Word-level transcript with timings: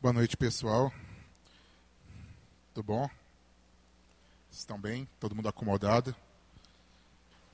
Boa 0.00 0.12
noite, 0.12 0.36
pessoal. 0.36 0.94
Tudo 2.72 2.84
bom? 2.84 3.10
Estão 4.48 4.78
bem? 4.78 5.08
Todo 5.18 5.34
mundo 5.34 5.48
acomodado? 5.48 6.14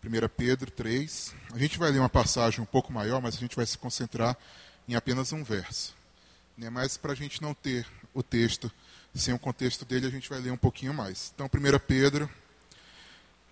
1 0.04 0.28
Pedro 0.28 0.70
3. 0.70 1.34
A 1.54 1.58
gente 1.58 1.78
vai 1.78 1.90
ler 1.90 2.00
uma 2.00 2.08
passagem 2.10 2.60
um 2.60 2.66
pouco 2.66 2.92
maior, 2.92 3.22
mas 3.22 3.34
a 3.34 3.38
gente 3.38 3.56
vai 3.56 3.64
se 3.64 3.78
concentrar 3.78 4.36
em 4.86 4.94
apenas 4.94 5.32
um 5.32 5.42
verso. 5.42 5.96
Né? 6.54 6.68
Mas 6.68 6.98
para 6.98 7.12
a 7.12 7.14
gente 7.14 7.40
não 7.40 7.54
ter 7.54 7.86
o 8.12 8.22
texto 8.22 8.70
sem 9.14 9.32
o 9.32 9.38
contexto 9.38 9.86
dele, 9.86 10.06
a 10.06 10.10
gente 10.10 10.28
vai 10.28 10.38
ler 10.38 10.50
um 10.50 10.58
pouquinho 10.58 10.92
mais. 10.92 11.32
Então, 11.34 11.46
1 11.46 11.78
Pedro, 11.78 12.28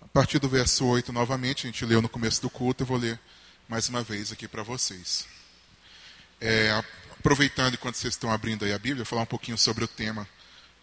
a 0.03 0.07
partir 0.09 0.37
do 0.37 0.47
verso 0.47 0.85
8, 0.85 1.11
novamente, 1.11 1.65
a 1.65 1.71
gente 1.71 1.83
leu 1.83 1.99
no 1.99 2.07
começo 2.07 2.43
do 2.43 2.49
culto, 2.49 2.83
eu 2.83 2.87
vou 2.87 2.97
ler 2.97 3.19
mais 3.67 3.89
uma 3.89 4.03
vez 4.03 4.31
aqui 4.31 4.47
para 4.47 4.61
vocês. 4.61 5.27
É, 6.39 6.79
aproveitando 7.23 7.75
enquanto 7.75 7.95
vocês 7.95 8.15
estão 8.15 8.29
abrindo 8.29 8.65
aí 8.65 8.73
a 8.73 8.77
Bíblia, 8.77 9.05
falar 9.05 9.21
um 9.21 9.25
pouquinho 9.25 9.57
sobre 9.57 9.85
o 9.85 9.87
tema 9.87 10.27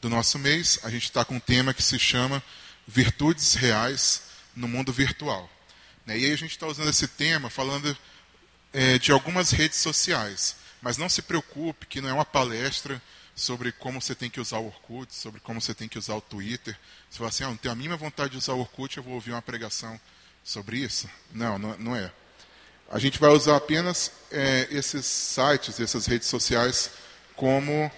do 0.00 0.08
nosso 0.08 0.38
mês. 0.38 0.80
A 0.82 0.88
gente 0.88 1.04
está 1.04 1.22
com 1.22 1.34
um 1.34 1.40
tema 1.40 1.74
que 1.74 1.82
se 1.82 1.98
chama 1.98 2.42
Virtudes 2.88 3.52
Reais 3.52 4.22
no 4.56 4.66
Mundo 4.66 4.90
Virtual. 4.90 5.50
Né? 6.06 6.18
E 6.18 6.24
aí 6.24 6.32
a 6.32 6.36
gente 6.36 6.52
está 6.52 6.66
usando 6.66 6.88
esse 6.88 7.06
tema 7.06 7.50
falando 7.50 7.94
é, 8.72 8.98
de 8.98 9.12
algumas 9.12 9.50
redes 9.50 9.80
sociais. 9.80 10.56
Mas 10.80 10.96
não 10.96 11.10
se 11.10 11.20
preocupe 11.20 11.84
que 11.84 12.00
não 12.00 12.08
é 12.08 12.12
uma 12.14 12.24
palestra 12.24 13.02
sobre 13.36 13.70
como 13.70 14.00
você 14.00 14.14
tem 14.14 14.30
que 14.30 14.40
usar 14.40 14.60
o 14.60 14.66
Orkut, 14.68 15.14
sobre 15.14 15.40
como 15.42 15.60
você 15.60 15.74
tem 15.74 15.88
que 15.88 15.98
usar 15.98 16.14
o 16.14 16.22
Twitter. 16.22 16.74
Você 17.10 17.18
fala 17.18 17.28
assim, 17.28 17.44
ah, 17.44 17.48
não 17.48 17.56
tenho 17.58 17.72
a 17.72 17.76
mínima 17.76 17.98
vontade 17.98 18.30
de 18.30 18.38
usar 18.38 18.54
o 18.54 18.60
Orkut, 18.60 18.96
eu 18.96 19.02
vou 19.02 19.12
ouvir 19.12 19.32
uma 19.32 19.42
pregação 19.42 20.00
sobre 20.42 20.78
isso. 20.78 21.06
Não, 21.34 21.58
não, 21.58 21.76
não 21.76 21.94
é. 21.94 22.10
A 22.92 22.98
gente 22.98 23.20
vai 23.20 23.30
usar 23.30 23.54
apenas 23.54 24.10
é, 24.32 24.66
esses 24.68 25.06
sites, 25.06 25.78
essas 25.78 26.06
redes 26.06 26.26
sociais, 26.26 26.90
como 27.36 27.88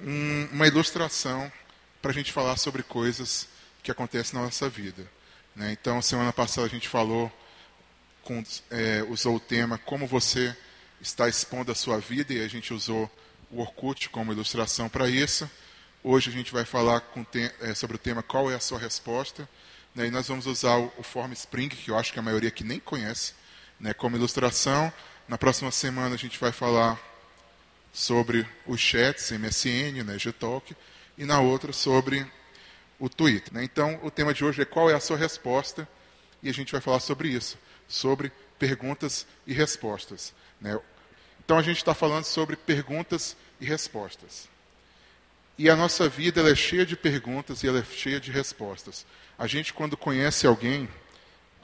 um, 0.00 0.48
uma 0.50 0.66
ilustração 0.66 1.52
para 2.02 2.10
a 2.10 2.14
gente 2.14 2.32
falar 2.32 2.56
sobre 2.56 2.82
coisas 2.82 3.46
que 3.80 3.92
acontecem 3.92 4.36
na 4.36 4.44
nossa 4.44 4.68
vida. 4.68 5.08
Né? 5.54 5.70
Então, 5.70 6.02
semana 6.02 6.32
passada 6.32 6.66
a 6.66 6.70
gente 6.70 6.88
falou, 6.88 7.30
com, 8.24 8.42
é, 8.72 9.04
usou 9.08 9.36
o 9.36 9.40
tema 9.40 9.78
Como 9.78 10.04
você 10.04 10.54
está 11.00 11.28
expondo 11.28 11.70
a 11.70 11.74
sua 11.76 12.00
vida, 12.00 12.32
e 12.32 12.42
a 12.42 12.48
gente 12.48 12.74
usou 12.74 13.08
o 13.52 13.60
Orkut 13.60 14.08
como 14.08 14.32
ilustração 14.32 14.88
para 14.88 15.08
isso. 15.08 15.48
Hoje 16.02 16.28
a 16.28 16.32
gente 16.32 16.52
vai 16.52 16.64
falar 16.64 17.04
é, 17.60 17.72
sobre 17.72 17.94
o 17.94 18.00
tema 18.00 18.20
Qual 18.20 18.50
é 18.50 18.56
a 18.56 18.60
sua 18.60 18.80
resposta? 18.80 19.48
Né? 19.94 20.06
E 20.08 20.10
nós 20.10 20.26
vamos 20.26 20.46
usar 20.46 20.76
o, 20.76 20.92
o 20.98 21.04
Form 21.04 21.32
Spring, 21.34 21.68
que 21.68 21.92
eu 21.92 21.96
acho 21.96 22.12
que 22.12 22.18
a 22.18 22.22
maioria 22.22 22.48
aqui 22.48 22.64
nem 22.64 22.80
conhece, 22.80 23.32
né, 23.84 23.92
como 23.92 24.16
ilustração. 24.16 24.90
Na 25.28 25.36
próxima 25.36 25.70
semana 25.70 26.14
a 26.14 26.18
gente 26.18 26.40
vai 26.40 26.50
falar 26.50 26.98
sobre 27.92 28.48
os 28.66 28.80
chats 28.80 29.30
MSN, 29.30 30.02
né, 30.02 30.16
Gtalk, 30.16 30.74
e 31.18 31.24
na 31.26 31.38
outra 31.40 31.70
sobre 31.70 32.26
o 32.98 33.10
Twitter. 33.10 33.52
Né? 33.52 33.62
Então, 33.62 34.00
o 34.02 34.10
tema 34.10 34.32
de 34.32 34.42
hoje 34.42 34.62
é 34.62 34.64
qual 34.64 34.88
é 34.88 34.94
a 34.94 35.00
sua 35.00 35.18
resposta, 35.18 35.86
e 36.42 36.48
a 36.48 36.52
gente 36.52 36.72
vai 36.72 36.80
falar 36.80 36.98
sobre 36.98 37.28
isso, 37.28 37.58
sobre 37.86 38.32
perguntas 38.58 39.26
e 39.46 39.52
respostas. 39.52 40.32
Né? 40.58 40.80
Então, 41.44 41.58
a 41.58 41.62
gente 41.62 41.76
está 41.76 41.94
falando 41.94 42.24
sobre 42.24 42.56
perguntas 42.56 43.36
e 43.60 43.66
respostas. 43.66 44.48
E 45.58 45.68
a 45.68 45.76
nossa 45.76 46.08
vida 46.08 46.40
é 46.50 46.54
cheia 46.54 46.86
de 46.86 46.96
perguntas 46.96 47.62
e 47.62 47.68
ela 47.68 47.80
é 47.80 47.84
cheia 47.84 48.18
de 48.18 48.32
respostas. 48.32 49.04
A 49.38 49.46
gente, 49.46 49.74
quando 49.74 49.94
conhece 49.94 50.46
alguém, 50.46 50.88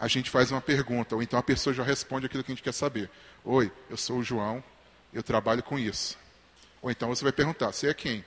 a 0.00 0.08
gente 0.08 0.30
faz 0.30 0.50
uma 0.50 0.62
pergunta, 0.62 1.14
ou 1.14 1.22
então 1.22 1.38
a 1.38 1.42
pessoa 1.42 1.74
já 1.74 1.82
responde 1.82 2.24
aquilo 2.24 2.42
que 2.42 2.50
a 2.50 2.54
gente 2.54 2.64
quer 2.64 2.72
saber. 2.72 3.10
Oi, 3.44 3.70
eu 3.90 3.98
sou 3.98 4.20
o 4.20 4.22
João, 4.22 4.64
eu 5.12 5.22
trabalho 5.22 5.62
com 5.62 5.78
isso. 5.78 6.16
Ou 6.80 6.90
então 6.90 7.10
você 7.10 7.22
vai 7.22 7.32
perguntar, 7.32 7.70
você 7.70 7.88
é 7.88 7.94
quem? 7.94 8.24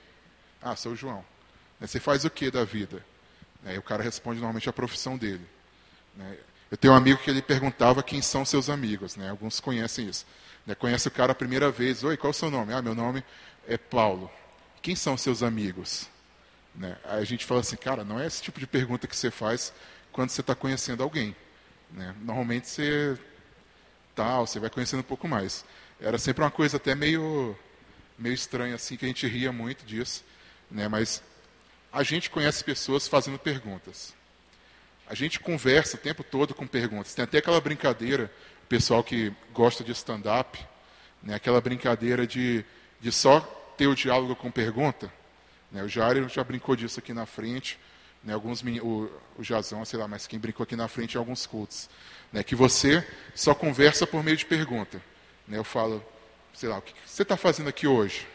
Ah, 0.62 0.76
sou 0.76 0.92
o 0.92 0.96
João. 0.96 1.24
Né, 1.80 1.88
você 1.88 1.98
faz 1.98 2.24
o 2.24 2.30
que 2.30 2.48
da 2.48 2.64
vida? 2.64 3.04
Aí 3.64 3.76
o 3.76 3.82
cara 3.82 4.04
responde 4.04 4.36
normalmente 4.38 4.68
a 4.68 4.72
profissão 4.72 5.18
dele. 5.18 5.44
Né, 6.14 6.38
eu 6.70 6.76
tenho 6.76 6.94
um 6.94 6.96
amigo 6.96 7.20
que 7.20 7.28
ele 7.28 7.42
perguntava 7.42 8.04
quem 8.04 8.22
são 8.22 8.44
seus 8.44 8.70
amigos. 8.70 9.16
Né? 9.16 9.28
Alguns 9.28 9.58
conhecem 9.58 10.08
isso. 10.08 10.24
Conhece 10.78 11.08
o 11.08 11.10
cara 11.10 11.32
a 11.32 11.34
primeira 11.34 11.72
vez. 11.72 12.04
Oi, 12.04 12.16
qual 12.16 12.30
é 12.30 12.30
o 12.30 12.34
seu 12.34 12.50
nome? 12.50 12.72
Ah, 12.72 12.80
meu 12.80 12.94
nome 12.94 13.24
é 13.66 13.76
Paulo. 13.76 14.30
Quem 14.80 14.94
são 14.94 15.16
seus 15.16 15.42
amigos? 15.42 16.08
Aí 16.80 17.20
a 17.22 17.24
gente 17.24 17.44
fala 17.44 17.60
assim, 17.60 17.76
cara, 17.76 18.04
não 18.04 18.20
é 18.20 18.26
esse 18.26 18.42
tipo 18.42 18.60
de 18.60 18.66
pergunta 18.66 19.08
que 19.08 19.16
você 19.16 19.30
faz 19.30 19.72
quando 20.12 20.30
você 20.30 20.40
está 20.40 20.54
conhecendo 20.54 21.02
alguém. 21.02 21.34
Né? 21.90 22.14
Normalmente 22.22 22.68
você 22.68 23.18
tal, 24.14 24.46
você 24.46 24.60
vai 24.60 24.70
conhecendo 24.70 25.00
um 25.00 25.04
pouco 25.04 25.26
mais. 25.26 25.64
Era 26.00 26.18
sempre 26.18 26.42
uma 26.42 26.50
coisa 26.50 26.76
até 26.76 26.94
meio 26.94 27.56
meio 28.16 28.34
estranha 28.34 28.76
assim 28.76 28.96
que 28.96 29.04
a 29.04 29.08
gente 29.08 29.26
ria 29.26 29.50
muito 29.50 29.84
disso, 29.84 30.24
né? 30.70 30.86
Mas 30.86 31.22
a 31.92 32.02
gente 32.02 32.30
conhece 32.30 32.62
pessoas 32.62 33.08
fazendo 33.08 33.38
perguntas. 33.38 34.14
A 35.06 35.14
gente 35.14 35.38
conversa 35.38 35.96
o 35.96 36.00
tempo 36.00 36.24
todo 36.24 36.54
com 36.54 36.66
perguntas. 36.66 37.14
Tem 37.14 37.24
até 37.24 37.38
aquela 37.38 37.60
brincadeira, 37.60 38.30
o 38.64 38.66
pessoal 38.66 39.04
que 39.04 39.32
gosta 39.52 39.84
de 39.84 39.92
stand-up, 39.92 40.58
né? 41.22 41.34
aquela 41.34 41.60
brincadeira 41.60 42.26
de, 42.26 42.64
de 43.00 43.12
só 43.12 43.40
ter 43.76 43.86
o 43.86 43.94
diálogo 43.94 44.34
com 44.34 44.50
pergunta. 44.50 45.12
Né? 45.70 45.82
O 45.82 45.88
Jair 45.88 46.28
já 46.28 46.42
brincou 46.42 46.74
disso 46.74 46.98
aqui 47.00 47.12
na 47.12 47.26
frente 47.26 47.78
né, 48.24 48.32
alguns, 48.32 48.62
o, 48.62 49.10
o 49.38 49.42
Jazão, 49.44 49.84
sei 49.84 49.98
lá, 49.98 50.08
mas 50.08 50.26
quem 50.26 50.38
brincou 50.38 50.64
aqui 50.64 50.74
na 50.74 50.88
frente 50.88 51.14
em 51.14 51.18
alguns 51.18 51.46
cultos, 51.46 51.88
né, 52.32 52.42
que 52.42 52.54
você 52.54 53.06
só 53.34 53.54
conversa 53.54 54.06
por 54.06 54.22
meio 54.24 54.36
de 54.36 54.46
pergunta. 54.46 55.00
Né, 55.46 55.58
eu 55.58 55.64
falo, 55.64 56.04
sei 56.54 56.68
lá, 56.68 56.78
o 56.78 56.82
que 56.82 56.94
você 57.04 57.22
está 57.22 57.36
fazendo 57.36 57.68
aqui 57.68 57.86
hoje? 57.86 58.26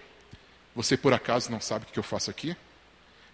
Você 0.75 0.95
por 0.95 1.13
acaso 1.13 1.51
não 1.51 1.59
sabe 1.59 1.85
o 1.85 1.88
que 1.88 1.97
eu 1.97 2.03
faço 2.03 2.29
aqui? 2.29 2.55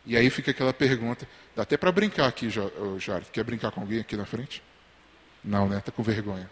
E 0.05 0.16
aí 0.16 0.29
fica 0.29 0.51
aquela 0.51 0.73
pergunta, 0.73 1.27
dá 1.55 1.63
até 1.63 1.77
para 1.77 1.91
brincar 1.91 2.27
aqui, 2.27 2.49
Jário. 2.49 3.25
Quer 3.31 3.43
brincar 3.43 3.72
com 3.72 3.81
alguém 3.81 3.99
aqui 3.99 4.16
na 4.16 4.25
frente? 4.25 4.61
Não, 5.43 5.67
né? 5.67 5.79
Está 5.79 5.91
com 5.91 6.03
vergonha. 6.03 6.49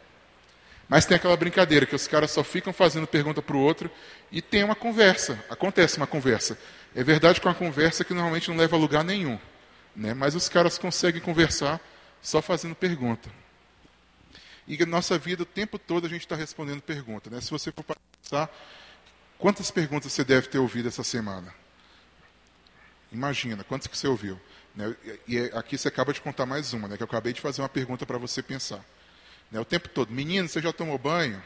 Mas 0.90 1.06
tem 1.06 1.16
aquela 1.16 1.38
brincadeira 1.38 1.86
que 1.86 1.96
os 1.96 2.08
caras 2.08 2.32
só 2.32 2.44
ficam 2.44 2.74
fazendo 2.74 3.08
pergunta 3.08 3.42
para 3.42 3.56
o 3.56 3.60
outro 3.60 3.90
e 4.32 4.42
tem 4.42 4.64
uma 4.64 4.76
conversa. 4.76 5.44
Acontece 5.50 5.98
uma 5.98 6.08
conversa. 6.08 6.58
É 6.96 7.04
verdade 7.04 7.40
que 7.40 7.48
é 7.48 7.50
uma 7.50 7.56
conversa 7.56 8.04
que 8.04 8.14
normalmente 8.14 8.50
não 8.50 8.58
leva 8.58 8.76
a 8.76 8.80
lugar 8.80 9.04
nenhum. 9.04 9.40
Né? 9.96 10.14
Mas 10.14 10.36
os 10.36 10.50
caras 10.50 10.78
conseguem 10.78 11.22
conversar 11.22 11.80
só 12.22 12.42
fazendo 12.42 12.76
pergunta. 12.76 13.30
E 14.68 14.78
na 14.78 14.86
nossa 14.86 15.18
vida, 15.18 15.44
o 15.44 15.46
tempo 15.46 15.78
todo, 15.78 16.06
a 16.06 16.10
gente 16.10 16.22
está 16.22 16.36
respondendo 16.36 16.82
pergunta. 16.82 17.30
Né? 17.30 17.42
Se 17.42 17.52
você 17.52 17.72
for 17.72 17.84
pensar, 18.22 18.50
quantas 19.38 19.70
perguntas 19.70 20.12
você 20.12 20.24
deve 20.24 20.48
ter 20.48 20.58
ouvido 20.58 20.88
essa 20.88 21.04
semana? 21.04 21.54
Imagina, 23.12 23.64
quantas 23.64 23.88
que 23.88 23.98
você 23.98 24.08
ouviu? 24.08 24.40
Né? 24.76 24.96
E 25.28 25.40
aqui 25.54 25.78
você 25.78 25.88
acaba 25.88 26.14
de 26.14 26.22
contar 26.22 26.46
mais 26.46 26.74
uma, 26.74 26.88
né? 26.88 26.98
que 26.98 27.04
eu 27.04 27.08
acabei 27.08 27.34
de 27.34 27.42
fazer 27.42 27.62
uma 27.62 27.70
pergunta 27.70 28.06
para 28.06 28.18
você 28.18 28.42
pensar. 28.42 28.84
Né? 29.52 29.60
O 29.60 29.66
tempo 29.66 29.90
todo, 29.90 30.12
menino, 30.12 30.48
você 30.48 30.62
já 30.62 30.72
tomou 30.72 30.98
banho? 30.98 31.44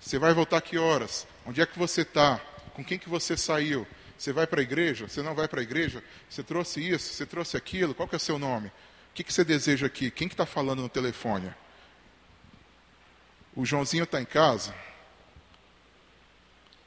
Você 0.00 0.18
vai 0.18 0.32
voltar 0.32 0.60
que 0.62 0.78
horas? 0.78 1.26
Onde 1.44 1.60
é 1.60 1.66
que 1.66 1.78
você 1.78 2.00
está? 2.00 2.38
Com 2.74 2.82
quem 2.82 2.98
que 2.98 3.08
você 3.08 3.36
saiu? 3.36 3.86
Você 4.20 4.34
vai 4.34 4.46
para 4.46 4.60
a 4.60 4.62
igreja? 4.62 5.08
Você 5.08 5.22
não 5.22 5.34
vai 5.34 5.48
para 5.48 5.60
a 5.60 5.62
igreja? 5.62 6.04
Você 6.28 6.42
trouxe 6.42 6.86
isso? 6.86 7.14
Você 7.14 7.24
trouxe 7.24 7.56
aquilo? 7.56 7.94
Qual 7.94 8.06
que 8.06 8.14
é 8.14 8.18
o 8.18 8.20
seu 8.20 8.38
nome? 8.38 8.68
O 8.68 9.14
que, 9.14 9.24
que 9.24 9.32
você 9.32 9.42
deseja 9.42 9.86
aqui? 9.86 10.10
Quem 10.10 10.28
que 10.28 10.34
está 10.34 10.44
falando 10.44 10.82
no 10.82 10.90
telefone? 10.90 11.50
O 13.56 13.64
Joãozinho 13.64 14.04
está 14.04 14.20
em 14.20 14.26
casa? 14.26 14.74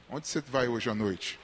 Onde 0.08 0.28
você 0.28 0.42
vai 0.42 0.68
hoje 0.68 0.92
à 0.92 0.94
noite? 0.94 1.40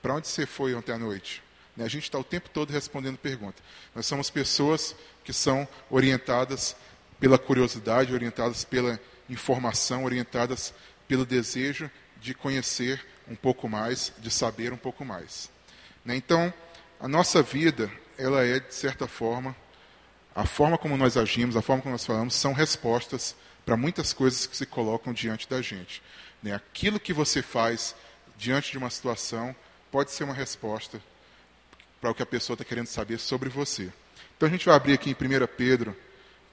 Para 0.00 0.14
onde 0.14 0.28
você 0.28 0.46
foi 0.46 0.72
ontem 0.72 0.92
à 0.92 0.98
noite? 0.98 1.42
Né, 1.76 1.84
a 1.84 1.88
gente 1.88 2.04
está 2.04 2.16
o 2.16 2.22
tempo 2.22 2.48
todo 2.50 2.70
respondendo 2.70 3.18
perguntas. 3.18 3.60
Nós 3.96 4.06
somos 4.06 4.30
pessoas 4.30 4.94
que 5.24 5.32
são 5.32 5.66
orientadas 5.90 6.76
pela 7.18 7.40
curiosidade, 7.40 8.14
orientadas 8.14 8.64
pela 8.64 9.00
informação, 9.28 10.04
orientadas 10.04 10.72
pelo 11.08 11.26
desejo 11.26 11.90
de 12.20 12.34
conhecer 12.34 13.04
um 13.28 13.36
pouco 13.36 13.68
mais, 13.68 14.12
de 14.18 14.30
saber 14.30 14.72
um 14.72 14.76
pouco 14.76 15.04
mais. 15.04 15.50
Né? 16.04 16.16
Então, 16.16 16.52
a 17.00 17.06
nossa 17.06 17.42
vida, 17.42 17.90
ela 18.16 18.44
é, 18.44 18.58
de 18.58 18.74
certa 18.74 19.06
forma, 19.06 19.54
a 20.34 20.46
forma 20.46 20.78
como 20.78 20.96
nós 20.96 21.16
agimos, 21.16 21.56
a 21.56 21.62
forma 21.62 21.82
como 21.82 21.92
nós 21.92 22.06
falamos, 22.06 22.34
são 22.34 22.52
respostas 22.52 23.34
para 23.64 23.76
muitas 23.76 24.12
coisas 24.12 24.46
que 24.46 24.56
se 24.56 24.66
colocam 24.66 25.12
diante 25.12 25.48
da 25.48 25.60
gente. 25.60 26.02
Né? 26.42 26.54
Aquilo 26.54 26.98
que 26.98 27.12
você 27.12 27.42
faz 27.42 27.94
diante 28.36 28.70
de 28.70 28.78
uma 28.78 28.90
situação 28.90 29.54
pode 29.90 30.10
ser 30.10 30.24
uma 30.24 30.34
resposta 30.34 31.00
para 32.00 32.10
o 32.10 32.14
que 32.14 32.22
a 32.22 32.26
pessoa 32.26 32.54
está 32.54 32.64
querendo 32.64 32.86
saber 32.86 33.18
sobre 33.18 33.48
você. 33.48 33.92
Então 34.36 34.48
a 34.48 34.52
gente 34.52 34.66
vai 34.66 34.76
abrir 34.76 34.92
aqui 34.92 35.10
em 35.10 35.12
1 35.12 35.46
Pedro, 35.56 35.96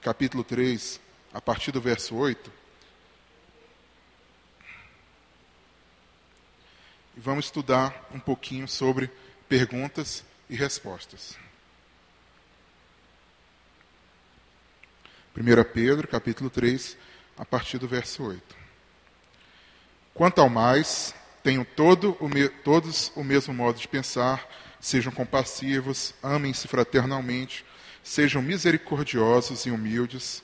capítulo 0.02 0.44
3, 0.44 1.00
a 1.34 1.40
partir 1.40 1.72
do 1.72 1.80
verso 1.80 2.16
8. 2.16 2.52
E 7.16 7.20
vamos 7.20 7.46
estudar 7.46 8.10
um 8.14 8.20
pouquinho 8.20 8.68
sobre 8.68 9.10
perguntas 9.48 10.24
e 10.50 10.56
respostas. 10.56 11.38
1 15.36 15.74
Pedro, 15.74 16.08
capítulo 16.08 16.50
3, 16.50 16.98
a 17.38 17.46
partir 17.46 17.78
do 17.78 17.88
verso 17.88 18.24
8. 18.24 18.56
Quanto 20.14 20.40
ao 20.40 20.50
mais, 20.50 21.14
tenham 21.44 21.66
todo 21.66 22.16
o 22.20 22.30
me, 22.30 22.48
todos 22.48 23.12
o 23.16 23.24
mesmo 23.24 23.54
modo 23.54 23.78
de 23.78 23.88
pensar, 23.88 24.48
sejam 24.80 25.12
compassivos, 25.12 26.14
amem-se 26.24 26.68
fraternalmente, 26.68 27.66
sejam 28.02 28.42
misericordiosos 28.42 29.66
e 29.66 29.72
humildes, 29.72 30.42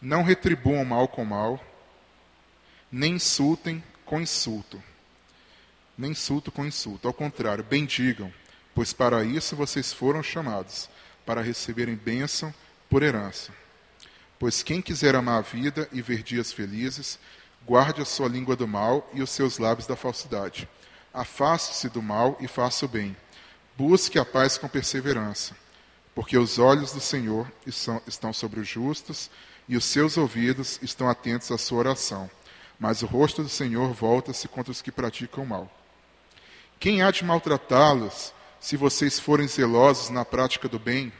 não 0.00 0.22
retribuam 0.22 0.84
mal 0.84 1.08
com 1.08 1.24
mal, 1.24 1.62
nem 2.90 3.14
insultem 3.14 3.82
com 4.04 4.20
insulto. 4.20 4.82
Nem 5.96 6.12
insulto 6.12 6.50
com 6.50 6.64
insulto. 6.64 7.06
Ao 7.06 7.14
contrário, 7.14 7.64
bendigam, 7.64 8.32
pois 8.74 8.92
para 8.92 9.24
isso 9.24 9.54
vocês 9.54 9.92
foram 9.92 10.22
chamados, 10.22 10.88
para 11.24 11.42
receberem 11.42 11.94
bênção 11.94 12.52
por 12.88 13.02
herança. 13.02 13.52
Pois 14.38 14.62
quem 14.62 14.82
quiser 14.82 15.14
amar 15.14 15.38
a 15.38 15.42
vida 15.42 15.88
e 15.92 16.02
ver 16.02 16.22
dias 16.22 16.52
felizes, 16.52 17.18
guarde 17.64 18.02
a 18.02 18.04
sua 18.04 18.28
língua 18.28 18.56
do 18.56 18.66
mal 18.66 19.08
e 19.14 19.22
os 19.22 19.30
seus 19.30 19.58
lábios 19.58 19.86
da 19.86 19.94
falsidade. 19.94 20.68
Afaste-se 21.14 21.88
do 21.88 22.02
mal 22.02 22.36
e 22.40 22.48
faça 22.48 22.84
o 22.84 22.88
bem. 22.88 23.16
Busque 23.76 24.18
a 24.18 24.24
paz 24.24 24.58
com 24.58 24.68
perseverança, 24.68 25.56
porque 26.14 26.36
os 26.36 26.58
olhos 26.58 26.92
do 26.92 27.00
Senhor 27.00 27.50
estão 28.06 28.32
sobre 28.32 28.60
os 28.60 28.68
justos 28.68 29.30
e 29.68 29.76
os 29.76 29.84
seus 29.84 30.16
ouvidos 30.16 30.78
estão 30.82 31.08
atentos 31.08 31.50
à 31.50 31.58
sua 31.58 31.78
oração. 31.78 32.30
Mas 32.78 33.02
o 33.02 33.06
rosto 33.06 33.42
do 33.42 33.48
Senhor 33.48 33.92
volta-se 33.92 34.48
contra 34.48 34.72
os 34.72 34.82
que 34.82 34.90
praticam 34.90 35.44
o 35.44 35.46
mal. 35.46 35.81
Quem 36.82 37.00
há 37.00 37.12
de 37.12 37.22
maltratá-los 37.24 38.34
se 38.58 38.76
vocês 38.76 39.20
forem 39.20 39.46
zelosos 39.46 40.10
na 40.10 40.24
prática 40.24 40.68
do 40.68 40.80
bem? 40.80 41.12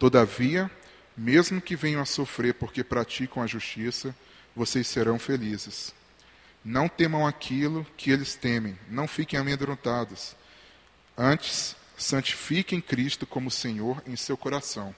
Todavia, 0.00 0.68
mesmo 1.16 1.60
que 1.60 1.76
venham 1.76 2.02
a 2.02 2.04
sofrer 2.04 2.54
porque 2.54 2.82
praticam 2.82 3.40
a 3.40 3.46
justiça, 3.46 4.12
vocês 4.52 4.88
serão 4.88 5.16
felizes. 5.16 5.94
Não 6.64 6.88
temam 6.88 7.24
aquilo 7.24 7.86
que 7.96 8.10
eles 8.10 8.34
temem, 8.34 8.76
não 8.88 9.06
fiquem 9.06 9.38
amedrontados. 9.38 10.34
Antes, 11.16 11.76
santifiquem 11.96 12.80
Cristo 12.80 13.24
como 13.24 13.48
Senhor 13.48 14.02
em 14.08 14.16
seu 14.16 14.36
coração. 14.36 14.92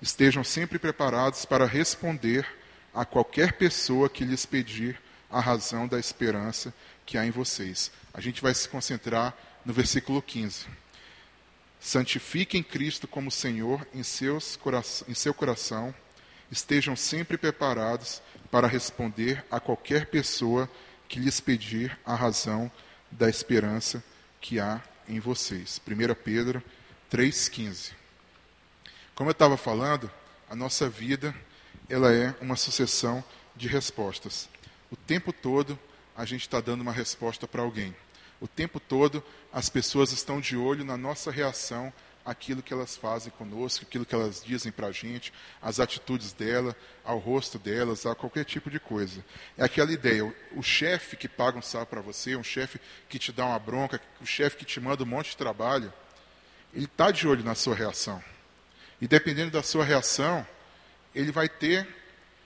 Estejam 0.00 0.42
sempre 0.42 0.78
preparados 0.78 1.44
para 1.44 1.66
responder 1.66 2.46
a 2.94 3.04
qualquer 3.04 3.52
pessoa 3.52 4.08
que 4.08 4.24
lhes 4.24 4.46
pedir 4.46 4.98
a 5.30 5.40
razão 5.40 5.86
da 5.86 5.98
esperança 5.98 6.72
que 7.06 7.16
há 7.16 7.24
em 7.24 7.30
vocês. 7.30 7.90
A 8.12 8.20
gente 8.20 8.42
vai 8.42 8.52
se 8.52 8.68
concentrar 8.68 9.34
no 9.64 9.72
versículo 9.72 10.20
15. 10.20 10.66
Santifiquem 11.80 12.62
Cristo 12.62 13.06
como 13.06 13.30
Senhor 13.30 13.86
em, 13.94 14.02
seus, 14.02 14.58
em 15.08 15.14
seu 15.14 15.32
coração. 15.32 15.94
Estejam 16.50 16.96
sempre 16.96 17.38
preparados 17.38 18.20
para 18.50 18.66
responder 18.66 19.44
a 19.50 19.60
qualquer 19.60 20.06
pessoa 20.06 20.68
que 21.08 21.20
lhes 21.20 21.40
pedir 21.40 21.96
a 22.04 22.14
razão 22.14 22.70
da 23.10 23.28
esperança 23.28 24.02
que 24.40 24.58
há 24.58 24.82
em 25.08 25.20
vocês. 25.20 25.80
1 25.86 26.14
Pedro 26.24 26.62
3,15. 27.10 27.92
Como 29.14 29.30
eu 29.30 29.32
estava 29.32 29.56
falando, 29.56 30.10
a 30.50 30.56
nossa 30.56 30.88
vida 30.88 31.34
ela 31.88 32.12
é 32.12 32.34
uma 32.40 32.56
sucessão 32.56 33.24
de 33.54 33.68
respostas. 33.68 34.48
O 34.90 34.96
tempo 34.96 35.32
todo 35.32 35.78
a 36.16 36.24
gente 36.24 36.42
está 36.42 36.60
dando 36.60 36.80
uma 36.80 36.92
resposta 36.92 37.46
para 37.46 37.62
alguém. 37.62 37.94
O 38.40 38.48
tempo 38.48 38.80
todo 38.80 39.22
as 39.52 39.68
pessoas 39.68 40.12
estão 40.12 40.40
de 40.40 40.56
olho 40.56 40.84
na 40.84 40.96
nossa 40.96 41.30
reação 41.30 41.92
aquilo 42.26 42.60
que 42.60 42.72
elas 42.74 42.96
fazem 42.96 43.30
conosco, 43.30 43.84
aquilo 43.84 44.04
que 44.04 44.14
elas 44.14 44.42
dizem 44.44 44.72
para 44.72 44.88
a 44.88 44.92
gente, 44.92 45.32
as 45.62 45.78
atitudes 45.78 46.32
dela, 46.32 46.74
ao 47.04 47.18
rosto 47.18 47.56
delas, 47.56 48.04
a 48.04 48.16
qualquer 48.16 48.44
tipo 48.44 48.68
de 48.68 48.80
coisa. 48.80 49.24
É 49.56 49.64
aquela 49.64 49.92
ideia, 49.92 50.24
o, 50.24 50.34
o 50.56 50.62
chefe 50.62 51.16
que 51.16 51.28
paga 51.28 51.56
um 51.56 51.62
salário 51.62 51.88
para 51.88 52.00
você, 52.00 52.34
um 52.34 52.42
chefe 52.42 52.80
que 53.08 53.16
te 53.16 53.30
dá 53.30 53.46
uma 53.46 53.58
bronca, 53.60 54.00
o 54.20 54.26
chefe 54.26 54.56
que 54.56 54.64
te 54.64 54.80
manda 54.80 55.04
um 55.04 55.06
monte 55.06 55.30
de 55.30 55.36
trabalho, 55.36 55.92
ele 56.74 56.86
está 56.86 57.12
de 57.12 57.28
olho 57.28 57.44
na 57.44 57.54
sua 57.54 57.76
reação. 57.76 58.22
E 59.00 59.06
dependendo 59.06 59.52
da 59.52 59.62
sua 59.62 59.84
reação, 59.84 60.44
ele 61.14 61.30
vai 61.30 61.48
ter 61.48 61.86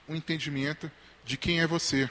um 0.06 0.14
entendimento 0.14 0.90
de 1.24 1.38
quem 1.38 1.60
é 1.60 1.66
você. 1.66 2.08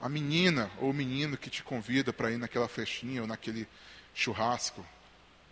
A 0.00 0.08
menina 0.08 0.70
ou 0.78 0.90
o 0.90 0.94
menino 0.94 1.36
que 1.36 1.48
te 1.48 1.62
convida 1.62 2.12
para 2.12 2.30
ir 2.30 2.36
naquela 2.36 2.68
festinha 2.68 3.22
ou 3.22 3.26
naquele 3.26 3.66
churrasco, 4.14 4.84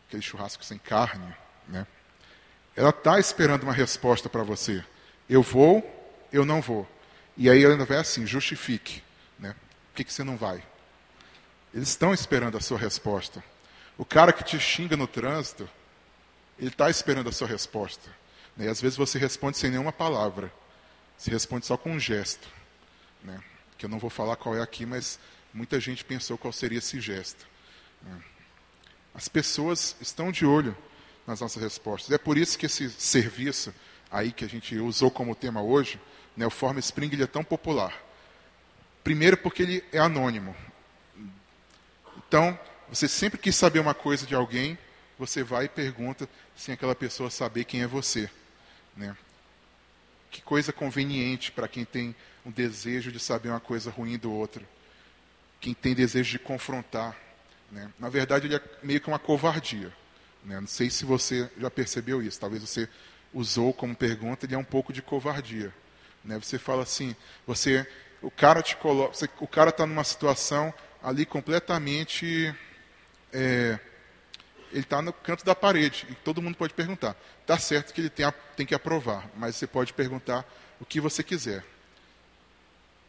aquele 0.07 0.23
churrasco 0.23 0.65
sem 0.65 0.79
carne, 0.79 1.35
né? 1.67 1.87
Ela 2.77 2.91
está 2.91 3.19
esperando 3.19 3.63
uma 3.63 3.73
resposta 3.73 4.29
para 4.29 4.43
você. 4.43 4.85
Eu 5.29 5.43
vou, 5.43 5.83
eu 6.33 6.45
não 6.45 6.61
vou. 6.61 6.89
E 7.37 7.49
aí 7.49 7.63
ela 7.63 7.75
ainda 7.75 7.85
vai 7.85 7.99
assim, 7.99 8.27
justifique. 8.27 9.03
Né? 9.39 9.55
Por 9.89 9.97
que, 9.97 10.05
que 10.05 10.13
você 10.13 10.25
não 10.25 10.37
vai? 10.37 10.63
Eles 11.73 11.89
estão 11.89 12.13
esperando 12.13 12.57
a 12.57 12.61
sua 12.61 12.79
resposta. 12.79 13.43
O 13.97 14.05
cara 14.05 14.33
que 14.33 14.43
te 14.43 14.59
xinga 14.59 14.97
no 14.97 15.07
trânsito, 15.07 15.69
ele 16.59 16.69
está 16.69 16.91
esperando 16.91 17.29
a 17.29 17.33
sua 17.33 17.47
resposta. 17.47 18.11
Né? 18.57 18.67
E 18.67 18.69
às 18.69 18.81
vezes 18.81 18.97
você 18.97 19.19
responde 19.19 19.57
sem 19.57 19.71
nenhuma 19.71 19.93
palavra. 19.93 20.53
Você 21.17 21.31
responde 21.31 21.67
só 21.67 21.77
com 21.77 21.93
um 21.93 22.01
gesto. 22.01 22.49
Né? 23.23 23.41
Que 23.79 23.87
eu 23.87 23.91
não 23.91 23.99
vou 23.99 24.11
falar 24.11 24.37
qual 24.37 24.57
é 24.57 24.63
aqui, 24.63 24.87
mas 24.87 25.19
muita 25.53 25.79
gente 25.81 26.05
pensou 26.05 26.39
qual 26.39 26.53
seria 26.53 26.79
esse 26.79 27.01
gesto. 27.01 27.47
Né? 28.03 28.21
As 29.15 29.29
pessoas 29.29 29.97
estão 30.01 30.33
de 30.33 30.45
olho 30.45 30.77
nas 31.27 31.41
nossas 31.41 31.63
respostas. 31.63 32.11
É 32.11 32.19
por 32.19 32.37
isso 32.37 32.59
que 32.59 32.67
esse 32.67 32.91
serviço 32.91 33.73
aí 34.11 34.33
que 34.33 34.45
a 34.45 34.49
gente 34.49 34.77
usou 34.79 35.11
como 35.11 35.35
tema 35.35 35.63
hoje, 35.63 36.01
né, 36.37 36.47
o 36.47 36.51
Forma 36.51 36.79
Spring, 36.81 37.13
ele 37.13 37.25
é 37.25 37.27
tão 37.27 37.43
popular. 37.43 38.01
Primeiro 39.03 39.37
porque 39.37 39.63
ele 39.63 39.85
é 39.93 39.99
anônimo. 39.99 40.55
Então, 42.17 42.59
você 42.89 43.09
sempre 43.09 43.39
quis 43.39 43.57
saber 43.57 43.81
uma 43.81 43.95
coisa 43.95 44.27
de 44.27 44.35
alguém, 44.35 44.79
você 45.19 45.43
vai 45.43 45.65
e 45.65 45.69
pergunta 45.69 46.29
sem 46.57 46.75
aquela 46.75 46.95
pessoa 46.95 47.31
saber 47.31 47.65
quem 47.65 47.83
é 47.83 47.87
você. 47.87 48.31
Né? 48.97 49.17
Que 50.35 50.43
coisa 50.43 50.73
conveniente 50.73 51.53
para 51.53 51.69
quem 51.69 51.85
tem 51.85 52.13
um 52.45 52.51
desejo 52.51 53.13
de 53.13 53.21
saber 53.21 53.51
uma 53.51 53.61
coisa 53.61 53.89
ruim 53.89 54.19
do 54.19 54.33
outro. 54.33 54.67
Quem 55.61 55.73
tem 55.73 55.95
desejo 55.95 56.29
de 56.33 56.41
confrontar. 56.41 57.17
Né? 57.71 57.89
Na 58.01 58.09
verdade, 58.09 58.49
ele 58.49 58.57
é 58.57 58.61
meio 58.83 59.01
que 59.01 59.07
uma 59.07 59.21
covardia. 59.21 59.93
Né? 60.45 60.59
Não 60.59 60.67
sei 60.67 60.91
se 60.91 61.05
você 61.05 61.49
já 61.57 61.71
percebeu 61.71 62.21
isso. 62.21 62.41
Talvez 62.41 62.61
você 62.69 62.89
usou 63.33 63.73
como 63.73 63.95
pergunta, 63.95 64.45
ele 64.45 64.57
é 64.57 64.59
um 64.59 64.65
pouco 64.65 64.93
de 64.93 65.01
covardia. 65.01 65.73
Né? 66.25 66.37
Você 66.37 66.59
fala 66.59 66.83
assim, 66.83 67.15
você, 67.47 67.87
o 68.21 68.29
cara 68.29 68.61
te 68.61 68.75
coloca, 68.75 69.15
você, 69.15 69.31
o 69.39 69.47
cara 69.47 69.71
está 69.71 69.87
numa 69.87 70.03
situação 70.03 70.75
ali 71.01 71.25
completamente, 71.25 72.53
é, 73.33 73.79
ele 74.75 74.83
está 74.83 75.01
no 75.01 75.13
canto 75.13 75.45
da 75.45 75.55
parede 75.55 76.05
e 76.11 76.15
todo 76.17 76.43
mundo 76.43 76.57
pode 76.57 76.75
perguntar. 76.75 77.17
Está 77.41 77.57
certo 77.57 77.95
que 77.95 78.01
ele 78.01 78.11
tem, 78.11 78.27
a, 78.27 78.33
tem 78.33 78.67
que 78.67 78.75
aprovar, 78.75 79.31
mas 79.37 79.55
você 79.55 79.69
pode 79.69 79.93
perguntar 79.93 80.45
o 80.81 80.85
que 80.85 81.01
você 81.01 81.23
quiser. 81.23 81.65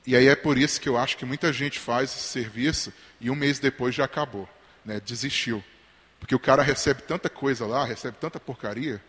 E 0.06 0.16
aí 0.16 0.28
é 0.28 0.36
por 0.36 0.60
isso 0.60 0.80
que 0.80 0.88
eu 0.88 0.96
acho 0.96 1.18
que 1.18 1.26
muita 1.26 1.52
gente 1.52 1.80
faz 1.80 2.12
esse 2.12 2.28
serviço 2.28 2.94
e 3.20 3.32
um 3.32 3.36
mês 3.36 3.58
depois 3.58 3.96
já 3.96 4.06
acabou, 4.06 4.48
né? 4.86 5.02
desistiu. 5.04 5.64
Porque 6.20 6.36
o 6.36 6.40
cara 6.40 6.62
recebe 6.62 7.02
tanta 7.02 7.30
coisa 7.30 7.66
lá, 7.66 7.84
recebe 7.84 8.16
tanta 8.22 8.40
porcaria, 8.40 9.02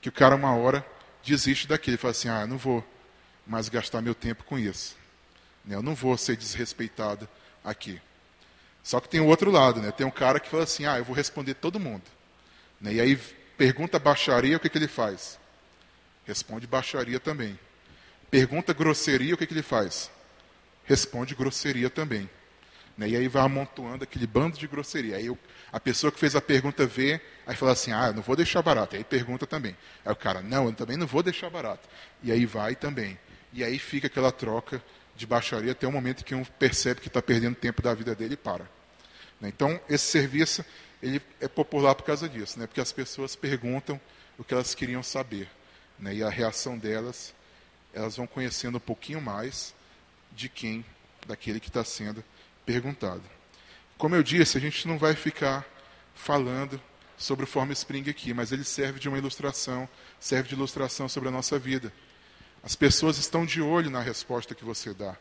que 0.00 0.08
o 0.08 0.12
cara 0.12 0.34
uma 0.34 0.54
hora 0.54 0.84
desiste 1.22 1.68
daquilo. 1.68 1.96
Ele 1.96 2.00
fala 2.00 2.12
assim, 2.12 2.30
ah, 2.30 2.46
não 2.46 2.56
vou 2.56 2.82
mais 3.46 3.68
gastar 3.68 4.00
meu 4.00 4.14
tempo 4.14 4.42
com 4.44 4.58
isso. 4.58 4.96
Né? 5.66 5.76
Eu 5.76 5.82
não 5.82 5.94
vou 5.94 6.16
ser 6.16 6.34
desrespeitado 6.34 7.28
aqui. 7.62 8.00
Só 8.82 9.00
que 9.00 9.08
tem 9.08 9.20
o 9.20 9.26
outro 9.26 9.50
lado, 9.50 9.80
né? 9.80 9.90
tem 9.90 10.06
um 10.06 10.10
cara 10.10 10.40
que 10.40 10.48
fala 10.48 10.64
assim, 10.64 10.86
ah, 10.86 10.98
eu 10.98 11.04
vou 11.04 11.14
responder 11.14 11.54
todo 11.54 11.78
mundo. 11.78 12.04
Né? 12.80 12.94
E 12.94 13.00
aí 13.00 13.16
pergunta 13.56 13.98
baixaria, 13.98 14.56
o 14.56 14.60
que, 14.60 14.68
que 14.68 14.78
ele 14.78 14.88
faz? 14.88 15.38
Responde 16.24 16.66
baixaria 16.66 17.20
também. 17.20 17.58
Pergunta 18.30 18.72
grosseria, 18.72 19.34
o 19.34 19.36
que, 19.36 19.46
que 19.46 19.52
ele 19.52 19.62
faz? 19.62 20.10
responde 20.90 21.36
grosseria 21.36 21.88
também. 21.88 22.28
Né? 22.98 23.10
E 23.10 23.16
aí 23.16 23.28
vai 23.28 23.44
amontoando 23.44 24.02
aquele 24.02 24.26
bando 24.26 24.58
de 24.58 24.66
grosseria. 24.66 25.16
Aí 25.16 25.26
eu, 25.26 25.38
a 25.72 25.78
pessoa 25.78 26.10
que 26.10 26.18
fez 26.18 26.34
a 26.34 26.40
pergunta 26.40 26.84
vê, 26.84 27.20
aí 27.46 27.54
fala 27.54 27.72
assim, 27.72 27.92
ah, 27.92 28.08
eu 28.08 28.14
não 28.14 28.22
vou 28.22 28.34
deixar 28.34 28.60
barato. 28.60 28.96
Aí 28.96 29.04
pergunta 29.04 29.46
também. 29.46 29.76
Aí 30.04 30.12
o 30.12 30.16
cara, 30.16 30.42
não, 30.42 30.66
eu 30.66 30.72
também 30.72 30.96
não 30.96 31.06
vou 31.06 31.22
deixar 31.22 31.48
barato. 31.48 31.88
E 32.24 32.32
aí 32.32 32.44
vai 32.44 32.74
também. 32.74 33.16
E 33.52 33.62
aí 33.62 33.78
fica 33.78 34.08
aquela 34.08 34.32
troca 34.32 34.82
de 35.20 35.26
baixaria 35.26 35.72
até 35.72 35.86
o 35.86 35.92
momento 35.92 36.24
que 36.24 36.34
um 36.34 36.42
percebe 36.42 37.02
que 37.02 37.08
está 37.08 37.20
perdendo 37.20 37.54
tempo 37.54 37.82
da 37.82 37.92
vida 37.92 38.14
dele 38.14 38.34
e 38.34 38.36
para. 38.38 38.64
Né? 39.38 39.50
Então, 39.50 39.78
esse 39.86 40.06
serviço 40.06 40.64
ele 41.02 41.20
é 41.38 41.46
popular 41.46 41.94
por 41.94 42.04
causa 42.04 42.26
disso, 42.26 42.58
né? 42.58 42.66
porque 42.66 42.80
as 42.80 42.90
pessoas 42.90 43.36
perguntam 43.36 44.00
o 44.38 44.42
que 44.42 44.54
elas 44.54 44.74
queriam 44.74 45.02
saber. 45.02 45.46
Né? 45.98 46.16
E 46.16 46.22
a 46.22 46.30
reação 46.30 46.78
delas, 46.78 47.34
elas 47.92 48.16
vão 48.16 48.26
conhecendo 48.26 48.78
um 48.78 48.80
pouquinho 48.80 49.20
mais 49.20 49.74
de 50.32 50.48
quem? 50.48 50.84
Daquele 51.26 51.60
que 51.60 51.68
está 51.68 51.84
sendo 51.84 52.24
perguntado. 52.64 53.22
Como 53.98 54.14
eu 54.14 54.22
disse, 54.22 54.56
a 54.56 54.60
gente 54.60 54.88
não 54.88 54.96
vai 54.96 55.14
ficar 55.14 55.66
falando 56.14 56.80
sobre 57.18 57.44
o 57.44 57.46
Forma 57.46 57.74
Spring 57.74 58.08
aqui, 58.08 58.32
mas 58.32 58.52
ele 58.52 58.64
serve 58.64 58.98
de 58.98 59.06
uma 59.06 59.18
ilustração, 59.18 59.86
serve 60.18 60.48
de 60.48 60.54
ilustração 60.54 61.10
sobre 61.10 61.28
a 61.28 61.32
nossa 61.32 61.58
vida. 61.58 61.92
As 62.62 62.76
pessoas 62.76 63.18
estão 63.18 63.46
de 63.46 63.60
olho 63.60 63.90
na 63.90 64.00
resposta 64.00 64.54
que 64.54 64.64
você 64.64 64.92
dá. 64.92 65.16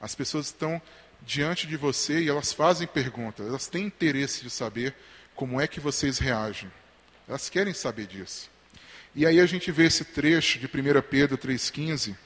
As 0.00 0.14
pessoas 0.14 0.46
estão 0.46 0.80
diante 1.22 1.66
de 1.66 1.76
você 1.76 2.20
e 2.20 2.28
elas 2.28 2.52
fazem 2.52 2.86
perguntas, 2.86 3.46
elas 3.46 3.68
têm 3.68 3.86
interesse 3.86 4.42
de 4.42 4.50
saber 4.50 4.94
como 5.34 5.60
é 5.60 5.66
que 5.66 5.80
vocês 5.80 6.18
reagem. 6.18 6.70
Elas 7.28 7.48
querem 7.48 7.72
saber 7.72 8.06
disso. 8.06 8.50
E 9.14 9.26
aí 9.26 9.40
a 9.40 9.46
gente 9.46 9.70
vê 9.70 9.84
esse 9.84 10.04
trecho 10.04 10.58
de 10.58 10.66
1 10.66 11.02
Pedro 11.08 11.38
3,15, 11.38 12.16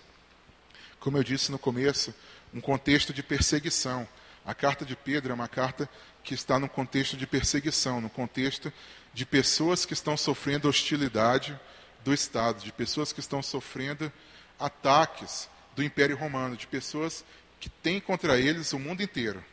como 0.98 1.18
eu 1.18 1.22
disse 1.22 1.50
no 1.52 1.58
começo, 1.58 2.14
um 2.54 2.60
contexto 2.60 3.12
de 3.12 3.22
perseguição. 3.22 4.08
A 4.44 4.54
carta 4.54 4.84
de 4.84 4.96
Pedro 4.96 5.32
é 5.32 5.34
uma 5.34 5.48
carta 5.48 5.88
que 6.22 6.34
está 6.34 6.58
no 6.58 6.68
contexto 6.68 7.16
de 7.16 7.26
perseguição, 7.26 8.00
no 8.00 8.08
contexto 8.08 8.72
de 9.12 9.26
pessoas 9.26 9.84
que 9.84 9.92
estão 9.92 10.16
sofrendo 10.16 10.68
hostilidade 10.68 11.58
do 12.04 12.14
Estado, 12.14 12.62
de 12.62 12.72
pessoas 12.72 13.12
que 13.12 13.20
estão 13.20 13.42
sofrendo 13.42 14.12
ataques 14.58 15.48
do 15.74 15.82
Império 15.82 16.16
Romano, 16.16 16.56
de 16.56 16.66
pessoas 16.66 17.24
que 17.60 17.68
têm 17.68 18.00
contra 18.00 18.38
eles 18.38 18.72
o 18.72 18.78
mundo 18.78 19.02
inteiro. 19.02 19.44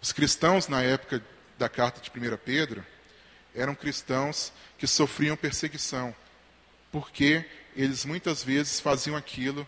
Os 0.00 0.12
cristãos, 0.12 0.68
na 0.68 0.82
época 0.82 1.22
da 1.58 1.68
carta 1.68 2.00
de 2.00 2.10
1 2.10 2.36
Pedro, 2.38 2.84
eram 3.54 3.74
cristãos 3.74 4.52
que 4.78 4.86
sofriam 4.86 5.36
perseguição, 5.36 6.14
porque 6.90 7.44
eles 7.76 8.04
muitas 8.04 8.42
vezes 8.42 8.80
faziam 8.80 9.16
aquilo 9.16 9.66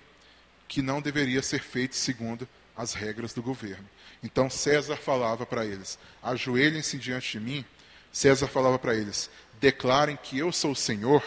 que 0.69 0.81
não 0.81 1.03
deveria 1.03 1.43
ser 1.43 1.63
feito 1.63 1.95
segundo 1.97 2.49
as 2.77 2.95
regras 2.95 3.35
do 3.35 3.43
governo. 3.43 3.89
Então 4.23 4.49
César 4.49 4.97
falava 4.97 5.45
para 5.45 5.65
eles: 5.65 5.99
ajoelhem-se 6.23 6.99
diante 6.99 7.33
de 7.33 7.41
mim. 7.41 7.65
César 8.13 8.47
falava 8.47 8.79
para 8.79 8.95
eles: 8.95 9.31
declarem 9.61 10.17
que 10.17 10.39
eu 10.39 10.53
sou 10.53 10.73
o 10.73 10.77
Senhor. 10.77 11.23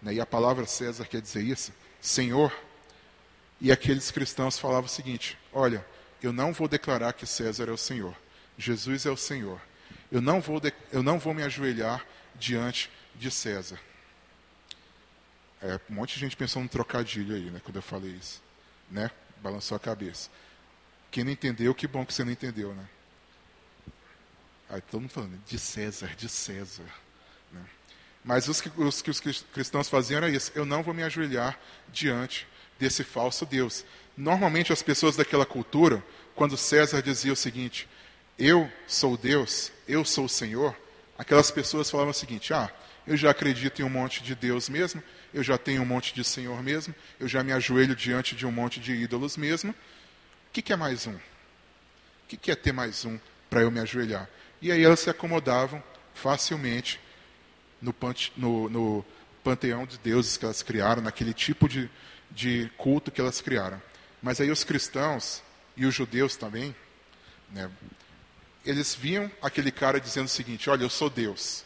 Né? 0.00 0.14
E 0.14 0.20
a 0.20 0.26
palavra 0.26 0.66
César 0.66 1.04
quer 1.04 1.20
dizer 1.20 1.42
isso: 1.42 1.72
Senhor. 2.02 2.52
E 3.60 3.70
aqueles 3.70 4.10
cristãos 4.10 4.58
falavam 4.58 4.84
o 4.86 4.88
seguinte: 4.88 5.38
olha, 5.52 5.86
eu 6.22 6.32
não 6.32 6.52
vou 6.52 6.68
declarar 6.68 7.12
que 7.14 7.24
César 7.24 7.68
é 7.68 7.72
o 7.72 7.78
Senhor. 7.78 8.14
Jesus 8.58 9.06
é 9.06 9.10
o 9.10 9.16
Senhor. 9.16 9.60
Eu 10.10 10.20
não 10.20 10.40
vou, 10.40 10.60
de, 10.60 10.72
eu 10.90 11.02
não 11.02 11.18
vou 11.18 11.32
me 11.32 11.42
ajoelhar 11.42 12.04
diante 12.34 12.90
de 13.14 13.30
César. 13.30 13.80
É, 15.62 15.80
um 15.88 15.94
monte 15.94 16.14
de 16.14 16.20
gente 16.20 16.36
pensou 16.36 16.60
num 16.60 16.68
trocadilho 16.68 17.36
aí, 17.36 17.50
né, 17.50 17.60
quando 17.64 17.76
eu 17.76 17.82
falei 17.82 18.10
isso. 18.10 18.42
Né? 18.90 19.10
Balançou 19.40 19.76
a 19.76 19.80
cabeça. 19.80 20.28
Quem 21.10 21.24
não 21.24 21.30
entendeu, 21.30 21.74
que 21.74 21.86
bom 21.86 22.04
que 22.04 22.12
você 22.12 22.24
não 22.24 22.32
entendeu, 22.32 22.74
né? 22.74 22.88
Aí 24.68 24.80
todo 24.80 25.02
mundo 25.02 25.10
falando, 25.10 25.38
de 25.46 25.58
César, 25.58 26.16
de 26.16 26.28
César. 26.28 26.88
Mas 28.24 28.48
os 28.48 28.60
que, 28.60 28.70
os 28.76 29.02
que 29.02 29.10
os 29.10 29.20
cristãos 29.52 29.88
faziam 29.88 30.18
era 30.18 30.30
isso. 30.30 30.52
Eu 30.54 30.64
não 30.64 30.82
vou 30.82 30.94
me 30.94 31.02
ajoelhar 31.02 31.58
diante 31.92 32.46
desse 32.78 33.02
falso 33.02 33.44
Deus. 33.44 33.84
Normalmente 34.16 34.72
as 34.72 34.82
pessoas 34.82 35.16
daquela 35.16 35.46
cultura, 35.46 36.02
quando 36.34 36.56
César 36.56 37.02
dizia 37.02 37.32
o 37.32 37.36
seguinte, 37.36 37.88
eu 38.38 38.70
sou 38.86 39.16
Deus, 39.16 39.72
eu 39.88 40.04
sou 40.04 40.26
o 40.26 40.28
Senhor, 40.28 40.76
aquelas 41.18 41.50
pessoas 41.50 41.90
falavam 41.90 42.10
o 42.10 42.14
seguinte, 42.14 42.52
ah, 42.52 42.70
eu 43.06 43.16
já 43.16 43.30
acredito 43.30 43.80
em 43.80 43.84
um 43.84 43.90
monte 43.90 44.22
de 44.22 44.34
Deus 44.34 44.68
mesmo, 44.68 45.02
eu 45.32 45.42
já 45.42 45.58
tenho 45.58 45.82
um 45.82 45.86
monte 45.86 46.14
de 46.14 46.22
Senhor 46.24 46.62
mesmo, 46.62 46.94
eu 47.18 47.26
já 47.26 47.42
me 47.42 47.52
ajoelho 47.52 47.96
diante 47.96 48.34
de 48.34 48.46
um 48.46 48.52
monte 48.52 48.80
de 48.80 48.92
ídolos 48.92 49.36
mesmo, 49.36 49.72
o 49.72 50.52
que, 50.52 50.62
que 50.62 50.72
é 50.72 50.76
mais 50.76 51.06
um? 51.06 51.14
O 51.14 51.20
que, 52.28 52.36
que 52.36 52.50
é 52.50 52.54
ter 52.54 52.72
mais 52.72 53.04
um 53.04 53.18
para 53.48 53.62
eu 53.62 53.70
me 53.70 53.80
ajoelhar? 53.80 54.28
E 54.60 54.70
aí 54.70 54.82
elas 54.82 55.00
se 55.00 55.10
acomodavam 55.10 55.82
facilmente 56.14 57.00
no, 57.82 57.94
no, 58.36 58.68
no, 58.70 59.04
panteão 59.42 59.84
de 59.84 59.98
deuses 59.98 60.36
que 60.36 60.44
elas 60.44 60.62
criaram, 60.62 61.02
naquele 61.02 61.34
tipo 61.34 61.68
de, 61.68 61.90
de 62.30 62.70
culto 62.78 63.10
que 63.10 63.20
elas 63.20 63.40
criaram. 63.40 63.82
Mas 64.22 64.40
aí 64.40 64.50
os 64.50 64.62
cristãos 64.62 65.42
e 65.76 65.84
os 65.84 65.92
judeus 65.92 66.36
também, 66.36 66.74
né, 67.50 67.68
eles 68.64 68.94
viam 68.94 69.30
aquele 69.42 69.72
cara 69.72 70.00
dizendo 70.00 70.26
o 70.26 70.30
seguinte: 70.30 70.70
Olha, 70.70 70.84
eu 70.84 70.90
sou 70.90 71.10
Deus, 71.10 71.64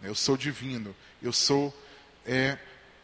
né, 0.00 0.08
eu 0.08 0.14
sou 0.14 0.36
divino, 0.36 0.94
eu 1.20 1.32
sou 1.32 1.76
é, 2.24 2.56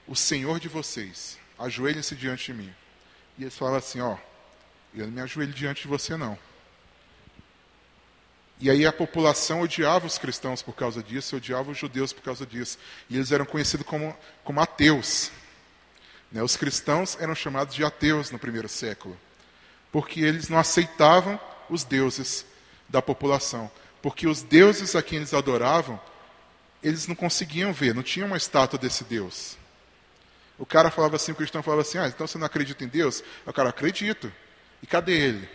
o 0.07 0.15
Senhor 0.15 0.61
de 0.61 0.69
vocês, 0.69 1.37
ajoelhem-se 1.59 2.15
diante 2.15 2.53
de 2.53 2.59
mim. 2.59 2.75
E 3.37 3.43
eles 3.43 3.57
falavam 3.57 3.81
assim: 3.81 4.01
Ó, 4.01 4.17
eu 4.95 5.07
não 5.07 5.13
me 5.13 5.21
ajoelho 5.21 5.53
diante 5.53 5.83
de 5.83 5.89
você, 5.89 6.17
não. 6.17 6.39
E 8.61 8.69
aí 8.69 8.85
a 8.85 8.93
população 8.93 9.63
odiava 9.63 10.07
os 10.07 10.19
cristãos 10.19 10.61
por 10.61 10.75
causa 10.75 11.03
disso, 11.03 11.37
odiava 11.37 11.71
os 11.71 11.79
judeus 11.79 12.13
por 12.13 12.23
causa 12.23 12.45
disso. 12.45 12.79
E 13.09 13.17
eles 13.17 13.33
eram 13.33 13.47
conhecidos 13.47 13.87
como, 13.87 14.15
como 14.45 14.61
ateus. 14.61 15.33
Né? 16.31 16.43
Os 16.43 16.57
cristãos 16.57 17.17
eram 17.19 17.35
chamados 17.35 17.75
de 17.75 17.83
ateus 17.83 18.31
no 18.31 18.39
primeiro 18.39 18.69
século, 18.69 19.19
porque 19.91 20.21
eles 20.21 20.51
não 20.51 20.59
aceitavam 20.59 21.41
os 21.71 21.85
deuses 21.85 22.45
da 22.87 23.01
população. 23.01 23.71
Porque 24.03 24.29
os 24.29 24.43
deuses 24.43 24.95
a 24.95 25.03
quem 25.03 25.19
eles 25.19 25.33
adoravam, 25.33 25.99
eles 26.83 27.07
não 27.07 27.15
conseguiam 27.15 27.73
ver, 27.73 27.95
não 27.95 28.03
tinha 28.03 28.27
uma 28.27 28.37
estátua 28.37 28.79
desse 28.79 29.05
Deus. 29.05 29.57
O 30.59 30.67
cara 30.67 30.91
falava 30.91 31.17
assim, 31.17 31.33
o 31.33 31.35
cristão 31.35 31.63
falava 31.63 31.81
assim, 31.81 31.97
ah, 31.97 32.09
então 32.09 32.27
você 32.27 32.37
não 32.37 32.45
acredita 32.45 32.85
em 32.85 32.89
Deus? 32.89 33.25
O 33.47 33.53
cara, 33.55 33.71
acredito. 33.71 34.31
E 34.83 34.87
cadê 34.87 35.13
ele? 35.13 35.49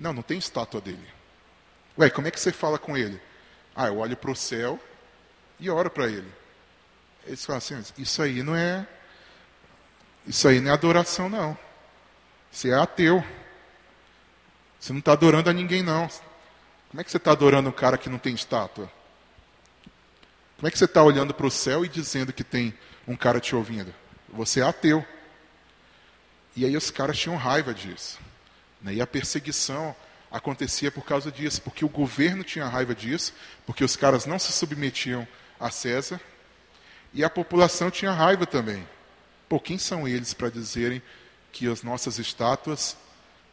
Não, 0.00 0.14
não 0.14 0.22
tem 0.22 0.38
estátua 0.38 0.80
dele. 0.80 1.19
Ué, 1.98 2.10
como 2.10 2.28
é 2.28 2.30
que 2.30 2.40
você 2.40 2.52
fala 2.52 2.78
com 2.78 2.96
ele? 2.96 3.20
Ah, 3.74 3.86
eu 3.86 3.98
olho 3.98 4.16
para 4.16 4.30
o 4.30 4.36
céu 4.36 4.78
e 5.58 5.68
oro 5.70 5.90
para 5.90 6.06
ele. 6.06 6.30
Eles 7.26 7.44
falam 7.44 7.58
assim, 7.58 7.82
isso 7.98 8.22
aí 8.22 8.42
não 8.42 8.56
é. 8.56 8.86
Isso 10.26 10.48
aí 10.48 10.60
não 10.60 10.70
é 10.70 10.74
adoração, 10.74 11.28
não. 11.28 11.56
Você 12.50 12.70
é 12.70 12.74
ateu. 12.74 13.24
Você 14.78 14.92
não 14.92 15.00
está 15.00 15.12
adorando 15.12 15.50
a 15.50 15.52
ninguém, 15.52 15.82
não. 15.82 16.08
Como 16.88 17.00
é 17.00 17.04
que 17.04 17.10
você 17.10 17.18
está 17.18 17.32
adorando 17.32 17.68
um 17.68 17.72
cara 17.72 17.98
que 17.98 18.08
não 18.08 18.18
tem 18.18 18.34
estátua? 18.34 18.90
Como 20.56 20.66
é 20.66 20.70
que 20.70 20.78
você 20.78 20.84
está 20.84 21.02
olhando 21.02 21.32
para 21.32 21.46
o 21.46 21.50
céu 21.50 21.84
e 21.84 21.88
dizendo 21.88 22.32
que 22.32 22.44
tem 22.44 22.74
um 23.06 23.16
cara 23.16 23.40
te 23.40 23.54
ouvindo? 23.54 23.94
Você 24.28 24.60
é 24.60 24.64
ateu. 24.64 25.06
E 26.56 26.64
aí 26.64 26.76
os 26.76 26.90
caras 26.90 27.18
tinham 27.18 27.36
raiva 27.36 27.72
disso. 27.72 28.18
Né? 28.80 28.94
E 28.94 29.00
a 29.00 29.06
perseguição 29.06 29.94
acontecia 30.30 30.90
por 30.90 31.04
causa 31.04 31.30
disso, 31.30 31.60
porque 31.62 31.84
o 31.84 31.88
governo 31.88 32.44
tinha 32.44 32.66
raiva 32.66 32.94
disso, 32.94 33.32
porque 33.66 33.84
os 33.84 33.96
caras 33.96 34.26
não 34.26 34.38
se 34.38 34.52
submetiam 34.52 35.26
a 35.58 35.70
César, 35.70 36.20
e 37.12 37.24
a 37.24 37.30
população 37.30 37.90
tinha 37.90 38.12
raiva 38.12 38.46
também. 38.46 38.86
Pô, 39.48 39.58
quem 39.58 39.78
são 39.78 40.06
eles 40.06 40.32
para 40.32 40.48
dizerem 40.48 41.02
que 41.50 41.66
as 41.66 41.82
nossas 41.82 42.18
estátuas 42.18 42.96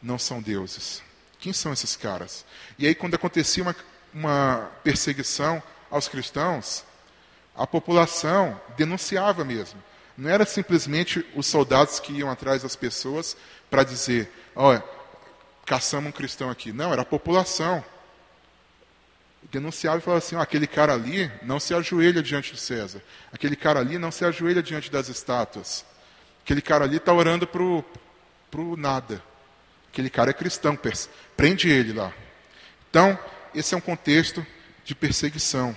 não 0.00 0.18
são 0.18 0.40
deuses? 0.40 1.02
Quem 1.40 1.52
são 1.52 1.72
esses 1.72 1.96
caras? 1.96 2.44
E 2.78 2.86
aí, 2.86 2.94
quando 2.94 3.14
acontecia 3.14 3.62
uma, 3.62 3.76
uma 4.14 4.70
perseguição 4.84 5.60
aos 5.90 6.06
cristãos, 6.06 6.84
a 7.56 7.66
população 7.66 8.60
denunciava 8.76 9.44
mesmo. 9.44 9.82
Não 10.16 10.30
era 10.30 10.44
simplesmente 10.44 11.24
os 11.34 11.46
soldados 11.46 11.98
que 11.98 12.12
iam 12.12 12.30
atrás 12.30 12.62
das 12.62 12.76
pessoas 12.76 13.36
para 13.68 13.84
dizer: 13.84 14.32
olha, 14.54 14.82
caçamos 15.68 16.08
um 16.08 16.12
cristão 16.12 16.48
aqui. 16.48 16.72
Não, 16.72 16.90
era 16.92 17.02
a 17.02 17.04
população. 17.04 17.84
Denunciava 19.52 19.98
e 19.98 20.00
falava 20.00 20.24
assim: 20.24 20.34
oh, 20.34 20.40
aquele 20.40 20.66
cara 20.66 20.94
ali 20.94 21.30
não 21.42 21.60
se 21.60 21.74
ajoelha 21.74 22.22
diante 22.22 22.54
de 22.54 22.60
César. 22.60 23.02
Aquele 23.30 23.54
cara 23.54 23.78
ali 23.78 23.98
não 23.98 24.10
se 24.10 24.24
ajoelha 24.24 24.62
diante 24.62 24.90
das 24.90 25.08
estátuas. 25.08 25.84
Aquele 26.42 26.62
cara 26.62 26.84
ali 26.84 26.96
está 26.96 27.12
orando 27.12 27.46
para 27.46 27.62
o 27.62 28.76
nada. 28.76 29.22
Aquele 29.92 30.08
cara 30.08 30.30
é 30.30 30.32
cristão, 30.32 30.78
prende 31.36 31.68
ele 31.68 31.92
lá. 31.92 32.12
Então, 32.88 33.18
esse 33.54 33.74
é 33.74 33.76
um 33.76 33.80
contexto 33.80 34.46
de 34.84 34.94
perseguição. 34.94 35.76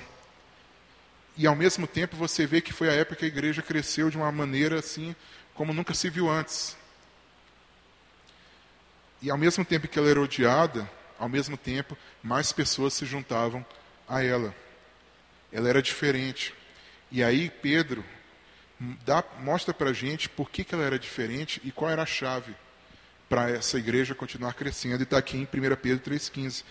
E 1.35 1.45
ao 1.45 1.55
mesmo 1.55 1.85
tempo 1.87 2.15
você 2.15 2.45
vê 2.45 2.61
que 2.61 2.71
foi 2.71 2.89
a 2.89 2.93
época 2.93 3.17
que 3.17 3.25
a 3.25 3.27
igreja 3.27 3.61
cresceu 3.61 4.09
de 4.09 4.17
uma 4.17 4.31
maneira 4.31 4.79
assim 4.79 5.15
como 5.53 5.73
nunca 5.73 5.93
se 5.93 6.09
viu 6.09 6.29
antes. 6.29 6.77
E 9.21 9.29
ao 9.29 9.37
mesmo 9.37 9.63
tempo 9.63 9.87
que 9.87 9.99
ela 9.99 10.09
era 10.09 10.21
odiada, 10.21 10.89
ao 11.19 11.29
mesmo 11.29 11.55
tempo, 11.55 11.97
mais 12.23 12.51
pessoas 12.51 12.93
se 12.93 13.05
juntavam 13.05 13.65
a 14.07 14.23
ela. 14.23 14.55
Ela 15.51 15.69
era 15.69 15.81
diferente. 15.81 16.53
E 17.11 17.23
aí 17.23 17.49
Pedro 17.61 18.03
dá, 19.05 19.23
mostra 19.39 19.73
para 19.73 19.91
a 19.91 19.93
gente 19.93 20.27
por 20.27 20.49
que, 20.49 20.63
que 20.63 20.73
ela 20.73 20.83
era 20.83 20.97
diferente 20.97 21.61
e 21.63 21.71
qual 21.71 21.91
era 21.91 22.01
a 22.01 22.05
chave 22.05 22.55
para 23.29 23.49
essa 23.49 23.77
igreja 23.77 24.15
continuar 24.15 24.53
crescendo. 24.53 25.01
E 25.01 25.03
está 25.03 25.17
aqui 25.17 25.37
em 25.37 25.43
1 25.43 25.47
Pedro 25.75 26.11
3,15. 26.11 26.63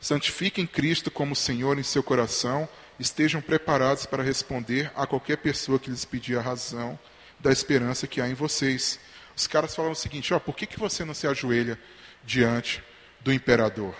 Santifiquem 0.00 0.66
Cristo 0.66 1.10
como 1.10 1.36
Senhor 1.36 1.78
em 1.78 1.84
seu 1.84 2.02
coração, 2.02 2.68
estejam 2.98 3.40
preparados 3.40 4.04
para 4.04 4.22
responder 4.22 4.90
a 4.96 5.06
qualquer 5.06 5.36
pessoa 5.36 5.78
que 5.78 5.90
lhes 5.90 6.04
pedir 6.04 6.36
a 6.36 6.42
razão 6.42 6.98
da 7.38 7.52
esperança 7.52 8.06
que 8.06 8.20
há 8.20 8.28
em 8.28 8.34
vocês 8.34 8.98
os 9.36 9.46
caras 9.46 9.74
falam 9.74 9.92
o 9.92 9.96
seguinte: 9.96 10.32
ó, 10.34 10.38
por 10.38 10.56
que, 10.56 10.66
que 10.66 10.78
você 10.78 11.04
não 11.04 11.14
se 11.14 11.26
ajoelha 11.26 11.78
diante 12.24 12.82
do 13.20 13.32
imperador? 13.32 13.94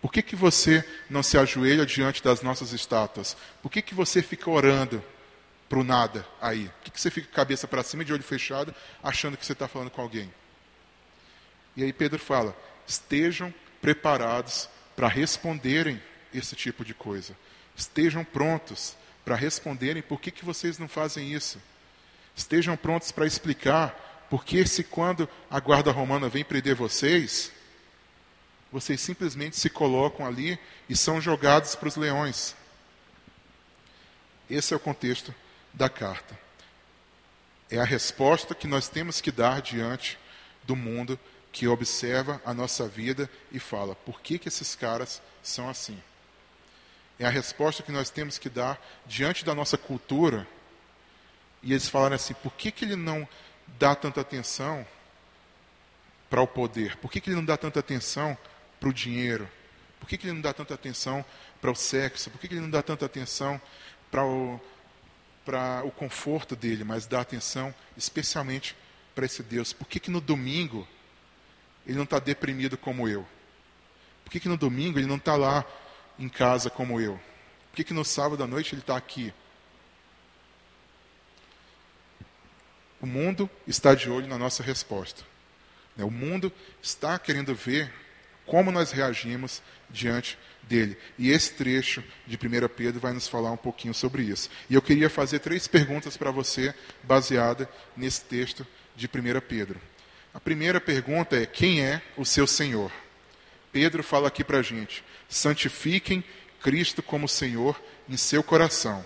Por 0.00 0.12
que, 0.12 0.22
que 0.22 0.36
você 0.36 0.84
não 1.08 1.22
se 1.22 1.38
ajoelha 1.38 1.86
diante 1.86 2.22
das 2.22 2.42
nossas 2.42 2.72
estátuas? 2.72 3.36
Por 3.62 3.70
que, 3.70 3.80
que 3.80 3.94
você 3.94 4.22
fica 4.22 4.50
orando 4.50 5.02
para 5.68 5.78
o 5.78 5.84
nada 5.84 6.26
aí? 6.40 6.68
Por 6.68 6.84
que, 6.84 6.90
que 6.90 7.00
você 7.00 7.10
fica 7.10 7.26
cabeça 7.28 7.66
para 7.66 7.82
cima, 7.82 8.04
de 8.04 8.12
olho 8.12 8.22
fechado, 8.22 8.74
achando 9.02 9.36
que 9.36 9.46
você 9.46 9.54
está 9.54 9.66
falando 9.66 9.90
com 9.90 10.02
alguém? 10.02 10.32
E 11.76 11.82
aí 11.82 11.92
Pedro 11.92 12.18
fala: 12.18 12.56
estejam 12.86 13.52
preparados 13.80 14.68
para 14.94 15.08
responderem 15.08 16.00
esse 16.32 16.54
tipo 16.54 16.84
de 16.84 16.94
coisa. 16.94 17.36
Estejam 17.76 18.24
prontos 18.24 18.96
para 19.24 19.34
responderem 19.34 20.02
por 20.02 20.20
que, 20.20 20.30
que 20.30 20.44
vocês 20.44 20.78
não 20.78 20.88
fazem 20.88 21.32
isso. 21.32 21.60
Estejam 22.36 22.76
prontos 22.76 23.10
para 23.10 23.26
explicar 23.26 24.13
por 24.34 24.44
que, 24.44 24.66
se 24.66 24.82
quando 24.82 25.28
a 25.48 25.60
guarda 25.60 25.92
romana 25.92 26.28
vem 26.28 26.42
prender 26.42 26.74
vocês, 26.74 27.52
vocês 28.72 29.00
simplesmente 29.00 29.56
se 29.56 29.70
colocam 29.70 30.26
ali 30.26 30.58
e 30.88 30.96
são 30.96 31.20
jogados 31.20 31.76
para 31.76 31.86
os 31.86 31.94
leões. 31.94 32.56
Esse 34.50 34.74
é 34.74 34.76
o 34.76 34.80
contexto 34.80 35.32
da 35.72 35.88
carta. 35.88 36.36
É 37.70 37.78
a 37.78 37.84
resposta 37.84 38.56
que 38.56 38.66
nós 38.66 38.88
temos 38.88 39.20
que 39.20 39.30
dar 39.30 39.62
diante 39.62 40.18
do 40.64 40.74
mundo 40.74 41.16
que 41.52 41.68
observa 41.68 42.42
a 42.44 42.52
nossa 42.52 42.88
vida 42.88 43.30
e 43.52 43.60
fala: 43.60 43.94
por 43.94 44.20
que, 44.20 44.36
que 44.36 44.48
esses 44.48 44.74
caras 44.74 45.22
são 45.44 45.68
assim? 45.68 46.02
É 47.20 47.24
a 47.24 47.30
resposta 47.30 47.84
que 47.84 47.92
nós 47.92 48.10
temos 48.10 48.36
que 48.36 48.48
dar 48.48 48.84
diante 49.06 49.44
da 49.44 49.54
nossa 49.54 49.78
cultura. 49.78 50.44
E 51.62 51.70
eles 51.70 51.88
falaram 51.88 52.16
assim: 52.16 52.34
por 52.34 52.52
que, 52.54 52.72
que 52.72 52.84
ele 52.84 52.96
não 52.96 53.28
dá 53.78 53.94
tanta 53.94 54.20
atenção 54.20 54.86
para 56.30 56.42
o 56.42 56.46
poder? 56.46 56.96
Por 56.96 57.10
que, 57.10 57.20
que 57.20 57.30
ele 57.30 57.36
não 57.36 57.44
dá 57.44 57.56
tanta 57.56 57.80
atenção 57.80 58.36
para 58.80 58.88
o 58.88 58.92
dinheiro? 58.92 59.48
Por 60.00 60.08
que, 60.08 60.18
que 60.18 60.26
ele 60.26 60.34
não 60.34 60.42
dá 60.42 60.52
tanta 60.52 60.74
atenção 60.74 61.24
para 61.60 61.70
o 61.70 61.74
sexo? 61.74 62.30
Por 62.30 62.40
que, 62.40 62.48
que 62.48 62.54
ele 62.54 62.60
não 62.60 62.70
dá 62.70 62.82
tanta 62.82 63.06
atenção 63.06 63.60
para 64.10 64.24
o, 64.24 64.60
para 65.44 65.82
o 65.84 65.90
conforto 65.90 66.54
dele, 66.54 66.84
mas 66.84 67.06
dá 67.06 67.20
atenção 67.20 67.74
especialmente 67.96 68.76
para 69.14 69.26
esse 69.26 69.42
Deus? 69.42 69.72
Por 69.72 69.86
que, 69.86 69.98
que 69.98 70.10
no 70.10 70.20
domingo 70.20 70.86
ele 71.86 71.96
não 71.96 72.04
está 72.04 72.18
deprimido 72.18 72.76
como 72.76 73.08
eu? 73.08 73.26
Por 74.24 74.30
que, 74.30 74.40
que 74.40 74.48
no 74.48 74.56
domingo 74.56 74.98
ele 74.98 75.06
não 75.06 75.16
está 75.16 75.36
lá 75.36 75.64
em 76.18 76.28
casa 76.28 76.70
como 76.70 77.00
eu? 77.00 77.20
Por 77.70 77.76
que, 77.76 77.84
que 77.84 77.94
no 77.94 78.04
sábado 78.04 78.42
à 78.42 78.46
noite 78.46 78.74
ele 78.74 78.80
está 78.80 78.96
aqui? 78.96 79.32
O 83.04 83.06
mundo 83.06 83.50
está 83.68 83.94
de 83.94 84.08
olho 84.08 84.26
na 84.26 84.38
nossa 84.38 84.62
resposta. 84.62 85.22
Né? 85.94 86.02
O 86.06 86.10
mundo 86.10 86.50
está 86.82 87.18
querendo 87.18 87.54
ver 87.54 87.92
como 88.46 88.72
nós 88.72 88.92
reagimos 88.92 89.60
diante 89.90 90.38
dele. 90.62 90.96
E 91.18 91.30
esse 91.30 91.52
trecho 91.52 92.02
de 92.26 92.36
1 92.36 92.66
Pedro 92.74 93.00
vai 93.00 93.12
nos 93.12 93.28
falar 93.28 93.52
um 93.52 93.58
pouquinho 93.58 93.92
sobre 93.92 94.22
isso. 94.22 94.48
E 94.70 94.74
eu 94.74 94.80
queria 94.80 95.10
fazer 95.10 95.40
três 95.40 95.68
perguntas 95.68 96.16
para 96.16 96.30
você, 96.30 96.74
baseada 97.02 97.68
nesse 97.94 98.22
texto 98.22 98.66
de 98.96 99.06
1 99.06 99.10
Pedro. 99.46 99.78
A 100.32 100.40
primeira 100.40 100.80
pergunta 100.80 101.36
é: 101.36 101.44
quem 101.44 101.82
é 101.82 102.00
o 102.16 102.24
seu 102.24 102.46
Senhor? 102.46 102.90
Pedro 103.70 104.02
fala 104.02 104.28
aqui 104.28 104.42
para 104.42 104.60
a 104.60 104.62
gente: 104.62 105.04
santifiquem 105.28 106.24
Cristo 106.62 107.02
como 107.02 107.28
Senhor 107.28 107.78
em 108.08 108.16
seu 108.16 108.42
coração. 108.42 109.04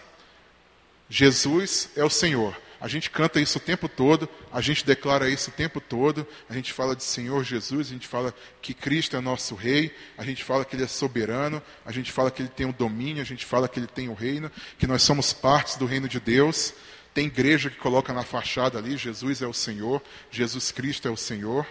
Jesus 1.10 1.90
é 1.96 2.04
o 2.04 2.10
Senhor. 2.10 2.67
A 2.80 2.86
gente 2.86 3.10
canta 3.10 3.40
isso 3.40 3.58
o 3.58 3.60
tempo 3.60 3.88
todo, 3.88 4.28
a 4.52 4.60
gente 4.60 4.86
declara 4.86 5.28
isso 5.28 5.50
o 5.50 5.52
tempo 5.52 5.80
todo, 5.80 6.26
a 6.48 6.54
gente 6.54 6.72
fala 6.72 6.94
de 6.94 7.02
Senhor 7.02 7.42
Jesus, 7.42 7.88
a 7.88 7.92
gente 7.92 8.06
fala 8.06 8.32
que 8.62 8.72
Cristo 8.72 9.16
é 9.16 9.20
nosso 9.20 9.56
Rei, 9.56 9.92
a 10.16 10.24
gente 10.24 10.44
fala 10.44 10.64
que 10.64 10.76
Ele 10.76 10.84
é 10.84 10.86
soberano, 10.86 11.60
a 11.84 11.90
gente 11.90 12.12
fala 12.12 12.30
que 12.30 12.40
Ele 12.40 12.48
tem 12.48 12.66
o 12.66 12.72
domínio, 12.72 13.20
a 13.20 13.26
gente 13.26 13.44
fala 13.44 13.68
que 13.68 13.80
Ele 13.80 13.88
tem 13.88 14.08
o 14.08 14.14
reino, 14.14 14.50
que 14.78 14.86
nós 14.86 15.02
somos 15.02 15.32
partes 15.32 15.76
do 15.76 15.86
reino 15.86 16.08
de 16.08 16.20
Deus. 16.20 16.72
Tem 17.12 17.26
igreja 17.26 17.68
que 17.68 17.76
coloca 17.76 18.12
na 18.12 18.22
fachada 18.22 18.78
ali: 18.78 18.96
Jesus 18.96 19.42
é 19.42 19.46
o 19.46 19.52
Senhor, 19.52 20.00
Jesus 20.30 20.70
Cristo 20.70 21.08
é 21.08 21.10
o 21.10 21.16
Senhor. 21.16 21.66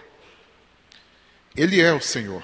Ele 1.56 1.80
é 1.80 1.92
o 1.92 2.00
Senhor. 2.02 2.42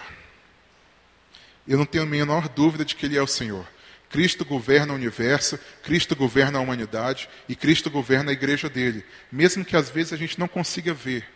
Eu 1.69 1.77
não 1.77 1.85
tenho 1.85 2.05
a 2.05 2.07
menor 2.07 2.49
dúvida 2.49 2.85
de 2.85 2.95
que 2.97 3.05
Ele 3.05 3.19
é 3.19 3.23
o 3.23 3.27
Senhor. 3.27 3.67
Cristo 4.15 4.45
governa 4.45 4.93
o 4.93 4.97
universo, 4.97 5.59
Cristo 5.83 6.15
governa 6.15 6.61
a 6.61 6.63
humanidade 6.63 7.29
e 7.49 7.57
Cristo 7.57 7.91
governa 7.91 8.31
a 8.31 8.33
igreja 8.33 8.69
dele, 8.71 9.05
mesmo 9.31 9.65
que 9.65 9.77
às 9.77 9.91
vezes 9.91 10.13
a 10.13 10.17
gente 10.17 10.39
não 10.39 10.47
consiga 10.47 10.95
ver. 10.95 11.29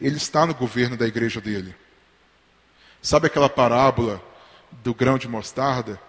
Ele 0.00 0.16
está 0.16 0.46
no 0.46 0.54
governo 0.54 0.96
da 0.96 1.06
igreja 1.06 1.42
dele. 1.42 1.74
Sabe 3.02 3.26
aquela 3.26 3.50
parábola 3.50 4.24
do 4.82 4.94
grão 4.94 5.18
de 5.18 5.28
mostarda 5.28 6.00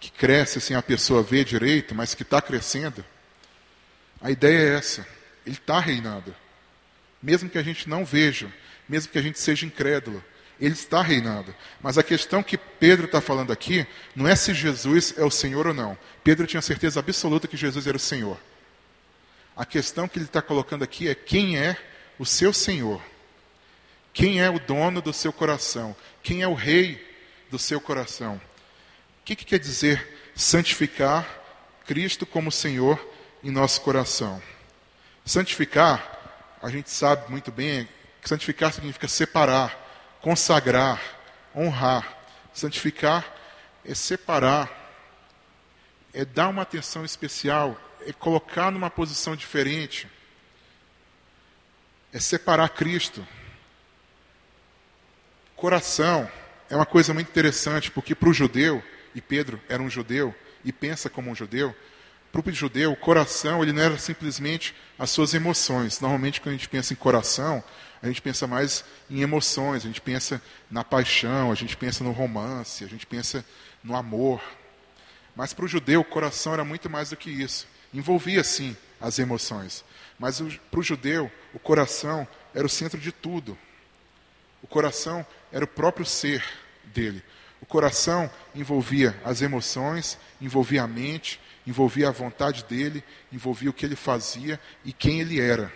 que 0.00 0.10
cresce 0.10 0.60
sem 0.60 0.74
a 0.74 0.82
pessoa 0.82 1.22
ver 1.22 1.44
direito, 1.44 1.94
mas 1.94 2.12
que 2.12 2.24
está 2.24 2.42
crescendo? 2.42 3.04
A 4.20 4.28
ideia 4.28 4.58
é 4.58 4.74
essa. 4.76 5.06
Ele 5.46 5.54
está 5.54 5.78
reinando. 5.78 6.34
Mesmo 7.22 7.48
que 7.48 7.58
a 7.58 7.62
gente 7.62 7.88
não 7.88 8.04
veja, 8.04 8.52
mesmo 8.88 9.12
que 9.12 9.18
a 9.20 9.22
gente 9.22 9.38
seja 9.38 9.64
incrédulo, 9.64 10.20
ele 10.60 10.74
está 10.74 11.00
reinando. 11.00 11.54
Mas 11.80 11.96
a 11.96 12.02
questão 12.02 12.42
que 12.42 12.58
Pedro 12.58 13.06
está 13.06 13.20
falando 13.20 13.52
aqui 13.52 13.86
não 14.14 14.28
é 14.28 14.36
se 14.36 14.52
Jesus 14.52 15.14
é 15.16 15.24
o 15.24 15.30
Senhor 15.30 15.66
ou 15.66 15.74
não. 15.74 15.96
Pedro 16.22 16.46
tinha 16.46 16.60
certeza 16.60 17.00
absoluta 17.00 17.48
que 17.48 17.56
Jesus 17.56 17.86
era 17.86 17.96
o 17.96 18.00
Senhor. 18.00 18.38
A 19.56 19.64
questão 19.64 20.06
que 20.06 20.18
ele 20.18 20.26
está 20.26 20.42
colocando 20.42 20.84
aqui 20.84 21.08
é 21.08 21.14
quem 21.14 21.58
é 21.58 21.76
o 22.18 22.26
seu 22.26 22.52
Senhor. 22.52 23.02
Quem 24.12 24.40
é 24.40 24.50
o 24.50 24.58
dono 24.58 25.00
do 25.00 25.12
seu 25.12 25.32
coração? 25.32 25.96
Quem 26.22 26.42
é 26.42 26.48
o 26.48 26.54
rei 26.54 27.06
do 27.50 27.58
seu 27.58 27.80
coração? 27.80 28.40
O 29.20 29.24
que, 29.24 29.36
que 29.36 29.44
quer 29.44 29.58
dizer 29.58 30.20
santificar 30.34 31.26
Cristo 31.86 32.26
como 32.26 32.52
Senhor 32.52 33.00
em 33.42 33.50
nosso 33.50 33.80
coração? 33.80 34.42
Santificar, 35.24 36.58
a 36.62 36.68
gente 36.70 36.90
sabe 36.90 37.30
muito 37.30 37.52
bem, 37.52 37.88
santificar 38.24 38.72
significa 38.72 39.08
separar 39.08 39.89
consagrar, 40.20 41.00
honrar. 41.54 42.18
Santificar 42.52 43.24
é 43.84 43.94
separar, 43.94 44.68
é 46.12 46.24
dar 46.24 46.48
uma 46.48 46.62
atenção 46.62 47.04
especial, 47.04 47.80
é 48.06 48.12
colocar 48.12 48.70
numa 48.70 48.90
posição 48.90 49.36
diferente, 49.36 50.08
é 52.12 52.18
separar 52.18 52.68
Cristo. 52.70 53.26
Coração 55.54 56.30
é 56.68 56.74
uma 56.74 56.86
coisa 56.86 57.14
muito 57.14 57.28
interessante, 57.28 57.90
porque 57.90 58.14
para 58.14 58.28
o 58.28 58.34
judeu, 58.34 58.82
e 59.14 59.20
Pedro 59.20 59.60
era 59.68 59.82
um 59.82 59.90
judeu 59.90 60.34
e 60.64 60.72
pensa 60.72 61.08
como 61.08 61.30
um 61.30 61.34
judeu, 61.34 61.74
para 62.32 62.48
o 62.48 62.52
judeu, 62.52 62.92
o 62.92 62.96
coração 62.96 63.62
ele 63.62 63.72
não 63.72 63.82
era 63.82 63.98
simplesmente 63.98 64.74
as 64.98 65.10
suas 65.10 65.34
emoções. 65.34 66.00
Normalmente, 66.00 66.40
quando 66.40 66.54
a 66.54 66.56
gente 66.56 66.68
pensa 66.68 66.92
em 66.92 66.96
coração, 66.96 67.62
a 68.02 68.06
gente 68.06 68.22
pensa 68.22 68.46
mais 68.46 68.84
em 69.10 69.20
emoções, 69.20 69.84
a 69.84 69.88
gente 69.88 70.00
pensa 70.00 70.40
na 70.70 70.84
paixão, 70.84 71.50
a 71.50 71.54
gente 71.54 71.76
pensa 71.76 72.04
no 72.04 72.12
romance, 72.12 72.84
a 72.84 72.88
gente 72.88 73.06
pensa 73.06 73.44
no 73.82 73.96
amor. 73.96 74.40
Mas 75.34 75.52
para 75.52 75.64
o 75.64 75.68
judeu, 75.68 76.00
o 76.00 76.04
coração 76.04 76.52
era 76.52 76.64
muito 76.64 76.88
mais 76.88 77.10
do 77.10 77.16
que 77.16 77.30
isso. 77.30 77.66
Envolvia, 77.92 78.44
sim, 78.44 78.76
as 79.00 79.18
emoções. 79.18 79.84
Mas 80.18 80.40
para 80.70 80.80
o 80.80 80.82
judeu, 80.82 81.30
o 81.52 81.58
coração 81.58 82.26
era 82.54 82.66
o 82.66 82.70
centro 82.70 82.98
de 82.98 83.10
tudo. 83.10 83.58
O 84.62 84.66
coração 84.66 85.26
era 85.50 85.64
o 85.64 85.68
próprio 85.68 86.06
ser 86.06 86.44
dele. 86.84 87.22
O 87.60 87.66
coração 87.66 88.30
envolvia 88.54 89.18
as 89.24 89.42
emoções, 89.42 90.18
envolvia 90.40 90.82
a 90.82 90.86
mente, 90.86 91.40
envolvia 91.66 92.08
a 92.08 92.12
vontade 92.12 92.64
dele, 92.64 93.04
envolvia 93.32 93.70
o 93.70 93.72
que 93.72 93.84
ele 93.84 93.96
fazia 93.96 94.60
e 94.84 94.92
quem 94.92 95.20
ele 95.20 95.40
era. 95.40 95.72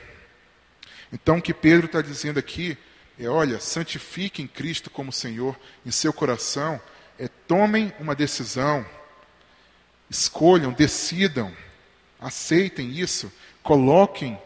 Então, 1.13 1.39
o 1.39 1.43
que 1.43 1.55
Pedro 1.55 1.87
está 1.87 2.01
dizendo 2.01 2.39
aqui 2.39 2.77
é: 3.19 3.29
olha, 3.29 3.61
santifiquem 3.61 4.47
Cristo 4.47 4.91
como 4.91 5.13
Senhor 5.13 5.59
em 5.85 5.91
seu 5.91 6.13
coração, 6.13 6.81
é 7.19 7.29
tomem 7.29 7.93
uma 8.01 8.15
decisão, 8.15 8.85
escolham, 10.11 10.73
decidam, 10.73 11.55
aceitem 12.21 12.91
isso, 12.91 13.33
coloquem 13.63 14.39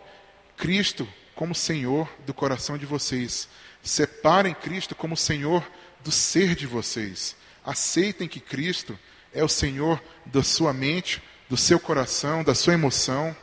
Cristo 0.57 1.09
como 1.35 1.55
Senhor 1.55 2.09
do 2.27 2.35
coração 2.35 2.77
de 2.77 2.85
vocês, 2.85 3.49
separem 3.83 4.55
Cristo 4.55 4.95
como 4.95 5.17
Senhor 5.17 5.65
do 6.03 6.11
ser 6.11 6.55
de 6.55 6.67
vocês, 6.67 7.37
aceitem 7.65 8.29
que 8.29 8.41
Cristo 8.41 8.99
é 9.33 9.45
o 9.45 9.49
Senhor 9.49 10.03
da 10.27 10.43
sua 10.43 10.73
mente, 10.73 11.23
do 11.49 11.57
seu 11.57 11.79
coração, 11.79 12.45
da 12.45 12.55
sua 12.55 12.75
emoção, 12.75 13.37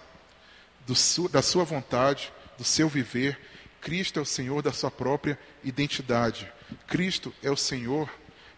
su 0.94 1.28
da 1.28 1.42
sua 1.42 1.64
vontade 1.64 2.32
do 2.58 2.64
seu 2.64 2.88
viver. 2.88 3.40
Cristo 3.82 4.20
é 4.20 4.22
o 4.22 4.26
Senhor 4.26 4.62
da 4.62 4.72
sua 4.72 4.92
própria 4.92 5.38
identidade. 5.64 6.52
Cristo 6.88 7.34
é 7.42 7.50
o 7.50 7.58
Senhor 7.58 8.10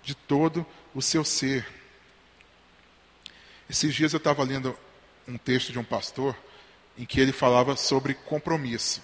de 0.04 0.16
todo 0.16 0.66
o 0.94 1.02
seu 1.02 1.24
ser. 1.24 1.68
Esses 3.70 3.94
dias 3.94 4.14
eu 4.14 4.18
estava 4.18 4.44
lendo 4.44 4.78
um 5.28 5.38
texto 5.38 5.72
de 5.72 5.80
um 5.80 5.84
pastor 5.84 6.36
em 6.98 7.06
que 7.06 7.20
ele 7.20 7.34
falava 7.34 7.76
sobre 7.76 8.14
compromisso. 8.14 9.02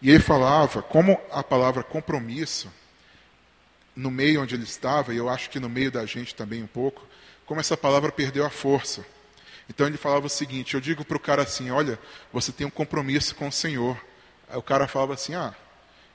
E 0.00 0.10
ele 0.10 0.20
falava 0.20 0.80
como 0.80 1.20
a 1.30 1.42
palavra 1.42 1.82
compromisso, 1.82 2.72
no 3.98 4.10
meio 4.10 4.42
onde 4.42 4.54
ele 4.54 4.62
estava, 4.62 5.12
e 5.12 5.16
eu 5.16 5.28
acho 5.28 5.50
que 5.50 5.58
no 5.58 5.68
meio 5.68 5.90
da 5.90 6.06
gente 6.06 6.32
também 6.32 6.62
um 6.62 6.68
pouco, 6.68 7.04
como 7.44 7.58
essa 7.58 7.76
palavra 7.76 8.12
perdeu 8.12 8.46
a 8.46 8.50
força. 8.50 9.04
Então 9.68 9.86
ele 9.86 9.96
falava 9.96 10.26
o 10.26 10.30
seguinte: 10.30 10.74
eu 10.74 10.80
digo 10.80 11.04
para 11.04 11.16
o 11.16 11.20
cara 11.20 11.42
assim, 11.42 11.70
olha, 11.70 11.98
você 12.32 12.52
tem 12.52 12.64
um 12.64 12.70
compromisso 12.70 13.34
com 13.34 13.48
o 13.48 13.52
Senhor. 13.52 14.00
Aí 14.48 14.56
o 14.56 14.62
cara 14.62 14.86
falava 14.86 15.14
assim: 15.14 15.34
ah, 15.34 15.52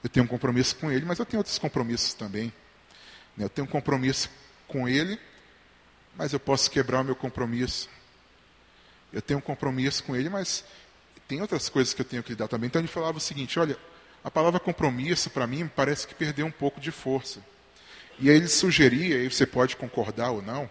eu 0.02 0.10
tenho 0.10 0.24
um 0.24 0.28
compromisso 0.28 0.78
com 0.78 0.90
ele, 0.90 1.06
mas 1.06 1.20
eu 1.20 1.26
tenho 1.26 1.40
outros 1.40 1.60
compromissos 1.60 2.14
também. 2.14 2.54
Né? 3.36 3.46
Eu 3.46 3.50
tenho 3.50 3.68
um 3.68 3.70
compromisso 3.70 4.30
com 4.68 4.88
Ele, 4.88 5.20
mas 6.16 6.32
eu 6.32 6.40
posso 6.40 6.72
quebrar 6.72 7.02
o 7.02 7.04
meu 7.04 7.16
compromisso. 7.16 7.90
Eu 9.12 9.22
tenho 9.22 9.40
um 9.40 9.42
compromisso 9.42 10.04
com 10.04 10.16
Ele, 10.16 10.30
mas 10.30 10.64
tem 11.28 11.42
outras 11.42 11.68
coisas 11.68 11.94
que 11.94 12.02
eu 12.02 12.06
tenho 12.06 12.24
que 12.24 12.30
lidar 12.30 12.48
também. 12.48 12.68
Então 12.68 12.80
ele 12.82 12.88
falava 12.88 13.18
o 13.18 13.22
seguinte: 13.22 13.60
olha, 13.60 13.78
a 14.24 14.32
palavra 14.32 14.60
compromisso 14.60 15.30
para 15.30 15.46
mim 15.46 15.68
parece 15.68 16.08
que 16.08 16.16
perdeu 16.16 16.46
um 16.46 16.52
pouco 16.52 16.80
de 16.80 16.92
força. 16.92 17.44
E 18.20 18.30
aí 18.30 18.36
ele 18.38 18.48
sugeria, 18.48 19.18
e 19.18 19.30
você 19.30 19.46
pode 19.46 19.76
concordar 19.76 20.32
ou 20.32 20.42
não, 20.42 20.70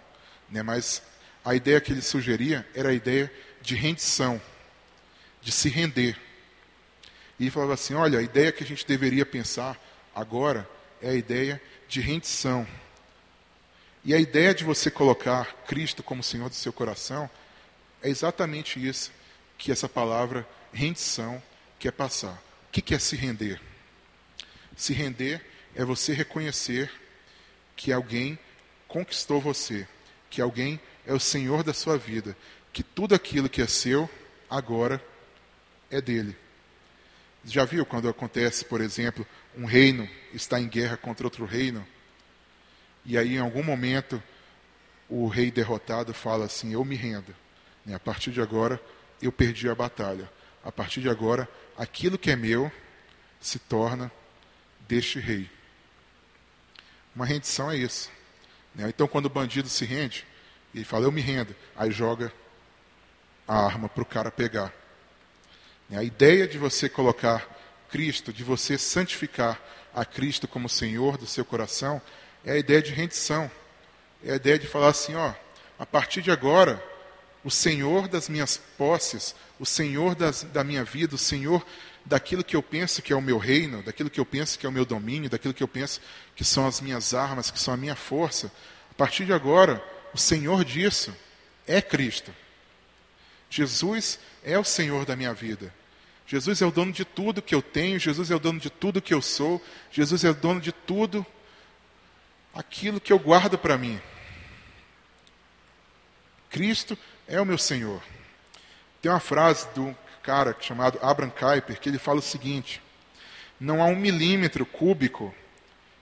né, 0.49 0.63
mas 0.63 1.03
a 1.45 1.55
ideia 1.55 1.81
que 1.81 1.93
ele 1.93 2.03
sugeria 2.03 2.67
era 2.75 2.91
a 2.91 2.95
ideia 2.95 3.33
de 3.61 3.75
rendição, 3.75 4.41
de 5.41 5.51
se 5.51 5.69
render. 5.69 6.17
E 7.39 7.45
ele 7.45 7.51
falava 7.51 7.75
assim: 7.75 7.95
olha, 7.95 8.19
a 8.19 8.23
ideia 8.23 8.53
que 8.53 8.63
a 8.63 8.67
gente 8.67 8.87
deveria 8.87 9.27
pensar 9.27 9.81
agora 10.15 10.69
é 11.01 11.11
a 11.11 11.15
ideia 11.15 11.61
de 11.89 12.01
rendição. 12.01 12.67
E 14.05 14.15
a 14.15 14.19
ideia 14.19 14.55
de 14.55 14.65
você 14.65 14.91
colocar 14.91 15.53
Cristo 15.67 16.03
como 16.03 16.23
Senhor 16.23 16.49
do 16.49 16.55
seu 16.55 16.73
coração 16.73 17.31
é 18.03 18.09
exatamente 18.09 18.85
isso 18.85 19.13
que 19.57 19.71
essa 19.71 19.89
palavra 19.89 20.47
rendição 20.73 21.41
quer 21.79 21.93
passar. 21.93 22.43
O 22.69 22.73
que 22.73 22.95
é 22.95 22.99
se 22.99 23.15
render? 23.17 23.61
Se 24.77 24.93
render 24.93 25.45
é 25.75 25.85
você 25.85 26.13
reconhecer 26.13 26.91
que 27.77 27.93
alguém 27.93 28.39
conquistou 28.89 29.41
você, 29.41 29.87
que 30.29 30.41
alguém 30.41 30.81
é 31.07 31.13
o 31.13 31.21
Senhor 31.21 31.63
da 31.63 31.73
sua 31.73 31.97
vida, 31.97 32.37
que 32.73 32.83
tudo 32.83 33.15
aquilo 33.15 33.49
que 33.49 33.63
é 33.63 33.67
seu 33.67 34.09
agora 34.49 35.03
é 35.91 36.01
dele. 36.01 36.37
Já 37.45 37.65
viu 37.65 37.85
quando 37.85 38.09
acontece, 38.09 38.65
por 38.65 38.81
exemplo, 38.81 39.27
um 39.57 39.65
reino 39.65 40.09
está 40.33 40.61
em 40.61 40.69
guerra 40.69 40.97
contra 40.97 41.27
outro 41.27 41.45
reino? 41.45 41.87
E 43.05 43.19
aí, 43.19 43.35
em 43.35 43.41
algum 43.41 43.63
momento, 43.63 44.23
o 45.09 45.27
rei 45.27 45.51
derrotado 45.51 46.15
fala 46.15 46.45
assim: 46.45 46.73
Eu 46.73 46.85
me 46.85 46.95
rendo. 46.95 47.35
A 47.93 47.99
partir 47.99 48.31
de 48.31 48.41
agora, 48.41 48.81
eu 49.21 49.33
perdi 49.33 49.69
a 49.69 49.75
batalha. 49.75 50.31
A 50.65 50.71
partir 50.71 51.01
de 51.01 51.09
agora, 51.09 51.49
aquilo 51.77 52.17
que 52.17 52.31
é 52.31 52.37
meu 52.37 52.71
se 53.41 53.59
torna 53.59 54.11
deste 54.87 55.19
rei. 55.19 55.51
Uma 57.15 57.27
rendição 57.27 57.71
é 57.71 57.77
isso. 57.77 58.11
Então, 58.77 59.07
quando 59.07 59.27
o 59.27 59.31
bandido 59.31 59.69
se 59.69 59.85
rende, 59.85 60.27
ele 60.75 60.85
fala: 60.85 61.05
Eu 61.05 61.13
me 61.13 61.21
rendo. 61.21 61.55
Aí 61.77 61.91
joga 61.91 62.33
a 63.47 63.65
arma 63.65 63.89
para 63.89 64.03
o 64.03 64.07
cara 64.07 64.31
pegar. 64.31 64.73
A 65.95 66.03
ideia 66.03 66.49
de 66.49 66.57
você 66.57 66.89
colocar 66.89 67.47
Cristo, 67.91 68.33
de 68.33 68.43
você 68.43 68.79
santificar 68.79 69.61
a 69.95 70.05
Cristo 70.07 70.49
como 70.49 70.69
Senhor 70.69 71.19
do 71.19 71.27
seu 71.27 71.45
coração, 71.45 72.01
é 72.45 72.53
a 72.53 72.57
ideia 72.57 72.81
de 72.81 72.93
rendição. 72.93 73.51
É 74.25 74.33
a 74.33 74.37
ideia 74.37 74.59
de 74.59 74.67
falar 74.67 74.89
assim: 74.89 75.15
ó, 75.15 75.35
a 75.79 75.85
partir 75.85 76.23
de 76.23 76.31
agora, 76.31 76.83
o 77.45 77.51
Senhor 77.51 78.09
das 78.09 78.29
minhas 78.29 78.57
posses, 78.57 79.35
o 79.61 79.67
Senhor 79.67 80.15
das, 80.15 80.45
da 80.45 80.65
minha 80.65 80.85
vida, 80.85 81.15
o 81.15 81.19
Senhor 81.19 81.65
daquilo 82.05 82.45
que 82.45 82.57
eu 82.57 82.63
penso 82.63 83.01
que 83.03 83.13
é 83.13 83.17
o 83.17 83.23
meu 83.23 83.39
reino, 83.39 83.83
daquilo 83.83 84.11
que 84.11 84.21
eu 84.21 84.27
penso 84.27 84.59
que 84.59 84.67
é 84.67 84.69
o 84.69 84.73
meu 84.73 84.85
domínio, 84.85 85.31
daquilo 85.31 85.55
que 85.55 85.63
eu 85.63 85.69
penso 85.69 86.01
que 86.35 86.45
são 86.45 86.67
as 86.67 86.81
minhas 86.81 87.15
armas, 87.15 87.51
que 87.51 87.59
são 87.59 87.73
a 87.73 87.77
minha 87.77 87.95
força. 87.95 88.53
A 88.91 88.95
partir 88.95 89.25
de 89.25 89.33
agora, 89.33 89.83
o 90.13 90.19
Senhor 90.19 90.65
disso 90.65 91.15
é 91.67 91.81
Cristo. 91.81 92.35
Jesus 93.49 94.19
é 94.43 94.59
o 94.59 94.65
Senhor 94.65 95.05
da 95.05 95.15
minha 95.15 95.33
vida. 95.33 95.73
Jesus 96.27 96.63
é 96.63 96.67
o 96.67 96.71
dono 96.71 96.93
de 96.93 97.05
tudo 97.05 97.43
que 97.43 97.55
eu 97.55 97.61
tenho, 97.61 97.99
Jesus 97.99 98.31
é 98.31 98.35
o 98.35 98.39
dono 98.39 98.59
de 98.59 98.71
tudo 98.71 99.03
que 99.03 99.13
eu 99.13 99.21
sou, 99.21 99.63
Jesus 99.91 100.25
é 100.25 100.31
o 100.31 100.35
dono 100.35 100.61
de 100.61 100.73
tudo 100.73 101.25
aquilo 102.55 103.01
que 103.01 103.13
eu 103.13 103.19
guardo 103.19 103.59
para 103.59 103.77
mim. 103.77 104.01
Cristo 106.49 106.99
é 107.27 107.41
o 107.41 107.47
meu 107.47 107.59
Senhor. 107.59 108.03
Tem 109.01 109.11
uma 109.11 109.21
frase 109.21 109.67
do 109.75 109.97
cara 110.23 110.57
chamado 110.61 110.99
Abraham 111.03 111.31
Kuyper 111.31 111.81
que 111.81 111.89
ele 111.89 111.99
fala 111.99 112.19
o 112.19 112.23
seguinte: 112.23 112.83
Não 113.59 113.83
há 113.83 113.87
um 113.87 113.97
milímetro 113.97 114.65
cúbico 114.65 115.35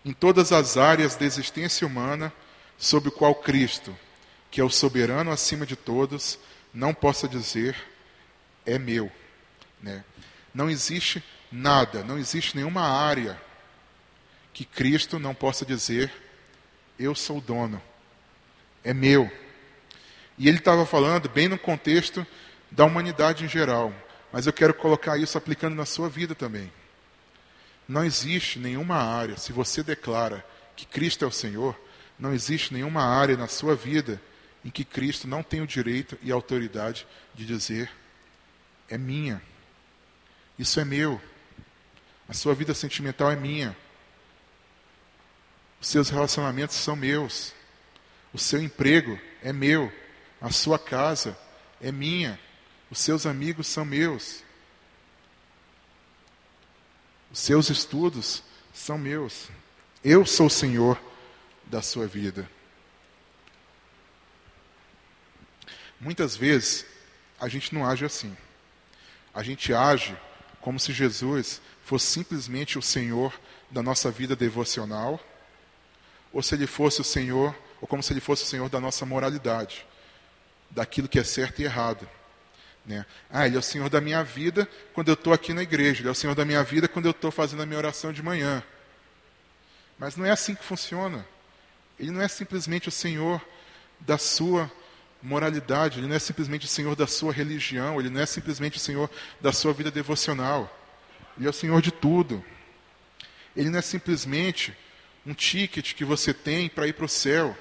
em 0.04 0.12
todas 0.12 0.52
as 0.52 0.76
áreas 0.76 1.16
da 1.16 1.24
existência 1.24 1.87
humana 1.87 2.33
sobre 2.78 3.09
o 3.09 3.12
qual 3.12 3.35
Cristo, 3.35 3.96
que 4.50 4.61
é 4.61 4.64
o 4.64 4.70
soberano 4.70 5.30
acima 5.30 5.66
de 5.66 5.76
todos, 5.76 6.38
não 6.72 6.94
possa 6.94 7.28
dizer 7.28 7.76
é 8.64 8.78
meu. 8.78 9.11
Né? 9.83 10.04
Não 10.54 10.70
existe 10.70 11.22
nada, 11.50 12.02
não 12.02 12.18
existe 12.18 12.56
nenhuma 12.56 12.83
área 12.83 13.40
que 14.52 14.64
Cristo 14.64 15.18
não 15.18 15.35
possa 15.35 15.64
dizer 15.64 16.12
eu 16.98 17.14
sou 17.14 17.38
o 17.38 17.40
dono, 17.40 17.80
é 18.85 18.92
meu. 18.92 19.30
E 20.37 20.48
ele 20.48 20.59
estava 20.59 20.85
falando 20.85 21.28
bem 21.28 21.48
no 21.48 21.59
contexto 21.59 22.26
da 22.70 22.85
humanidade 22.85 23.44
em 23.44 23.48
geral, 23.48 23.92
mas 24.32 24.46
eu 24.46 24.52
quero 24.52 24.74
colocar 24.74 25.18
isso 25.18 25.36
aplicando 25.36 25.74
na 25.74 25.84
sua 25.84 26.08
vida 26.08 26.34
também. 26.34 26.72
Não 27.88 28.04
existe 28.04 28.58
nenhuma 28.58 28.96
área, 28.96 29.36
se 29.36 29.52
você 29.52 29.82
declara 29.82 30.44
que 30.76 30.86
Cristo 30.86 31.24
é 31.24 31.28
o 31.28 31.32
Senhor, 31.32 31.76
não 32.18 32.32
existe 32.32 32.72
nenhuma 32.72 33.02
área 33.02 33.36
na 33.36 33.48
sua 33.48 33.74
vida 33.74 34.20
em 34.64 34.70
que 34.70 34.84
Cristo 34.84 35.26
não 35.26 35.42
tem 35.42 35.60
o 35.60 35.66
direito 35.66 36.18
e 36.22 36.30
a 36.30 36.34
autoridade 36.34 37.06
de 37.34 37.46
dizer: 37.46 37.90
é 38.88 38.98
minha. 38.98 39.42
Isso 40.58 40.78
é 40.78 40.84
meu. 40.84 41.20
A 42.28 42.34
sua 42.34 42.54
vida 42.54 42.74
sentimental 42.74 43.30
é 43.30 43.36
minha. 43.36 43.76
Os 45.80 45.88
seus 45.88 46.10
relacionamentos 46.10 46.76
são 46.76 46.94
meus. 46.94 47.54
O 48.32 48.38
seu 48.38 48.62
emprego 48.62 49.18
é 49.42 49.52
meu. 49.52 49.90
A 50.40 50.50
sua 50.50 50.78
casa 50.78 51.36
é 51.80 51.90
minha. 51.90 52.38
Os 52.90 52.98
seus 52.98 53.24
amigos 53.24 53.66
são 53.66 53.85
meus. 53.85 54.42
Os 57.31 57.38
seus 57.38 57.70
estudos 57.70 58.42
são 58.74 58.98
meus. 58.98 59.48
Eu 60.03 60.26
sou 60.26 60.46
o 60.46 60.50
Senhor 60.50 61.00
da 61.66 61.81
sua 61.81 62.07
vida. 62.07 62.50
Muitas 66.00 66.35
vezes 66.35 66.85
a 67.38 67.48
gente 67.48 67.74
não 67.74 67.87
age 67.87 68.05
assim. 68.05 68.37
A 69.33 69.42
gente 69.42 69.72
age 69.72 70.16
como 70.61 70.81
se 70.81 70.92
Jesus 70.92 71.61
fosse 71.85 72.07
simplesmente 72.07 72.79
o 72.79 72.83
Senhor 72.83 73.38
da 73.70 73.83
nossa 73.83 74.11
vida 74.11 74.35
devocional, 74.35 75.20
ou 76.33 76.42
se 76.42 76.55
ele 76.55 76.66
fosse 76.66 77.00
o 77.00 77.05
Senhor, 77.05 77.57
ou 77.81 77.87
como 77.87 78.03
se 78.03 78.12
ele 78.12 78.20
fosse 78.20 78.42
o 78.42 78.46
Senhor 78.46 78.68
da 78.68 78.81
nossa 78.81 79.07
moralidade, 79.07 79.87
daquilo 80.70 81.09
que 81.09 81.18
é 81.18 81.24
certo 81.24 81.61
e 81.61 81.64
errado. 81.64 82.09
Né? 82.84 83.04
Ah, 83.30 83.46
ele 83.46 83.56
é 83.56 83.58
o 83.58 83.62
Senhor 83.62 83.88
da 83.88 84.00
minha 84.00 84.22
vida 84.22 84.68
quando 84.92 85.08
eu 85.08 85.14
estou 85.14 85.32
aqui 85.32 85.52
na 85.52 85.62
igreja, 85.62 86.00
ele 86.00 86.08
é 86.08 86.12
o 86.12 86.14
Senhor 86.14 86.34
da 86.34 86.44
minha 86.44 86.62
vida 86.62 86.88
quando 86.88 87.06
eu 87.06 87.10
estou 87.12 87.30
fazendo 87.30 87.62
a 87.62 87.66
minha 87.66 87.78
oração 87.78 88.12
de 88.12 88.22
manhã. 88.22 88.62
Mas 89.98 90.16
não 90.16 90.24
é 90.24 90.30
assim 90.30 90.54
que 90.54 90.64
funciona. 90.64 91.26
Ele 91.98 92.10
não 92.10 92.22
é 92.22 92.28
simplesmente 92.28 92.88
o 92.88 92.92
Senhor 92.92 93.40
da 94.00 94.16
sua 94.16 94.70
moralidade, 95.22 95.98
ele 95.98 96.06
não 96.06 96.16
é 96.16 96.18
simplesmente 96.18 96.64
o 96.64 96.68
Senhor 96.68 96.96
da 96.96 97.06
sua 97.06 97.32
religião, 97.32 98.00
ele 98.00 98.08
não 98.08 98.20
é 98.20 98.26
simplesmente 98.26 98.78
o 98.78 98.80
Senhor 98.80 99.10
da 99.40 99.52
sua 99.52 99.74
vida 99.74 99.90
devocional. 99.90 100.74
Ele 101.36 101.46
é 101.46 101.50
o 101.50 101.52
Senhor 101.52 101.82
de 101.82 101.90
tudo. 101.90 102.42
Ele 103.54 103.68
não 103.68 103.78
é 103.78 103.82
simplesmente 103.82 104.76
um 105.26 105.34
ticket 105.34 105.94
que 105.94 106.04
você 106.04 106.32
tem 106.32 106.68
para 106.68 106.86
ir 106.86 106.94
para 106.94 107.04
o 107.04 107.08
céu. 107.08 107.56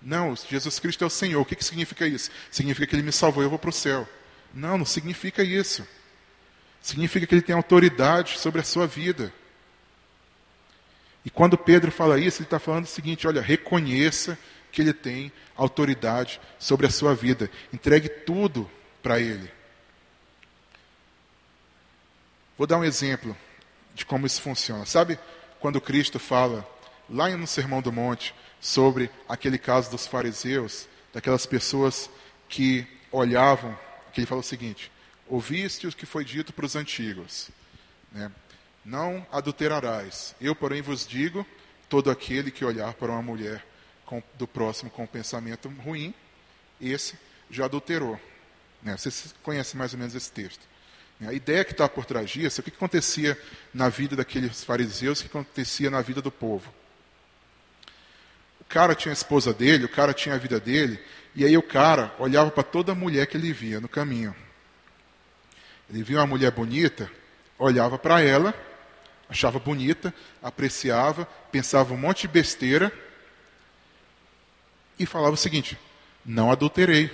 Não, 0.00 0.34
Jesus 0.36 0.78
Cristo 0.78 1.04
é 1.04 1.06
o 1.06 1.10
Senhor. 1.10 1.40
O 1.40 1.44
que, 1.44 1.56
que 1.56 1.64
significa 1.64 2.06
isso? 2.06 2.30
Significa 2.50 2.86
que 2.86 2.94
Ele 2.94 3.02
me 3.02 3.12
salvou 3.12 3.42
e 3.42 3.46
eu 3.46 3.50
vou 3.50 3.58
para 3.58 3.70
o 3.70 3.72
céu. 3.72 4.08
Não, 4.54 4.78
não 4.78 4.86
significa 4.86 5.42
isso. 5.42 5.86
Significa 6.80 7.26
que 7.26 7.34
Ele 7.34 7.42
tem 7.42 7.54
autoridade 7.54 8.38
sobre 8.38 8.60
a 8.60 8.64
sua 8.64 8.86
vida. 8.86 9.32
E 11.24 11.30
quando 11.30 11.58
Pedro 11.58 11.90
fala 11.90 12.18
isso, 12.18 12.38
ele 12.38 12.46
está 12.46 12.58
falando 12.58 12.84
o 12.84 12.88
seguinte: 12.88 13.26
olha, 13.26 13.42
reconheça 13.42 14.38
que 14.70 14.80
ele 14.80 14.92
tem 14.92 15.32
autoridade 15.56 16.40
sobre 16.58 16.86
a 16.86 16.90
sua 16.90 17.14
vida. 17.14 17.50
Entregue 17.72 18.08
tudo 18.08 18.70
para 19.02 19.20
ele. 19.20 19.50
Vou 22.56 22.66
dar 22.66 22.78
um 22.78 22.84
exemplo 22.84 23.36
de 23.94 24.06
como 24.06 24.26
isso 24.26 24.40
funciona. 24.40 24.86
Sabe 24.86 25.18
quando 25.60 25.80
Cristo 25.80 26.18
fala 26.18 26.66
lá 27.08 27.28
no 27.30 27.46
Sermão 27.46 27.82
do 27.82 27.92
Monte 27.92 28.34
sobre 28.60 29.10
aquele 29.28 29.58
caso 29.58 29.90
dos 29.90 30.06
fariseus, 30.06 30.88
daquelas 31.12 31.46
pessoas 31.46 32.10
que 32.48 32.86
olhavam, 33.10 33.78
que 34.12 34.20
ele 34.20 34.26
falou 34.26 34.40
o 34.40 34.46
seguinte: 34.46 34.90
Ouviste 35.26 35.86
o 35.86 35.92
que 35.92 36.06
foi 36.06 36.24
dito 36.24 36.52
para 36.52 36.66
os 36.66 36.74
antigos, 36.74 37.50
né? 38.10 38.30
não 38.84 39.26
adulterarás. 39.30 40.34
Eu, 40.40 40.54
porém, 40.54 40.80
vos 40.80 41.06
digo: 41.06 41.46
todo 41.88 42.10
aquele 42.10 42.50
que 42.50 42.64
olhar 42.64 42.94
para 42.94 43.12
uma 43.12 43.22
mulher 43.22 43.64
com, 44.04 44.22
do 44.38 44.46
próximo 44.46 44.90
com 44.90 45.04
um 45.04 45.06
pensamento 45.06 45.68
ruim, 45.68 46.14
esse 46.80 47.18
já 47.50 47.66
adulterou. 47.66 48.18
Né? 48.82 48.96
Vocês 48.96 49.34
conhecem 49.42 49.78
mais 49.78 49.92
ou 49.92 49.98
menos 49.98 50.14
esse 50.14 50.30
texto. 50.30 50.66
A 51.20 51.32
ideia 51.32 51.64
que 51.64 51.72
está 51.72 51.88
por 51.88 52.04
trás 52.04 52.30
disso, 52.30 52.60
o 52.60 52.64
que 52.64 52.70
acontecia 52.70 53.36
na 53.74 53.88
vida 53.88 54.14
daqueles 54.14 54.62
fariseus, 54.62 55.18
o 55.18 55.22
que 55.24 55.28
acontecia 55.28 55.90
na 55.90 56.00
vida 56.00 56.22
do 56.22 56.30
povo. 56.30 56.72
Cara 58.68 58.94
tinha 58.94 59.12
a 59.12 59.14
esposa 59.14 59.52
dele, 59.52 59.84
o 59.84 59.88
cara 59.88 60.12
tinha 60.12 60.34
a 60.34 60.38
vida 60.38 60.60
dele, 60.60 61.00
e 61.34 61.44
aí 61.44 61.56
o 61.56 61.62
cara 61.62 62.14
olhava 62.18 62.50
para 62.50 62.62
toda 62.62 62.94
mulher 62.94 63.26
que 63.26 63.36
ele 63.36 63.52
via 63.52 63.80
no 63.80 63.88
caminho. 63.88 64.34
Ele 65.88 66.02
via 66.02 66.18
uma 66.18 66.26
mulher 66.26 66.50
bonita, 66.50 67.10
olhava 67.58 67.98
para 67.98 68.20
ela, 68.20 68.54
achava 69.28 69.58
bonita, 69.58 70.12
apreciava, 70.42 71.24
pensava 71.50 71.94
um 71.94 71.96
monte 71.96 72.22
de 72.22 72.28
besteira 72.28 72.92
e 74.98 75.06
falava 75.06 75.34
o 75.34 75.38
seguinte: 75.38 75.78
não 76.24 76.50
adulterei. 76.50 77.10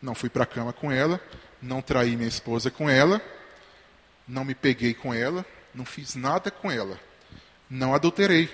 Não 0.00 0.14
fui 0.14 0.28
para 0.28 0.44
a 0.44 0.46
cama 0.46 0.72
com 0.72 0.92
ela, 0.92 1.20
não 1.60 1.82
traí 1.82 2.16
minha 2.16 2.28
esposa 2.28 2.70
com 2.70 2.88
ela, 2.88 3.20
não 4.28 4.44
me 4.44 4.54
peguei 4.54 4.94
com 4.94 5.12
ela, 5.12 5.44
não 5.74 5.84
fiz 5.84 6.14
nada 6.14 6.52
com 6.52 6.70
ela, 6.70 6.98
não 7.68 7.94
adulterei. 7.94 8.48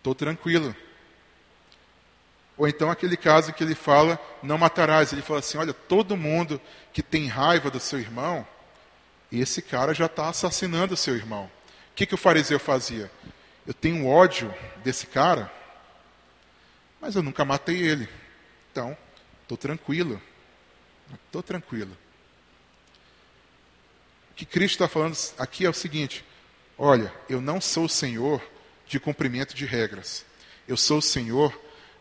Estou 0.00 0.14
tranquilo. 0.14 0.74
Ou 2.56 2.66
então 2.66 2.90
aquele 2.90 3.16
caso 3.16 3.52
que 3.52 3.62
ele 3.62 3.74
fala, 3.74 4.18
não 4.42 4.56
matarás. 4.56 5.12
Ele 5.12 5.20
fala 5.20 5.40
assim: 5.40 5.58
olha, 5.58 5.74
todo 5.74 6.16
mundo 6.16 6.60
que 6.92 7.02
tem 7.02 7.26
raiva 7.26 7.70
do 7.70 7.78
seu 7.78 7.98
irmão, 7.98 8.46
esse 9.30 9.60
cara 9.60 9.92
já 9.94 10.06
está 10.06 10.28
assassinando 10.28 10.94
o 10.94 10.96
seu 10.96 11.14
irmão. 11.14 11.44
O 11.44 11.94
que, 11.94 12.06
que 12.06 12.14
o 12.14 12.18
fariseu 12.18 12.58
fazia? 12.58 13.10
Eu 13.66 13.74
tenho 13.74 14.06
ódio 14.06 14.54
desse 14.82 15.06
cara, 15.06 15.52
mas 16.98 17.14
eu 17.14 17.22
nunca 17.22 17.44
matei 17.44 17.76
ele. 17.76 18.08
Então, 18.72 18.96
estou 19.42 19.58
tranquilo. 19.58 20.20
Estou 21.26 21.42
tranquilo. 21.42 21.96
O 24.30 24.34
que 24.34 24.46
Cristo 24.46 24.74
está 24.74 24.88
falando 24.88 25.14
aqui 25.38 25.66
é 25.66 25.68
o 25.68 25.74
seguinte: 25.74 26.24
olha, 26.78 27.12
eu 27.28 27.40
não 27.40 27.60
sou 27.60 27.84
o 27.84 27.88
Senhor 27.88 28.42
de 28.90 28.98
cumprimento 28.98 29.54
de 29.54 29.64
regras. 29.64 30.26
Eu 30.66 30.76
sou 30.76 30.98
o 30.98 31.02
Senhor 31.02 31.58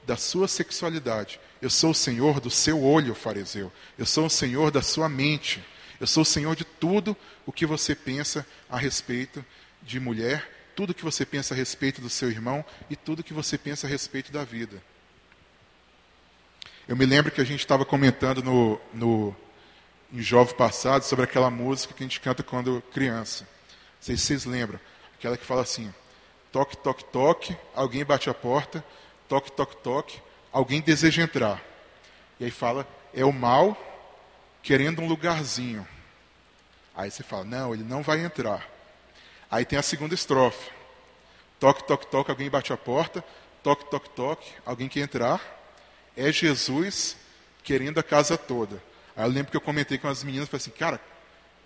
da 0.07 0.17
sua 0.17 0.47
sexualidade. 0.47 1.39
Eu 1.61 1.69
sou 1.69 1.91
o 1.91 1.95
Senhor 1.95 2.39
do 2.39 2.49
seu 2.49 2.83
olho, 2.83 3.13
fariseu. 3.13 3.71
Eu 3.95 4.07
sou 4.07 4.25
o 4.25 4.29
Senhor 4.29 4.71
da 4.71 4.81
sua 4.81 5.07
mente. 5.07 5.63
Eu 5.99 6.07
sou 6.07 6.23
o 6.23 6.25
Senhor 6.25 6.55
de 6.55 6.65
tudo 6.65 7.15
o 7.45 7.51
que 7.51 7.65
você 7.65 7.93
pensa 7.93 8.45
a 8.67 8.77
respeito 8.77 9.45
de 9.83 9.99
mulher, 9.99 10.71
tudo 10.75 10.93
que 10.93 11.03
você 11.03 11.25
pensa 11.25 11.53
a 11.53 11.57
respeito 11.57 12.01
do 12.01 12.09
seu 12.09 12.31
irmão 12.31 12.65
e 12.89 12.95
tudo 12.95 13.23
que 13.23 13.33
você 13.33 13.55
pensa 13.55 13.85
a 13.85 13.89
respeito 13.89 14.31
da 14.31 14.43
vida. 14.43 14.81
Eu 16.87 16.95
me 16.95 17.05
lembro 17.05 17.31
que 17.31 17.39
a 17.39 17.45
gente 17.45 17.59
estava 17.59 17.85
comentando 17.85 18.41
no, 18.41 18.81
no, 18.91 19.35
em 20.11 20.23
jovem 20.23 20.55
passado 20.55 21.03
sobre 21.03 21.23
aquela 21.23 21.51
música 21.51 21.93
que 21.93 22.01
a 22.01 22.07
gente 22.07 22.19
canta 22.19 22.41
quando 22.41 22.81
criança. 22.91 23.43
Não 23.43 24.01
sei 24.01 24.17
se 24.17 24.23
vocês 24.23 24.45
lembram. 24.45 24.79
Aquela 25.13 25.37
que 25.37 25.45
fala 25.45 25.61
assim: 25.61 25.93
toque, 26.51 26.77
toque, 26.77 27.03
toque, 27.05 27.57
alguém 27.75 28.03
bate 28.05 28.29
a 28.29 28.33
porta, 28.33 28.83
toque, 29.27 29.51
toque, 29.51 29.77
toque, 29.77 30.21
alguém 30.51 30.81
deseja 30.81 31.23
entrar. 31.23 31.61
E 32.39 32.45
aí 32.45 32.51
fala: 32.51 32.87
é 33.13 33.23
o 33.23 33.31
mal 33.31 33.77
querendo 34.61 35.01
um 35.01 35.07
lugarzinho. 35.07 35.87
Aí 36.95 37.11
você 37.11 37.23
fala: 37.23 37.43
não, 37.43 37.73
ele 37.73 37.83
não 37.83 38.01
vai 38.01 38.23
entrar. 38.23 38.67
Aí 39.49 39.65
tem 39.65 39.79
a 39.79 39.83
segunda 39.83 40.13
estrofe: 40.13 40.71
toque, 41.59 41.83
toque, 41.83 42.07
toque, 42.07 42.31
alguém 42.31 42.49
bate 42.49 42.73
a 42.73 42.77
porta, 42.77 43.23
toque, 43.63 43.89
toque, 43.89 44.09
toque, 44.09 44.51
alguém 44.65 44.87
quer 44.87 45.01
entrar 45.01 45.59
é 46.19 46.31
Jesus 46.31 47.15
querendo 47.63 47.97
a 47.99 48.03
casa 48.03 48.37
toda. 48.37 48.81
Aí 49.15 49.23
eu 49.23 49.31
lembro 49.31 49.51
que 49.51 49.57
eu 49.57 49.61
comentei 49.61 49.97
com 49.97 50.07
as 50.07 50.23
meninas, 50.23 50.49
falei 50.49 50.61
assim, 50.61 50.71
cara, 50.71 50.99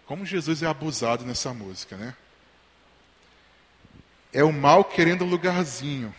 como 0.05 0.25
Jesus 0.25 0.61
é 0.61 0.67
abusado 0.67 1.25
nessa 1.25 1.53
música, 1.53 1.97
né? 1.97 2.15
É 4.33 4.43
o 4.43 4.51
mal 4.51 4.83
querendo 4.83 5.23
um 5.23 5.29
lugarzinho. 5.29 6.13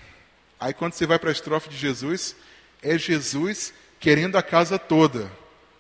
Aí 0.59 0.73
quando 0.73 0.95
você 0.95 1.07
vai 1.07 1.19
para 1.19 1.31
a 1.31 1.33
estrofe 1.33 1.69
de 1.69 1.77
Jesus, 1.77 2.37
é 2.83 2.97
Jesus 2.97 3.75
querendo 3.99 4.37
a 4.37 4.43
casa 4.43 4.79
toda. 4.79 5.31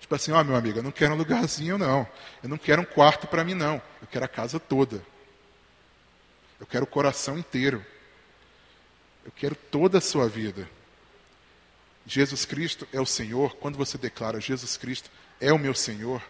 Tipo 0.00 0.14
assim, 0.14 0.32
ó 0.32 0.40
oh, 0.40 0.44
meu 0.44 0.56
amigo, 0.56 0.80
eu 0.80 0.82
não 0.82 0.90
quero 0.90 1.14
um 1.14 1.16
lugarzinho 1.16 1.78
não. 1.78 2.06
Eu 2.42 2.48
não 2.48 2.58
quero 2.58 2.82
um 2.82 2.84
quarto 2.84 3.26
para 3.26 3.44
mim 3.44 3.54
não. 3.54 3.80
Eu 4.02 4.08
quero 4.10 4.24
a 4.24 4.28
casa 4.28 4.60
toda. 4.60 5.02
Eu 6.60 6.66
quero 6.66 6.84
o 6.84 6.88
coração 6.88 7.38
inteiro. 7.38 7.84
Eu 9.24 9.32
quero 9.32 9.54
toda 9.54 9.98
a 9.98 10.00
sua 10.00 10.28
vida. 10.28 10.68
Jesus 12.06 12.44
Cristo 12.44 12.86
é 12.92 13.00
o 13.00 13.06
Senhor, 13.06 13.56
quando 13.56 13.78
você 13.78 13.96
declara 13.96 14.40
Jesus 14.40 14.76
Cristo 14.76 15.10
é 15.40 15.52
o 15.52 15.58
meu 15.58 15.74
Senhor, 15.74 16.22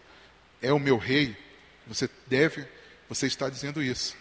é 0.62 0.72
o 0.72 0.78
meu 0.78 0.96
Rei, 0.96 1.36
você 1.86 2.08
deve, 2.26 2.66
você 3.08 3.26
está 3.26 3.48
dizendo 3.48 3.82
isso. 3.82 4.16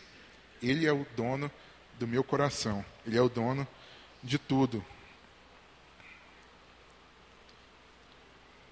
Ele 0.62 0.86
é 0.86 0.92
o 0.92 1.06
dono 1.16 1.52
do 2.00 2.08
meu 2.08 2.24
coração, 2.24 2.84
Ele 3.06 3.18
é 3.18 3.22
o 3.22 3.30
dono 3.30 3.68
de 4.24 4.38
tudo. 4.38 4.84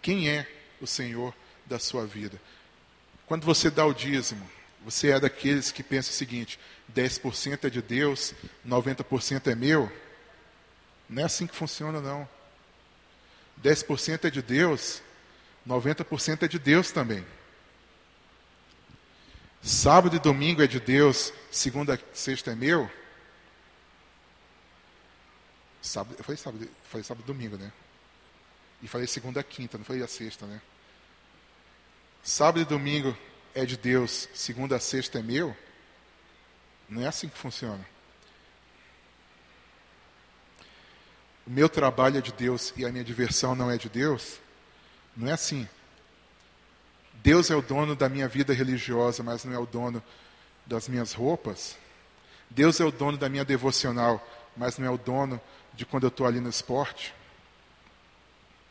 Quem 0.01 0.29
é 0.29 0.47
o 0.79 0.87
Senhor 0.87 1.33
da 1.65 1.77
sua 1.77 2.05
vida? 2.05 2.41
Quando 3.25 3.45
você 3.45 3.69
dá 3.69 3.85
o 3.85 3.93
dízimo, 3.93 4.49
você 4.83 5.11
é 5.11 5.19
daqueles 5.19 5.71
que 5.71 5.83
pensam 5.83 6.11
o 6.11 6.15
seguinte: 6.15 6.59
10% 6.93 7.65
é 7.65 7.69
de 7.69 7.81
Deus, 7.81 8.33
90% 8.67 9.47
é 9.47 9.55
meu? 9.55 9.91
Não 11.07 11.21
é 11.21 11.25
assim 11.25 11.45
que 11.45 11.55
funciona, 11.55 12.01
não. 12.01 12.27
10% 13.61 14.25
é 14.25 14.29
de 14.29 14.41
Deus, 14.41 15.01
90% 15.67 16.43
é 16.43 16.47
de 16.47 16.57
Deus 16.57 16.91
também. 16.91 17.23
Sábado 19.61 20.15
e 20.15 20.19
domingo 20.19 20.63
é 20.63 20.67
de 20.67 20.79
Deus, 20.79 21.31
segunda 21.51 21.99
sexta 22.13 22.51
é 22.51 22.55
meu. 22.55 22.89
Sábado, 25.81 26.15
eu 26.17 26.23
falei 26.23 26.37
sábado, 26.37 26.69
falei 26.83 27.03
sábado 27.03 27.25
domingo, 27.25 27.57
né? 27.57 27.71
E 28.81 28.87
falei 28.87 29.07
segunda 29.07 29.43
quinta, 29.43 29.77
não 29.77 29.85
falei 29.85 30.03
a 30.03 30.07
sexta, 30.07 30.45
né? 30.45 30.61
Sábado 32.23 32.61
e 32.61 32.65
domingo 32.65 33.17
é 33.53 33.65
de 33.65 33.77
Deus, 33.77 34.29
segunda 34.33 34.75
a 34.75 34.79
sexta 34.79 35.19
é 35.19 35.21
meu. 35.21 35.55
Não 36.87 37.01
é 37.01 37.07
assim 37.07 37.29
que 37.29 37.37
funciona. 37.37 37.85
o 41.45 41.49
meu 41.49 41.67
trabalho 41.67 42.17
é 42.17 42.21
de 42.21 42.31
Deus 42.31 42.73
e 42.77 42.85
a 42.85 42.91
minha 42.91 43.03
diversão 43.03 43.55
não 43.55 43.69
é 43.69 43.77
de 43.77 43.89
Deus, 43.89 44.39
não 45.15 45.27
é 45.27 45.33
assim. 45.33 45.67
Deus 47.15 47.51
é 47.51 47.55
o 47.55 47.61
dono 47.61 47.95
da 47.95 48.07
minha 48.07 48.27
vida 48.27 48.53
religiosa, 48.53 49.21
mas 49.21 49.43
não 49.43 49.53
é 49.53 49.59
o 49.59 49.65
dono 49.65 50.01
das 50.65 50.87
minhas 50.87 51.13
roupas. 51.13 51.77
Deus 52.49 52.79
é 52.79 52.85
o 52.85 52.91
dono 52.91 53.17
da 53.17 53.29
minha 53.29 53.45
devocional, 53.45 54.25
mas 54.55 54.77
não 54.77 54.87
é 54.87 54.89
o 54.89 54.97
dono 54.97 55.39
de 55.73 55.85
quando 55.85 56.03
eu 56.03 56.09
estou 56.09 56.25
ali 56.25 56.39
no 56.39 56.49
esporte, 56.49 57.13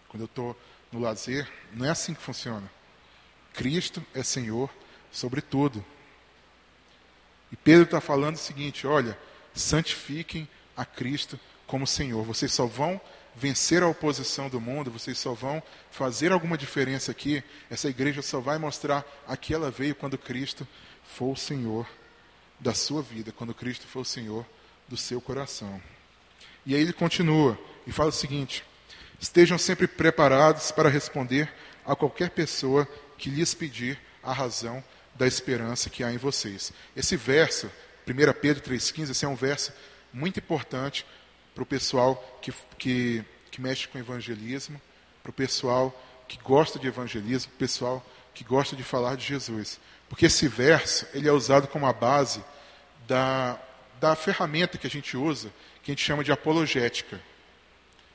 quando 0.09 0.23
eu 0.23 0.27
estou 0.27 0.57
no 0.93 1.01
lazer. 1.01 1.51
Não 1.73 1.87
é 1.87 1.91
assim 1.91 2.15
que 2.15 2.23
funciona. 2.23 2.71
Cristo 3.53 4.05
é 4.15 4.23
Senhor 4.23 4.71
sobre 5.11 5.41
tudo. 5.41 5.85
E 7.51 7.57
Pedro 7.57 7.85
está 7.85 8.01
falando 8.01 8.37
o 8.37 8.39
seguinte: 8.39 8.87
olha, 8.87 9.19
santifiquem 9.55 10.49
a 10.77 10.85
Cristo 10.85 11.39
como 11.67 11.87
Senhor. 11.87 12.25
Vocês 12.25 12.53
só 12.53 12.67
vão 12.67 13.01
vencer 13.35 13.83
a 13.83 13.89
oposição 13.89 14.49
do 14.49 14.61
mundo, 14.61 14.91
vocês 14.91 15.19
só 15.19 15.33
vão 15.33 15.63
fazer 15.91 16.33
alguma 16.33 16.59
diferença 16.59 17.11
aqui. 17.11 17.43
Essa 17.71 17.89
igreja 17.89 18.23
só 18.23 18.41
vai 18.41 18.59
mostrar 18.59 19.05
a 19.27 19.37
que 19.37 19.55
ela 19.55 19.71
veio 19.71 19.95
quando 19.95 20.19
Cristo 20.19 20.67
for 21.05 21.33
o 21.33 21.37
Senhor 21.37 21.87
da 22.59 22.75
sua 22.75 23.03
vida, 23.03 23.33
quando 23.33 23.55
Cristo 23.55 23.87
for 23.87 24.01
o 24.01 24.05
Senhor 24.05 24.45
do 24.91 24.97
seu 24.97 25.21
coração. 25.21 25.81
E 26.67 26.75
aí 26.75 26.83
ele 26.83 26.93
continua 26.93 27.57
e 27.87 27.93
fala 27.93 28.11
o 28.11 28.13
seguinte: 28.13 28.65
estejam 29.21 29.57
sempre 29.57 29.87
preparados 29.87 30.73
para 30.73 30.91
responder 30.91 31.51
a 31.87 31.95
qualquer 31.95 32.31
pessoa 32.31 32.87
que 33.17 33.31
lhes 33.31 33.55
pedir 33.55 33.99
a 34.23 34.33
razão 34.33 34.83
da 35.15 35.27
esperança 35.27 35.89
que 35.89 36.03
há 36.03 36.13
em 36.13 36.19
vocês. 36.19 36.73
Esse 36.95 37.17
verso, 37.17 37.71
1 38.07 38.41
Pedro 38.41 38.63
3,15, 38.63 39.11
esse 39.11 39.25
é 39.25 39.29
um 39.29 39.37
verso 39.37 39.73
muito 40.13 40.41
importante 40.41 41.07
para 41.55 41.63
o 41.63 41.67
pessoal 41.67 42.39
que, 42.43 42.53
que, 42.77 43.25
que 43.51 43.61
mexe 43.61 43.87
com 43.87 43.99
evangelismo, 43.99 44.81
para 45.23 45.31
o 45.31 45.33
pessoal 45.33 45.95
que 46.27 46.39
gosta 46.39 46.79
de 46.79 46.89
evangelismo, 46.89 47.51
para 47.53 47.57
o 47.57 47.59
pessoal 47.59 48.07
que 48.35 48.43
gosta 48.43 48.75
de 48.75 48.83
falar 48.83 49.17
de 49.17 49.25
Jesus. 49.25 49.79
Porque 50.09 50.27
esse 50.27 50.49
verso 50.49 51.07
ele 51.15 51.29
é 51.29 51.33
usado 51.33 51.69
como 51.69 51.87
a 51.87 51.93
base 51.93 52.43
da, 53.07 53.59
da 54.01 54.17
ferramenta 54.17 54.79
que 54.79 54.87
a 54.87 54.91
gente 54.91 55.17
usa, 55.17 55.53
que 55.83 55.91
a 55.91 55.93
gente 55.93 56.05
chama 56.05 56.25
de 56.25 56.33
apologética. 56.33 57.17
Não 57.17 57.23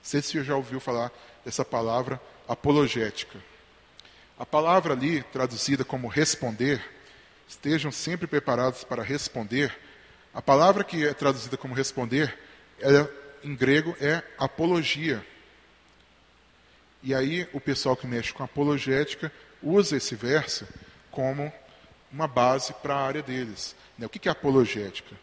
sei 0.01 0.21
se 0.21 0.31
você 0.31 0.43
já 0.43 0.55
ouviu 0.55 0.79
falar 0.79 1.11
dessa 1.45 1.63
palavra 1.63 2.19
apologética. 2.47 3.39
A 4.37 4.45
palavra 4.45 4.93
ali, 4.93 5.21
traduzida 5.31 5.85
como 5.85 6.07
responder, 6.07 6.83
estejam 7.47 7.91
sempre 7.91 8.27
preparados 8.27 8.83
para 8.83 9.03
responder. 9.03 9.77
A 10.33 10.41
palavra 10.41 10.83
que 10.83 11.05
é 11.05 11.13
traduzida 11.13 11.55
como 11.55 11.75
responder, 11.75 12.37
ela 12.79 13.09
em 13.43 13.55
grego 13.55 13.95
é 14.01 14.23
apologia. 14.37 15.25
E 17.03 17.13
aí 17.13 17.47
o 17.53 17.61
pessoal 17.61 17.95
que 17.95 18.07
mexe 18.07 18.33
com 18.33 18.43
apologética 18.43 19.31
usa 19.61 19.97
esse 19.97 20.15
verso 20.15 20.67
como 21.11 21.53
uma 22.11 22.27
base 22.27 22.73
para 22.73 22.95
a 22.95 23.05
área 23.05 23.21
deles. 23.21 23.75
Né? 23.97 24.07
O 24.07 24.09
que 24.09 24.27
é 24.27 24.31
apologética? 24.31 25.15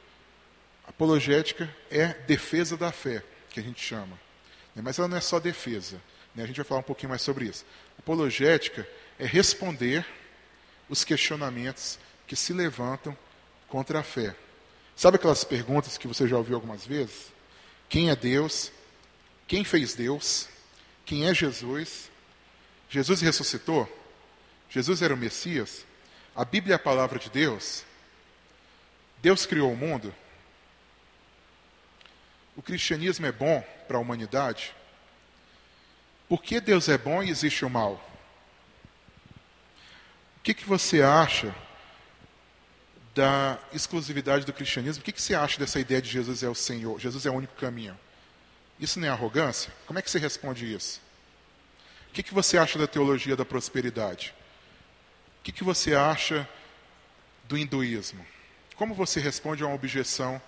Apologética 0.86 1.74
é 1.90 2.08
defesa 2.08 2.76
da 2.76 2.92
fé, 2.92 3.22
que 3.50 3.60
a 3.60 3.62
gente 3.62 3.80
chama. 3.80 4.18
Mas 4.74 4.98
ela 4.98 5.08
não 5.08 5.16
é 5.16 5.20
só 5.20 5.38
defesa. 5.38 6.00
Né? 6.34 6.44
A 6.44 6.46
gente 6.46 6.56
vai 6.56 6.64
falar 6.64 6.80
um 6.80 6.84
pouquinho 6.84 7.10
mais 7.10 7.22
sobre 7.22 7.46
isso. 7.46 7.64
Apologética 7.98 8.88
é 9.18 9.26
responder 9.26 10.06
os 10.88 11.04
questionamentos 11.04 11.98
que 12.26 12.34
se 12.34 12.52
levantam 12.52 13.16
contra 13.68 14.00
a 14.00 14.02
fé. 14.02 14.34
Sabe 14.96 15.16
aquelas 15.16 15.44
perguntas 15.44 15.96
que 15.96 16.08
você 16.08 16.26
já 16.28 16.36
ouviu 16.36 16.54
algumas 16.54 16.86
vezes? 16.86 17.32
Quem 17.88 18.10
é 18.10 18.16
Deus? 18.16 18.72
Quem 19.46 19.64
fez 19.64 19.94
Deus? 19.94 20.48
Quem 21.04 21.26
é 21.26 21.34
Jesus? 21.34 22.10
Jesus 22.88 23.20
ressuscitou? 23.20 23.88
Jesus 24.68 25.02
era 25.02 25.14
o 25.14 25.16
Messias? 25.16 25.84
A 26.34 26.44
Bíblia 26.44 26.74
é 26.74 26.76
a 26.76 26.78
palavra 26.78 27.18
de 27.18 27.28
Deus? 27.30 27.84
Deus 29.20 29.44
criou 29.46 29.72
o 29.72 29.76
mundo? 29.76 30.14
O 32.56 32.62
cristianismo 32.62 33.26
é 33.26 33.32
bom 33.32 33.62
para 33.88 33.96
a 33.96 34.00
humanidade? 34.00 34.74
Por 36.28 36.42
que 36.42 36.60
Deus 36.60 36.88
é 36.88 36.98
bom 36.98 37.22
e 37.22 37.30
existe 37.30 37.64
o 37.64 37.70
mal? 37.70 37.94
O 40.38 40.42
que, 40.42 40.54
que 40.54 40.64
você 40.64 41.02
acha 41.02 41.54
da 43.14 43.58
exclusividade 43.72 44.44
do 44.44 44.52
cristianismo? 44.52 45.02
O 45.02 45.04
que, 45.04 45.12
que 45.12 45.22
você 45.22 45.34
acha 45.34 45.58
dessa 45.58 45.78
ideia 45.78 46.02
de 46.02 46.10
Jesus 46.10 46.42
é 46.42 46.48
o 46.48 46.54
Senhor, 46.54 46.98
Jesus 46.98 47.26
é 47.26 47.30
o 47.30 47.34
único 47.34 47.54
caminho? 47.54 47.98
Isso 48.80 48.98
não 48.98 49.06
é 49.06 49.10
arrogância? 49.10 49.72
Como 49.86 49.98
é 49.98 50.02
que 50.02 50.10
você 50.10 50.18
responde 50.18 50.72
isso? 50.72 51.00
O 52.10 52.12
que, 52.12 52.22
que 52.22 52.34
você 52.34 52.58
acha 52.58 52.78
da 52.78 52.86
teologia 52.86 53.36
da 53.36 53.44
prosperidade? 53.44 54.34
O 55.40 55.42
que, 55.44 55.52
que 55.52 55.64
você 55.64 55.94
acha 55.94 56.48
do 57.44 57.56
hinduísmo? 57.56 58.26
Como 58.76 58.94
você 58.94 59.20
responde 59.20 59.62
a 59.62 59.66
uma 59.66 59.74
objeção 59.74 60.40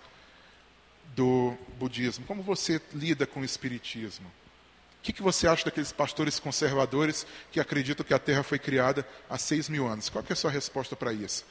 do 1.14 1.57
budismo? 1.79 2.24
Como 2.27 2.42
você 2.42 2.81
lida 2.92 3.27
com 3.27 3.40
o 3.40 3.44
espiritismo? 3.44 4.27
O 4.27 5.03
que, 5.05 5.12
que 5.12 5.22
você 5.22 5.46
acha 5.46 5.66
daqueles 5.66 5.92
pastores 5.92 6.40
conservadores 6.40 7.27
que 7.53 7.61
acreditam 7.61 8.05
que 8.05 8.14
a 8.14 8.18
Terra 8.18 8.42
foi 8.42 8.59
criada 8.59 9.07
há 9.29 9.37
seis 9.37 9.68
mil 9.68 9.87
anos? 9.87 10.09
Qual 10.09 10.24
é 10.29 10.33
a 10.33 10.37
sua 10.37 10.50
resposta 10.50 10.96
para 10.96 11.12
isso? 11.12 11.44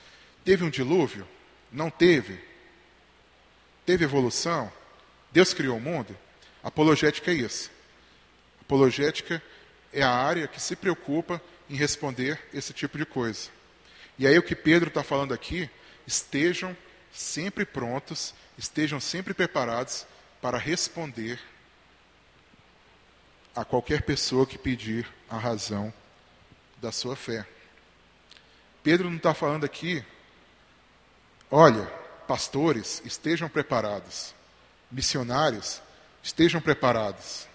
Teve 0.43 0.63
um 0.63 0.69
dilúvio? 0.69 1.28
Não 1.71 1.89
teve? 1.89 2.39
Teve 3.86 4.06
evolução? 4.06 4.71
Deus 5.32 5.54
criou 5.54 5.78
o 5.78 5.82
mundo? 5.82 6.17
Apologética 6.63 7.32
é 7.32 7.36
isso. 7.36 7.71
Apologética 8.62 9.41
é 9.91 10.02
a 10.02 10.10
área 10.10 10.47
que 10.47 10.62
se 10.62 10.76
preocupa 10.76 11.41
em 11.69 11.76
responder 11.76 12.39
esse 12.54 12.73
tipo 12.73 12.97
de 12.97 13.06
coisa. 13.06 13.49
E 14.17 14.26
aí 14.26 14.38
o 14.38 14.43
que 14.43 14.56
Pedro 14.56 14.88
está 14.88 15.04
falando 15.04 15.34
aqui, 15.34 15.69
estejam 16.08 16.76
sempre 17.13 17.65
prontos, 17.65 18.34
estejam 18.58 18.99
sempre 18.99 19.34
preparados 19.34 20.06
para 20.41 20.58
responder 20.58 21.39
a 23.56 23.63
qualquer 23.63 24.02
pessoa 24.02 24.45
que 24.45 24.58
pedir 24.58 25.08
a 25.30 25.38
razão 25.38 25.93
da 26.82 26.91
sua 26.91 27.15
fé. 27.15 27.47
Pedro 28.82 29.10
não 29.10 29.17
está 29.17 29.34
falando 29.34 29.63
aqui 29.63 30.04
Olha, 31.56 31.86
pastores, 32.28 32.99
estejam 33.06 33.47
preparados. 33.47 34.34
Missionários, 34.91 35.84
estejam 36.23 36.60
preparados. 36.60 37.47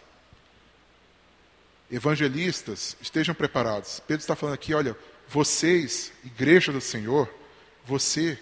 Evangelistas, 1.91 2.97
estejam 3.01 3.35
preparados. 3.35 3.99
Pedro 3.99 4.21
está 4.21 4.37
falando 4.37 4.55
aqui, 4.55 4.73
olha, 4.73 4.97
vocês, 5.27 6.13
igreja 6.25 6.71
do 6.71 6.81
Senhor, 6.81 7.29
você, 7.85 8.39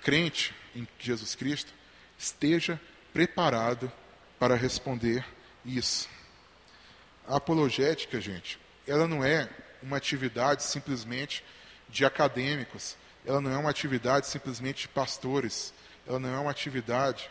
crente 0.00 0.54
em 0.74 0.86
Jesus 0.98 1.34
Cristo, 1.34 1.72
esteja 2.18 2.80
preparado 3.12 3.90
para 4.38 4.54
responder 4.54 5.24
isso. 5.64 6.08
A 7.26 7.36
apologética, 7.36 8.20
gente, 8.20 8.58
ela 8.86 9.06
não 9.06 9.24
é 9.24 9.48
uma 9.82 9.96
atividade 9.96 10.62
simplesmente 10.62 11.44
de 11.88 12.04
acadêmicos, 12.04 12.96
ela 13.24 13.40
não 13.40 13.50
é 13.50 13.56
uma 13.56 13.70
atividade 13.70 14.26
simplesmente 14.26 14.82
de 14.82 14.88
pastores, 14.88 15.72
ela 16.06 16.18
não 16.18 16.34
é 16.34 16.38
uma 16.38 16.50
atividade 16.50 17.30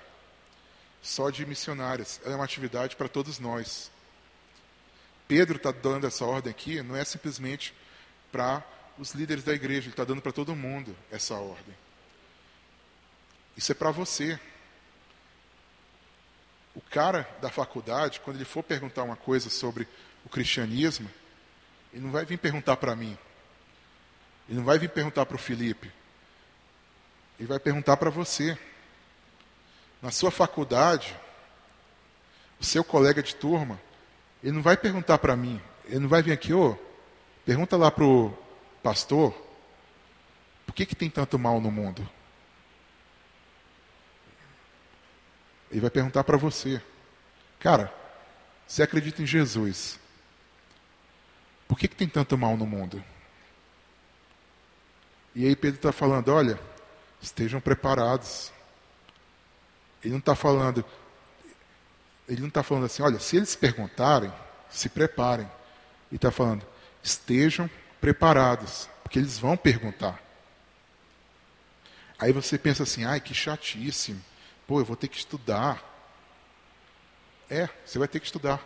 só 1.01 1.29
de 1.29 1.45
missionários, 1.45 2.19
ela 2.23 2.33
é 2.33 2.35
uma 2.35 2.45
atividade 2.45 2.95
para 2.95 3.07
todos 3.07 3.39
nós. 3.39 3.91
Pedro 5.27 5.57
está 5.57 5.71
dando 5.71 6.07
essa 6.07 6.25
ordem 6.25 6.51
aqui, 6.51 6.81
não 6.81 6.95
é 6.95 7.05
simplesmente 7.05 7.73
para 8.31 8.63
os 8.97 9.13
líderes 9.13 9.43
da 9.43 9.53
igreja, 9.53 9.81
ele 9.81 9.89
está 9.89 10.03
dando 10.03 10.21
para 10.21 10.31
todo 10.31 10.55
mundo 10.55 10.95
essa 11.11 11.35
ordem. 11.35 11.75
Isso 13.59 13.73
é 13.73 13.75
para 13.75 13.91
você. 13.91 14.39
O 16.73 16.79
cara 16.79 17.29
da 17.41 17.49
faculdade, 17.49 18.21
quando 18.21 18.37
ele 18.37 18.45
for 18.45 18.63
perguntar 18.63 19.03
uma 19.03 19.17
coisa 19.17 19.49
sobre 19.49 19.85
o 20.23 20.29
cristianismo, 20.29 21.11
ele 21.91 22.05
não 22.05 22.09
vai 22.09 22.23
vir 22.23 22.37
perguntar 22.37 22.77
para 22.77 22.95
mim. 22.95 23.17
Ele 24.47 24.59
não 24.59 24.63
vai 24.63 24.79
vir 24.79 24.89
perguntar 24.89 25.25
para 25.25 25.35
o 25.35 25.37
Felipe. 25.37 25.91
Ele 27.37 27.49
vai 27.49 27.59
perguntar 27.59 27.97
para 27.97 28.09
você. 28.09 28.57
Na 30.01 30.09
sua 30.09 30.31
faculdade, 30.31 31.13
o 32.61 32.63
seu 32.63 32.81
colega 32.81 33.21
de 33.21 33.35
turma, 33.35 33.77
ele 34.41 34.53
não 34.53 34.61
vai 34.61 34.77
perguntar 34.77 35.17
para 35.17 35.35
mim. 35.35 35.61
Ele 35.83 35.99
não 35.99 36.07
vai 36.07 36.21
vir 36.21 36.31
aqui, 36.31 36.53
ô, 36.53 36.77
pergunta 37.45 37.75
lá 37.75 37.91
para 37.91 38.05
o 38.05 38.33
pastor, 38.81 39.33
por 40.65 40.73
que, 40.73 40.85
que 40.85 40.95
tem 40.95 41.09
tanto 41.09 41.37
mal 41.37 41.59
no 41.59 41.69
mundo? 41.69 42.09
Ele 45.71 45.81
vai 45.81 45.89
perguntar 45.89 46.23
para 46.23 46.37
você, 46.37 46.81
cara, 47.59 47.93
você 48.67 48.83
acredita 48.83 49.21
em 49.21 49.25
Jesus? 49.25 49.99
Por 51.67 51.77
que, 51.77 51.87
que 51.87 51.95
tem 51.95 52.07
tanto 52.07 52.37
mal 52.37 52.57
no 52.57 52.65
mundo? 52.65 53.03
E 55.35 55.45
aí 55.45 55.55
Pedro 55.55 55.77
está 55.77 55.91
falando, 55.91 56.29
olha, 56.29 56.59
estejam 57.21 57.61
preparados. 57.61 58.51
Ele 60.03 60.13
não 60.13 60.19
está 60.19 60.35
falando, 60.35 60.83
ele 62.27 62.41
não 62.41 62.47
está 62.47 62.63
falando 62.63 62.85
assim, 62.85 63.03
olha, 63.03 63.19
se 63.19 63.37
eles 63.37 63.55
perguntarem, 63.55 64.31
se 64.69 64.89
preparem. 64.89 65.49
Ele 66.09 66.15
está 66.15 66.31
falando, 66.31 66.65
estejam 67.03 67.69
preparados, 68.01 68.89
porque 69.03 69.19
eles 69.19 69.37
vão 69.37 69.55
perguntar. 69.55 70.21
Aí 72.17 72.31
você 72.31 72.57
pensa 72.57 72.83
assim, 72.83 73.05
ai, 73.05 73.19
que 73.19 73.33
chatíssimo. 73.33 74.21
Pô, 74.69 74.79
eu 74.79 74.85
vou 74.85 74.95
ter 74.95 75.07
que 75.07 75.17
estudar. 75.17 75.83
É, 77.49 77.67
você 77.83 77.97
vai 77.97 78.07
ter 78.07 78.19
que 78.19 78.27
estudar. 78.27 78.63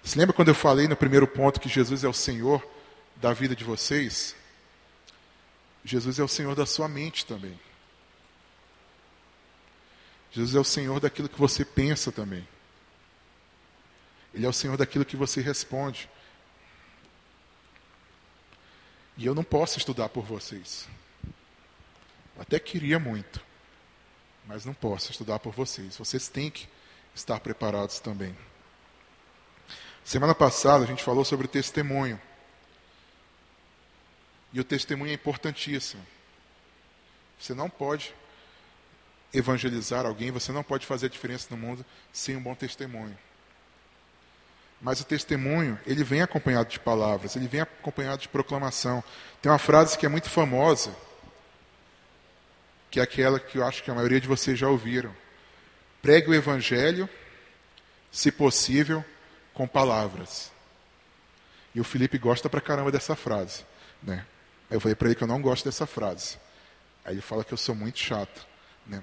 Você 0.00 0.16
lembra 0.16 0.32
quando 0.32 0.46
eu 0.46 0.54
falei 0.54 0.86
no 0.86 0.94
primeiro 0.94 1.26
ponto 1.26 1.58
que 1.58 1.68
Jesus 1.68 2.04
é 2.04 2.08
o 2.08 2.12
Senhor 2.12 2.64
da 3.16 3.32
vida 3.32 3.56
de 3.56 3.64
vocês, 3.64 4.36
Jesus 5.84 6.20
é 6.20 6.22
o 6.22 6.28
Senhor 6.28 6.54
da 6.54 6.64
sua 6.64 6.86
mente 6.86 7.26
também. 7.26 7.58
Jesus 10.30 10.54
é 10.54 10.60
o 10.60 10.64
Senhor 10.64 11.00
daquilo 11.00 11.28
que 11.28 11.40
você 11.40 11.64
pensa 11.64 12.12
também. 12.12 12.46
Ele 14.32 14.46
é 14.46 14.48
o 14.48 14.52
Senhor 14.52 14.76
daquilo 14.76 15.04
que 15.04 15.16
você 15.16 15.40
responde. 15.40 16.08
E 19.16 19.26
eu 19.26 19.34
não 19.34 19.42
posso 19.42 19.78
estudar 19.78 20.10
por 20.10 20.24
vocês. 20.24 20.86
Até 22.38 22.60
queria 22.60 23.00
muito, 23.00 23.47
mas 24.48 24.64
não 24.64 24.72
posso 24.72 25.12
estudar 25.12 25.38
por 25.38 25.52
vocês. 25.52 25.96
Vocês 25.98 26.26
têm 26.26 26.50
que 26.50 26.66
estar 27.14 27.38
preparados 27.38 28.00
também. 28.00 28.34
Semana 30.02 30.34
passada 30.34 30.84
a 30.84 30.86
gente 30.86 31.04
falou 31.04 31.22
sobre 31.22 31.46
testemunho. 31.46 32.18
E 34.50 34.58
o 34.58 34.64
testemunho 34.64 35.10
é 35.10 35.14
importantíssimo. 35.14 36.04
Você 37.38 37.52
não 37.52 37.68
pode 37.68 38.14
evangelizar 39.34 40.06
alguém, 40.06 40.30
você 40.30 40.50
não 40.50 40.64
pode 40.64 40.86
fazer 40.86 41.06
a 41.06 41.10
diferença 41.10 41.48
no 41.50 41.58
mundo 41.58 41.84
sem 42.10 42.34
um 42.34 42.42
bom 42.42 42.54
testemunho. 42.54 43.16
Mas 44.80 44.98
o 45.00 45.04
testemunho, 45.04 45.78
ele 45.84 46.02
vem 46.02 46.22
acompanhado 46.22 46.70
de 46.70 46.80
palavras, 46.80 47.36
ele 47.36 47.46
vem 47.46 47.60
acompanhado 47.60 48.22
de 48.22 48.28
proclamação. 48.28 49.04
Tem 49.42 49.52
uma 49.52 49.58
frase 49.58 49.98
que 49.98 50.06
é 50.06 50.08
muito 50.08 50.30
famosa, 50.30 50.96
que 52.90 53.00
é 53.00 53.02
aquela 53.02 53.38
que 53.38 53.58
eu 53.58 53.66
acho 53.66 53.82
que 53.82 53.90
a 53.90 53.94
maioria 53.94 54.20
de 54.20 54.28
vocês 54.28 54.58
já 54.58 54.68
ouviram. 54.68 55.14
Pregue 56.00 56.30
o 56.30 56.34
evangelho, 56.34 57.08
se 58.10 58.30
possível, 58.30 59.04
com 59.52 59.66
palavras. 59.66 60.50
E 61.74 61.80
o 61.80 61.84
Felipe 61.84 62.18
gosta 62.18 62.48
pra 62.48 62.60
caramba 62.60 62.90
dessa 62.90 63.14
frase, 63.14 63.64
né? 64.02 64.24
Eu 64.70 64.80
falei 64.80 64.94
para 64.94 65.08
ele 65.08 65.14
que 65.14 65.22
eu 65.22 65.28
não 65.28 65.40
gosto 65.40 65.64
dessa 65.64 65.86
frase. 65.86 66.38
Aí 67.04 67.14
ele 67.14 67.20
fala 67.20 67.44
que 67.44 67.52
eu 67.52 67.58
sou 67.58 67.74
muito 67.74 67.98
chato. 67.98 68.46
Né? 68.86 69.02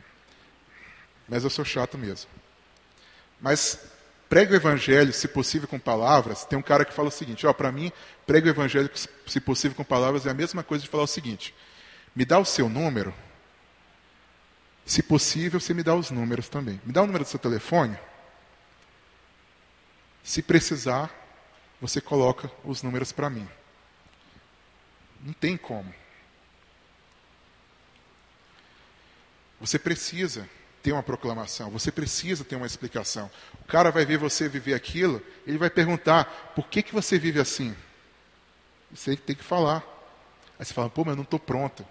Mas 1.27 1.43
eu 1.43 1.49
sou 1.49 1.65
chato 1.65 1.97
mesmo. 1.97 2.29
Mas 3.41 3.79
pregue 4.29 4.53
o 4.53 4.55
evangelho, 4.55 5.11
se 5.11 5.27
possível, 5.27 5.67
com 5.67 5.79
palavras. 5.79 6.45
Tem 6.45 6.57
um 6.57 6.61
cara 6.61 6.86
que 6.86 6.93
fala 6.93 7.07
o 7.07 7.11
seguinte: 7.11 7.47
ó, 7.47 7.53
para 7.53 7.71
mim, 7.71 7.91
pregue 8.27 8.47
o 8.47 8.51
evangelho, 8.51 8.89
se 9.25 9.39
possível, 9.39 9.75
com 9.75 9.83
palavras 9.83 10.25
é 10.25 10.29
a 10.29 10.36
mesma 10.36 10.63
coisa 10.63 10.83
de 10.83 10.89
falar 10.89 11.03
o 11.03 11.07
seguinte: 11.07 11.53
me 12.15 12.25
dá 12.25 12.38
o 12.38 12.45
seu 12.45 12.69
número 12.69 13.13
Se 14.86 15.01
possível, 15.01 15.59
você 15.59 15.73
me 15.73 15.81
dá 15.81 15.95
os 15.95 16.11
números 16.11 16.47
também. 16.47 16.79
Me 16.86 16.93
dá 16.93 17.01
o 17.01 17.07
número 17.07 17.23
do 17.23 17.29
seu 17.29 17.39
telefone. 17.39 17.97
Se 20.23 20.41
precisar, 20.41 21.11
você 21.81 21.99
coloca 21.99 22.51
os 22.63 22.83
números 22.83 23.11
para 23.11 23.29
mim. 23.29 23.47
Não 25.21 25.33
tem 25.33 25.57
como. 25.57 25.93
Você 29.59 29.79
precisa 29.79 30.47
ter 30.83 30.91
uma 30.91 31.01
proclamação, 31.01 31.71
você 31.71 31.91
precisa 31.91 32.43
ter 32.43 32.55
uma 32.55 32.67
explicação. 32.67 33.31
O 33.61 33.65
cara 33.65 33.89
vai 33.89 34.05
ver 34.05 34.17
você 34.19 34.47
viver 34.47 34.75
aquilo, 34.75 35.19
ele 35.47 35.57
vai 35.57 35.69
perguntar: 35.69 36.25
por 36.55 36.67
que, 36.67 36.83
que 36.83 36.93
você 36.93 37.17
vive 37.17 37.39
assim? 37.39 37.75
Você 38.91 39.15
tem 39.15 39.36
que 39.36 39.43
falar. 39.43 39.83
Aí 40.59 40.65
você 40.65 40.73
fala: 40.73 40.89
pô, 40.89 41.03
mas 41.03 41.13
eu 41.13 41.17
não 41.17 41.23
estou 41.23 41.39
pronto. 41.39 41.83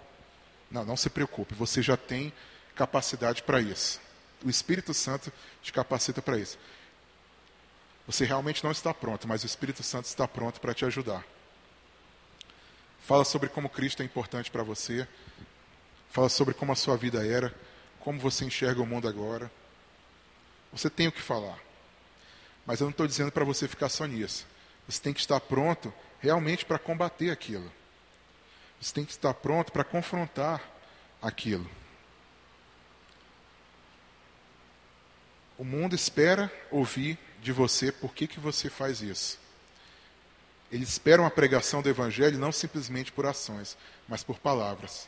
Não, 0.71 0.85
não 0.85 0.95
se 0.95 1.09
preocupe, 1.09 1.53
você 1.53 1.81
já 1.81 1.97
tem 1.97 2.31
capacidade 2.75 3.41
para 3.43 3.61
isso. 3.61 3.99
O 4.43 4.49
Espírito 4.49 4.93
Santo 4.93 5.31
te 5.61 5.71
capacita 5.71 6.21
para 6.21 6.37
isso. 6.37 6.57
Você 8.05 8.25
realmente 8.25 8.63
não 8.63 8.71
está 8.71 8.93
pronto, 8.93 9.27
mas 9.27 9.43
o 9.43 9.47
Espírito 9.47 9.81
Santo 9.81 10.05
está 10.05 10.27
pronto 10.27 10.61
para 10.61 10.73
te 10.73 10.85
ajudar. 10.85 11.25
Fala 13.01 13.23
sobre 13.23 13.49
como 13.49 13.69
Cristo 13.69 14.01
é 14.01 14.05
importante 14.05 14.51
para 14.51 14.63
você. 14.63 15.07
Fala 16.11 16.29
sobre 16.29 16.53
como 16.53 16.71
a 16.71 16.75
sua 16.75 16.95
vida 16.95 17.25
era, 17.25 17.53
como 17.99 18.19
você 18.19 18.45
enxerga 18.45 18.81
o 18.81 18.85
mundo 18.85 19.07
agora. 19.07 19.51
Você 20.71 20.89
tem 20.89 21.07
o 21.07 21.11
que 21.11 21.21
falar. 21.21 21.59
Mas 22.65 22.79
eu 22.79 22.85
não 22.85 22.91
estou 22.91 23.07
dizendo 23.07 23.31
para 23.31 23.45
você 23.45 23.67
ficar 23.67 23.89
só 23.89 24.05
nisso. 24.05 24.45
Você 24.87 25.01
tem 25.01 25.13
que 25.13 25.19
estar 25.19 25.39
pronto 25.39 25.93
realmente 26.19 26.65
para 26.65 26.77
combater 26.77 27.31
aquilo. 27.31 27.71
Você 28.79 28.93
tem 28.93 29.05
que 29.05 29.11
estar 29.11 29.33
pronto 29.33 29.71
para 29.71 29.83
confrontar 29.83 30.61
aquilo. 31.21 31.69
O 35.57 35.63
mundo 35.63 35.95
espera 35.95 36.51
ouvir 36.69 37.17
de 37.41 37.51
você 37.51 37.91
por 37.91 38.13
que, 38.13 38.27
que 38.27 38.39
você 38.39 38.69
faz 38.69 39.01
isso. 39.01 39.39
Eles 40.71 40.89
esperam 40.89 41.25
a 41.25 41.31
pregação 41.31 41.81
do 41.81 41.89
Evangelho 41.89 42.37
não 42.37 42.51
simplesmente 42.51 43.11
por 43.11 43.25
ações, 43.25 43.77
mas 44.07 44.23
por 44.23 44.39
palavras. 44.39 45.07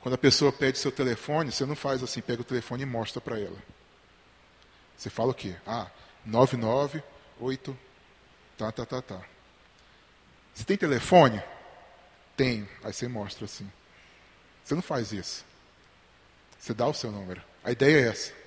Quando 0.00 0.14
a 0.14 0.18
pessoa 0.18 0.52
pede 0.52 0.78
seu 0.78 0.92
telefone, 0.92 1.50
você 1.50 1.64
não 1.64 1.74
faz 1.74 2.02
assim, 2.02 2.20
pega 2.20 2.42
o 2.42 2.44
telefone 2.44 2.82
e 2.82 2.86
mostra 2.86 3.20
para 3.20 3.38
ela. 3.38 3.58
Você 4.96 5.10
fala 5.10 5.30
o 5.30 5.34
quê? 5.34 5.56
Ah, 5.66 5.90
998, 6.24 7.78
tá, 8.58 8.70
tá, 8.70 8.86
tá, 8.86 9.02
tá. 9.02 9.22
Você 10.54 10.64
tem 10.64 10.76
telefone? 10.76 11.42
Tenho. 12.36 12.68
Aí 12.84 12.92
você 12.92 13.08
mostra 13.08 13.44
assim. 13.44 13.70
Você 14.62 14.74
não 14.74 14.82
faz 14.82 15.12
isso. 15.12 15.44
Você 16.58 16.74
dá 16.74 16.86
o 16.86 16.94
seu 16.94 17.10
número. 17.10 17.42
A 17.64 17.72
ideia 17.72 17.96
é 17.96 18.08
essa. 18.10 18.41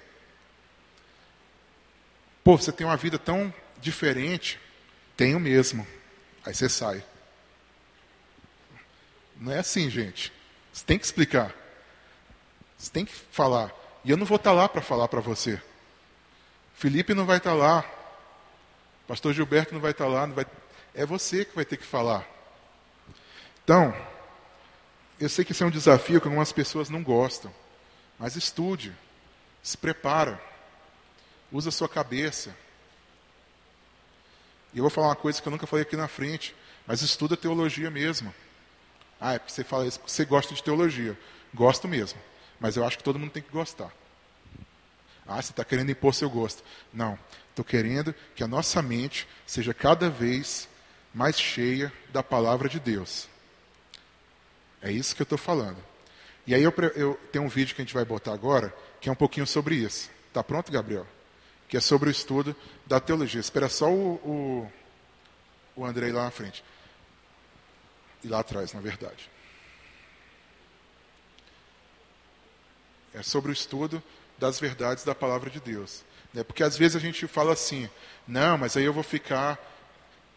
Pô, 2.46 2.56
você 2.56 2.72
tem 2.72 2.86
uma 2.86 2.96
vida 2.96 3.18
tão 3.18 3.52
diferente. 3.82 4.60
Tenho 5.18 5.40
mesmo. 5.40 5.86
Aí 6.46 6.54
você 6.54 6.70
sai. 6.70 7.04
Não 9.36 9.52
é 9.52 9.58
assim, 9.58 9.90
gente. 9.90 10.32
Você 10.72 10.86
tem 10.86 11.00
que 11.00 11.06
explicar. 11.06 11.56
Você 12.78 12.92
tem 12.92 13.04
que 13.04 13.16
falar. 13.32 13.74
E 14.04 14.12
eu 14.12 14.16
não 14.16 14.28
vou 14.28 14.36
estar 14.36 14.52
lá 14.52 14.70
para 14.70 14.84
falar 14.84 15.08
para 15.08 15.22
você. 15.22 15.60
Felipe 16.76 17.16
não 17.16 17.26
vai 17.26 17.38
estar 17.38 17.56
lá. 17.56 17.84
Pastor 19.08 19.34
Gilberto 19.34 19.74
não 19.74 19.82
vai 19.82 19.90
estar 19.90 20.06
lá. 20.06 20.28
Vai... 20.28 20.46
É 20.94 21.04
você 21.04 21.46
que 21.46 21.56
vai 21.56 21.66
ter 21.66 21.78
que 21.78 21.84
falar. 21.84 22.28
Então, 23.64 23.92
eu 25.20 25.30
sei 25.30 25.44
que 25.44 25.52
isso 25.52 25.64
é 25.64 25.68
um 25.68 25.72
desafio 25.72 26.22
que 26.22 26.28
algumas 26.28 26.52
pessoas 26.52 26.92
não 26.92 27.02
gostam. 27.02 27.52
Mas 28.20 28.36
estude. 28.36 28.96
Se 29.64 29.76
prepara. 29.76 30.40
Usa 31.52 31.70
a 31.70 31.72
sua 31.72 31.88
cabeça. 31.88 32.56
E 34.74 34.78
eu 34.78 34.84
vou 34.84 34.90
falar 34.90 35.08
uma 35.08 35.16
coisa 35.16 35.42
que 35.42 35.48
eu 35.48 35.52
nunca 35.52 35.66
falei 35.66 35.84
aqui 35.84 35.96
na 35.96 36.08
frente, 36.08 36.56
mas 36.86 37.02
estuda 37.02 37.38
teologia 37.38 37.90
mesmo. 37.90 38.34
Ah, 39.20 39.34
é 39.34 39.40
porque 39.40 39.54
você 39.54 39.64
fala 39.64 39.88
isso 39.88 40.00
porque 40.00 40.12
você 40.12 40.26
gosta 40.26 40.54
de 40.54 40.62
teologia. 40.62 41.18
Gosto 41.54 41.88
mesmo. 41.88 42.20
Mas 42.60 42.76
eu 42.76 42.86
acho 42.86 42.98
que 42.98 43.04
todo 43.04 43.18
mundo 43.18 43.32
tem 43.32 43.42
que 43.42 43.52
gostar. 43.52 43.92
Ah, 45.26 45.42
você 45.42 45.52
está 45.52 45.64
querendo 45.64 45.92
impor 45.92 46.14
seu 46.14 46.30
gosto. 46.30 46.64
Não. 46.94 47.18
Estou 47.50 47.64
querendo 47.64 48.14
que 48.36 48.44
a 48.44 48.48
nossa 48.48 48.82
mente 48.82 49.28
seja 49.46 49.74
cada 49.74 50.10
vez 50.10 50.68
mais 51.14 51.40
cheia 51.40 51.92
da 52.10 52.22
palavra 52.22 52.68
de 52.68 52.80
Deus. 52.80 53.30
É 54.82 54.92
isso 54.92 55.16
que 55.16 55.22
eu 55.22 55.26
estou 55.26 55.38
falando. 55.38 55.78
E 56.46 56.54
aí 56.54 56.62
eu, 56.62 56.74
eu 56.96 57.20
tenho 57.32 57.46
um 57.46 57.50
vídeo 57.50 57.74
que 57.74 57.82
a 57.82 57.86
gente 57.86 57.94
vai 57.94 58.06
botar 58.06 58.34
agora, 58.34 58.76
que 59.00 59.10
é 59.10 59.12
um 59.12 59.16
pouquinho 59.16 59.48
sobre 59.48 59.76
isso. 59.76 60.12
Está 60.28 60.44
pronto, 60.44 60.72
Gabriel? 60.72 61.08
Que 61.68 61.78
é 61.78 61.82
sobre 61.82 62.10
o 62.10 62.12
estudo 62.12 62.56
da 62.86 63.00
teologia. 63.00 63.40
Espera 63.40 63.70
só 63.70 63.92
o, 63.92 64.16
o, 64.16 64.72
o 65.76 65.86
Andrei 65.86 66.12
lá 66.12 66.26
na 66.26 66.32
frente. 66.32 66.64
E 68.24 68.28
lá 68.28 68.40
atrás, 68.40 68.74
na 68.74 68.82
verdade. 68.82 69.30
É 73.14 73.24
sobre 73.24 73.52
o 73.52 73.54
estudo 73.54 74.04
das 74.38 74.60
verdades 74.60 75.04
da 75.04 75.16
palavra 75.16 75.50
de 75.50 75.60
Deus. 75.60 76.04
Né? 76.34 76.44
Porque 76.44 76.64
às 76.64 76.78
vezes 76.78 76.98
a 76.98 77.00
gente 77.00 77.28
fala 77.28 77.54
assim, 77.54 77.90
não, 78.28 78.58
mas 78.58 78.76
aí 78.76 78.84
eu 78.84 78.94
vou 78.94 79.04
ficar, 79.04 79.58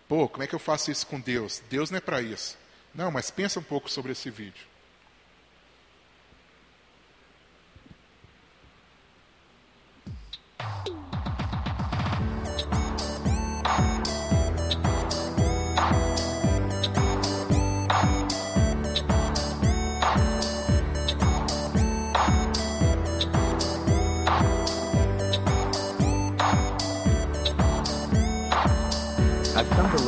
pô, 0.09 0.29
como 0.29 0.45
é 0.45 0.47
que 0.47 0.55
eu 0.55 0.61
faço 0.61 0.91
isso 0.91 1.07
com 1.07 1.21
Deus? 1.21 1.63
Deus 1.69 1.91
não 1.91 1.99
é 1.99 2.01
para 2.01 2.23
isso. 2.23 2.57
Não, 2.95 3.11
mas 3.11 3.31
pensa 3.31 3.59
um 3.59 3.63
pouco 3.63 3.91
sobre 3.91 4.13
esse 4.13 4.31
vídeo. 4.31 4.67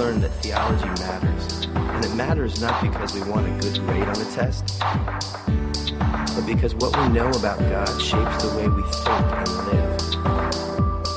Learn 0.01 0.21
that 0.21 0.31
theology 0.43 0.87
matters. 1.03 1.67
And 1.75 2.05
it 2.05 2.15
matters 2.15 2.61
not 2.61 2.81
because 2.83 3.15
we 3.15 3.23
want 3.31 3.47
a 3.47 3.51
good 3.61 3.79
grade 3.87 4.09
on 4.09 4.17
a 4.17 4.25
test, 4.33 4.79
but 4.81 6.47
because 6.47 6.75
what 6.77 6.97
we 6.97 7.09
know 7.09 7.29
about 7.31 7.59
God 7.59 7.89
shapes 8.01 8.43
the 8.43 8.55
way 8.57 8.67
we 8.69 8.83
think 8.83 9.27
and 9.37 9.49
live. 9.69 10.01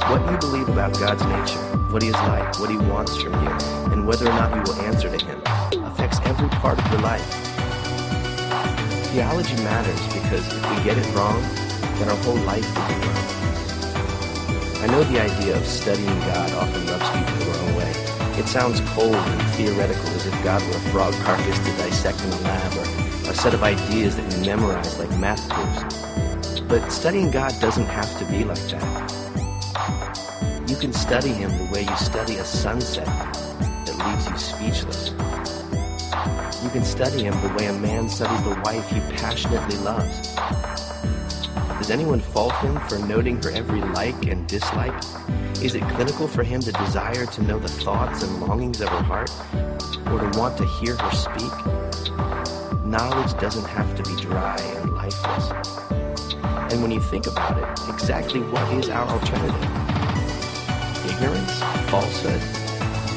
What 0.09 0.29
you 0.29 0.37
believe 0.37 0.67
about 0.67 0.93
God's 0.99 1.23
nature, 1.23 1.63
what 1.93 2.01
He 2.01 2.09
is 2.09 2.15
like, 2.15 2.59
what 2.59 2.69
He 2.69 2.77
wants 2.77 3.15
from 3.21 3.33
you, 3.33 3.49
and 3.93 4.05
whether 4.07 4.25
or 4.25 4.33
not 4.33 4.53
you 4.55 4.61
will 4.61 4.81
answer 4.81 5.09
to 5.09 5.25
Him 5.25 5.41
affects 5.85 6.19
every 6.25 6.49
part 6.49 6.77
of 6.77 6.91
your 6.91 7.01
life. 7.01 7.23
Theology 9.13 9.55
matters 9.63 10.01
because 10.13 10.45
if 10.53 10.69
we 10.69 10.83
get 10.83 10.97
it 10.97 11.15
wrong, 11.15 11.41
then 11.99 12.09
our 12.09 12.17
whole 12.23 12.41
life 12.43 12.65
will 12.75 12.87
be 12.87 13.07
wrong. 13.07 13.33
I 14.83 14.87
know 14.87 15.03
the 15.03 15.21
idea 15.21 15.55
of 15.55 15.65
studying 15.65 16.19
God 16.19 16.51
often 16.53 16.85
rubs 16.87 17.09
people 17.11 17.35
the 17.39 17.51
wrong 17.51 17.75
way. 17.77 17.92
It 18.35 18.47
sounds 18.47 18.81
cold 18.95 19.15
and 19.15 19.41
theoretical 19.51 20.07
as 20.09 20.25
if 20.25 20.43
God 20.43 20.61
were 20.63 20.75
a 20.75 20.91
frog 20.91 21.13
carcass 21.23 21.59
to 21.59 21.77
dissect 21.77 22.23
in 22.23 22.31
a 22.31 22.41
lab 22.41 22.77
or 22.77 23.29
a 23.29 23.33
set 23.33 23.53
of 23.53 23.61
ideas 23.61 24.15
that 24.15 24.33
we 24.33 24.47
memorize 24.47 24.97
like 24.97 25.11
math 25.19 25.47
proofs. 25.49 26.59
But 26.61 26.89
studying 26.89 27.29
God 27.29 27.53
doesn't 27.61 27.85
have 27.85 28.17
to 28.17 28.25
be 28.25 28.43
like 28.43 28.57
that. 28.69 29.23
You 30.67 30.75
can 30.75 30.93
study 30.93 31.29
Him 31.29 31.51
the 31.51 31.71
way 31.71 31.81
you 31.83 31.95
study 31.95 32.37
a 32.37 32.43
sunset 32.43 33.05
that 33.05 33.95
leaves 34.03 34.27
you 34.27 34.37
speechless. 34.37 35.09
You 36.63 36.69
can 36.71 36.83
study 36.83 37.23
Him 37.25 37.39
the 37.41 37.53
way 37.55 37.67
a 37.67 37.73
man 37.73 38.09
studies 38.09 38.41
the 38.43 38.59
wife 38.65 38.89
he 38.89 38.99
passionately 39.15 39.77
loves. 39.77 40.72
Does 41.83 41.91
anyone 41.91 42.21
fault 42.21 42.55
him 42.59 42.79
for 42.87 42.97
noting 42.99 43.43
her 43.43 43.51
every 43.51 43.81
like 43.81 44.27
and 44.27 44.47
dislike? 44.47 44.95
Is 45.61 45.75
it 45.75 45.81
clinical 45.89 46.29
for 46.29 46.41
him 46.41 46.61
to 46.61 46.71
desire 46.71 47.25
to 47.25 47.43
know 47.43 47.59
the 47.59 47.67
thoughts 47.67 48.23
and 48.23 48.39
longings 48.39 48.79
of 48.79 48.87
her 48.87 49.03
heart, 49.03 49.29
or 50.07 50.19
to 50.21 50.39
want 50.39 50.57
to 50.59 50.65
hear 50.79 50.95
her 50.95 51.11
speak? 51.11 52.85
Knowledge 52.85 53.37
doesn't 53.37 53.65
have 53.65 53.97
to 53.97 54.03
be 54.09 54.15
dry 54.21 54.57
and 54.77 54.93
lifeless. 54.93 55.51
And 56.71 56.81
when 56.81 56.89
you 56.89 57.01
think 57.01 57.27
about 57.27 57.57
it, 57.57 57.93
exactly 57.93 58.39
what 58.39 58.63
is 58.75 58.87
our 58.87 59.05
alternative? 59.05 59.53
Ignorance? 61.11 61.59
Falsehood? 61.91 62.41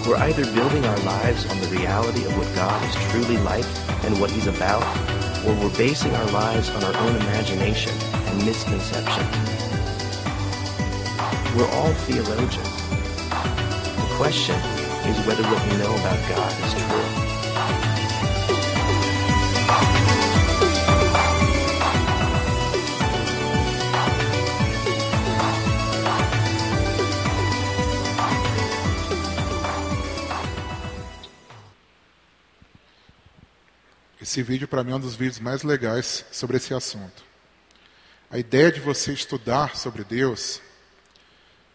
We're 0.08 0.16
either 0.16 0.44
building 0.56 0.84
our 0.84 0.98
lives 1.04 1.46
on 1.46 1.60
the 1.60 1.68
reality 1.68 2.24
of 2.24 2.36
what 2.36 2.52
God 2.56 2.82
is 2.82 2.96
truly 3.12 3.36
like 3.44 3.64
and 4.04 4.20
what 4.20 4.32
He's 4.32 4.48
about, 4.48 4.82
or 5.46 5.54
we're 5.54 5.78
basing 5.78 6.12
our 6.16 6.26
lives 6.32 6.68
on 6.70 6.82
our 6.82 6.96
own 6.96 7.14
imagination 7.14 7.94
misconception. 8.44 9.26
We're 11.56 11.70
all 11.70 11.92
theologians. 12.04 12.76
The 13.96 14.14
question 14.16 14.56
is 15.06 15.16
whether 15.26 15.42
what 15.44 15.62
we 15.66 15.76
know 15.78 15.94
about 15.94 16.28
God 16.28 16.52
is 16.64 16.74
true. 16.74 17.26
Esse 34.20 34.42
vídeo 34.42 34.66
para 34.68 34.82
mim 34.82 34.90
é 34.92 34.96
um 34.96 35.00
dos 35.00 35.14
vídeos 35.14 35.38
mais 35.38 35.62
legais 35.62 36.24
sobre 36.32 36.56
esse 36.56 36.74
assunto. 36.74 37.25
A 38.28 38.38
ideia 38.38 38.72
de 38.72 38.80
você 38.80 39.12
estudar 39.12 39.76
sobre 39.76 40.02
Deus 40.02 40.60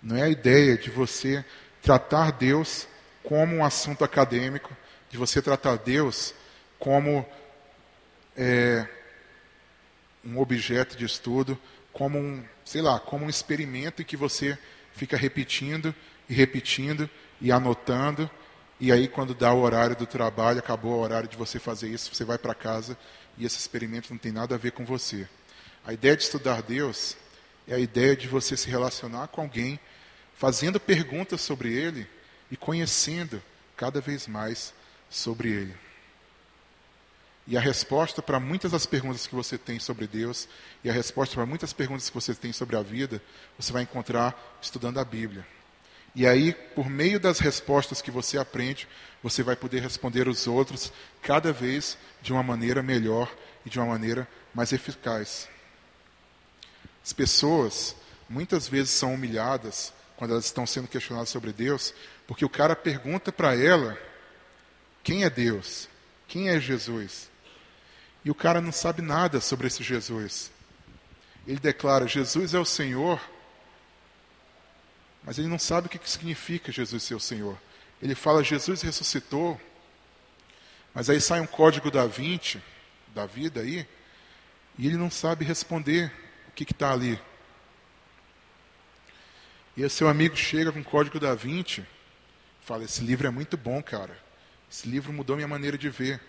não 0.04 0.18
é 0.18 0.24
a 0.24 0.30
ideia 0.30 0.78
de 0.78 0.89
você 0.89 1.45
tratar 1.82 2.32
Deus 2.32 2.88
como 3.24 3.56
um 3.56 3.64
assunto 3.64 4.04
acadêmico, 4.04 4.76
de 5.10 5.18
você 5.18 5.41
tratar 5.41 5.78
Deus 5.78 6.34
como 6.78 7.26
é, 8.36 8.86
um 10.26 10.39
objeto 10.39 10.97
de 10.97 11.06
estudo, 11.06 11.58
como 11.93 12.18
um, 12.18 12.43
sei 12.66 12.82
lá, 12.82 12.99
como 12.99 13.26
um 13.26 13.30
experimento 13.30 14.04
que 14.04 14.18
você 14.18 14.58
fica 14.93 15.16
repetindo 15.16 15.95
e 16.28 16.34
repetindo 16.34 17.10
e 17.39 17.49
anotando, 17.49 18.30
e 18.78 18.91
aí 18.91 19.08
quando 19.08 19.34
dá 19.34 19.54
o 19.54 19.62
horário 19.62 19.95
do 19.95 20.06
trabalho, 20.06 20.60
acabou 20.60 20.97
o 20.97 21.02
horário 21.02 21.30
de 21.30 21.38
você 21.38 21.60
fazer 21.60 21.88
isso, 21.88 22.14
você 22.14 22.26
vai 22.26 22.38
para 22.38 22.54
casa 22.54 22.97
e 23.38 23.45
esse 23.45 23.58
experimento 23.58 24.12
não 24.12 24.18
tem 24.18 24.34
nada 24.34 24.56
a 24.56 24.58
ver 24.58 24.72
com 24.72 24.84
você. 24.84 25.28
A 25.86 25.93
ideia 25.93 26.15
de 26.15 26.23
estudar 26.23 26.61
Deus 26.61 27.17
é 27.67 27.75
a 27.75 27.79
ideia 27.79 28.15
de 28.15 28.27
você 28.27 28.55
se 28.55 28.69
relacionar 28.69 29.27
com 29.27 29.41
alguém, 29.41 29.79
fazendo 30.36 30.79
perguntas 30.79 31.41
sobre 31.41 31.73
ele 31.73 32.07
e 32.49 32.57
conhecendo 32.57 33.41
cada 33.75 33.99
vez 33.99 34.27
mais 34.27 34.73
sobre 35.09 35.49
ele. 35.49 35.75
E 37.47 37.57
a 37.57 37.61
resposta 37.61 38.21
para 38.21 38.39
muitas 38.39 38.71
das 38.71 38.86
perguntas 38.86 39.25
que 39.25 39.34
você 39.34 39.57
tem 39.57 39.79
sobre 39.79 40.05
Deus 40.05 40.47
e 40.84 40.89
a 40.89 40.93
resposta 40.93 41.36
para 41.36 41.45
muitas 41.45 41.73
perguntas 41.73 42.09
que 42.09 42.15
você 42.15 42.36
tem 42.36 42.53
sobre 42.53 42.75
a 42.75 42.82
vida, 42.82 43.21
você 43.57 43.73
vai 43.73 43.82
encontrar 43.82 44.59
estudando 44.61 44.99
a 44.99 45.05
Bíblia. 45.05 45.45
E 46.13 46.27
aí, 46.27 46.53
por 46.53 46.89
meio 46.89 47.19
das 47.19 47.39
respostas 47.39 48.01
que 48.01 48.11
você 48.11 48.38
aprende, 48.38 48.88
você 49.23 49.41
vai 49.41 49.55
poder 49.55 49.82
responder 49.82 50.27
os 50.27 50.45
outros 50.45 50.91
cada 51.21 51.51
vez 51.51 51.97
de 52.21 52.32
uma 52.32 52.43
maneira 52.43 52.84
melhor 52.84 53.34
e 53.65 53.69
de 53.69 53.79
uma 53.79 53.88
maneira 53.88 54.27
mais 54.53 54.71
eficaz. 54.73 55.49
As 57.04 57.14
pessoas 57.14 57.95
muitas 58.30 58.68
vezes 58.68 58.91
são 58.91 59.14
humilhadas 59.14 59.93
quando 60.16 60.32
elas 60.32 60.45
estão 60.45 60.68
sendo 60.68 60.88
questionadas 60.88 61.30
sobre 61.30 61.52
Deus, 61.52 61.93
porque 62.28 62.45
o 62.45 62.49
cara 62.49 62.76
pergunta 62.76 63.32
para 63.32 63.56
ela 63.56 63.97
quem 65.04 65.24
é 65.24 65.30
Deus, 65.30 65.89
quem 66.28 66.49
é 66.49 66.60
Jesus. 66.60 67.30
E 68.24 68.30
o 68.30 68.36
cara 68.36 68.62
não 68.62 68.72
sabe 68.72 69.02
nada 69.02 69.41
sobre 69.41 69.68
esse 69.68 69.82
Jesus. 69.82 70.52
Ele 71.47 71.60
declara: 71.60 72.08
Jesus 72.08 72.54
é 72.54 72.60
o 72.60 72.66
Senhor, 72.66 73.20
mas 75.24 75.39
ele 75.39 75.47
não 75.47 75.58
sabe 75.58 75.88
o 75.88 75.89
que 75.89 75.99
significa 76.10 76.72
Jesus 76.72 77.04
ser 77.04 77.16
o 77.16 77.20
Senhor. 77.20 77.58
Ele 78.02 78.14
fala: 78.14 78.43
Jesus 78.43 78.84
ressuscitou, 78.84 79.60
mas 80.93 81.10
aí 81.10 81.20
sai 81.20 81.39
um 81.39 81.47
código 81.47 81.89
da 81.89 82.06
20, 82.06 82.62
da 83.08 83.26
vida 83.26 83.62
aí, 83.62 83.88
e 84.78 84.86
ele 84.86 84.97
não 84.97 85.10
sabe 85.10 85.43
responder 85.43 86.14
o 86.52 86.54
que 86.54 86.64
está 86.64 86.91
ali. 86.91 87.20
E 89.76 89.84
o 89.84 89.89
seu 89.89 90.08
amigo 90.08 90.36
chega 90.36 90.72
com 90.72 90.82
o 90.82 90.84
código 90.84 91.20
da 91.20 91.34
20, 91.34 91.86
fala: 92.62 92.84
Esse 92.84 93.02
livro 93.04 93.28
é 93.28 93.32
muito 93.32 93.58
bom, 93.58 93.82
cara. 93.82 94.18
Esse 94.70 94.88
livro 94.88 95.12
mudou 95.12 95.36
minha 95.36 95.47
maneira 95.47 95.78
de 95.78 95.89
ver. 95.89 96.22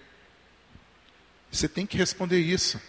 Você 1.51 1.68
tem 1.68 1.87
que 1.87 1.97
responder 1.97 2.39
isso. 2.39 2.81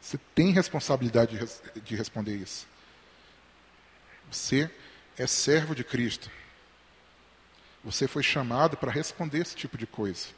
Você 0.00 0.18
tem 0.34 0.52
responsabilidade 0.52 1.36
de, 1.36 1.80
de 1.80 1.96
responder 1.96 2.36
isso. 2.36 2.66
Você 4.30 4.70
é 5.18 5.26
servo 5.26 5.74
de 5.74 5.84
Cristo. 5.84 6.30
Você 7.84 8.08
foi 8.08 8.22
chamado 8.22 8.76
para 8.76 8.90
responder 8.90 9.38
esse 9.38 9.54
tipo 9.54 9.76
de 9.76 9.86
coisa. 9.86 10.28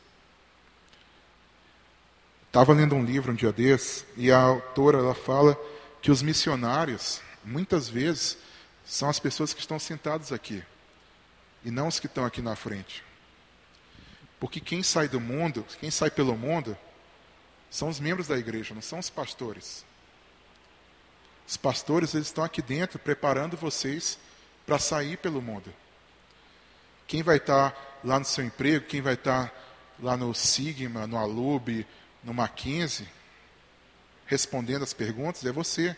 Estava 2.49 2.72
lendo 2.72 2.94
um 2.94 3.05
livro 3.05 3.30
um 3.30 3.34
dia 3.34 3.53
desses 3.53 4.07
e 4.16 4.32
a 4.32 4.40
autora 4.40 4.99
ela 4.99 5.14
fala 5.14 5.57
que 6.01 6.11
os 6.11 6.22
missionários, 6.22 7.20
muitas 7.44 7.88
vezes, 7.88 8.38
são 8.84 9.09
as 9.09 9.20
pessoas 9.20 9.53
que 9.53 9.61
estão 9.61 9.78
sentadas 9.78 10.32
aqui 10.32 10.64
e 11.62 11.70
não 11.70 11.88
os 11.88 12.01
que 12.01 12.07
estão 12.07 12.24
aqui 12.24 12.40
na 12.40 12.57
frente. 12.57 13.05
Porque 14.40 14.61
quem 14.61 14.82
sai 14.82 15.09
do 15.09 15.20
mundo, 15.20 15.64
quem 15.78 15.90
sai 15.90 16.11
pelo 16.11 16.36
mundo, 16.36 16.76
são 17.70 17.88
os 17.88 18.01
membros 18.01 18.28
da 18.28 18.38
igreja, 18.38 18.74
não 18.74 18.80
são 18.80 18.99
os 18.99 19.11
pastores. 19.11 19.84
Os 21.46 21.59
pastores 21.59 22.14
eles 22.14 22.28
estão 22.28 22.44
aqui 22.44 22.62
dentro 22.62 22.99
preparando 22.99 23.59
vocês 23.59 24.18
para 24.66 24.78
sair 24.78 25.18
pelo 25.18 25.42
mundo. 25.42 25.72
Quem 27.07 27.22
vai 27.22 27.36
estar 27.36 28.01
lá 28.03 28.18
no 28.18 28.24
seu 28.24 28.44
emprego, 28.44 28.86
quem 28.86 29.03
vai 29.03 29.14
estar 29.14 29.53
lá 30.01 30.16
no 30.16 30.34
Sigma, 30.34 31.07
no 31.07 31.18
Alub, 31.18 31.86
no 32.22 32.34
Mackenzie, 32.34 33.08
respondendo 34.26 34.82
as 34.82 34.92
perguntas 34.92 35.44
é 35.44 35.52
você. 35.52 35.96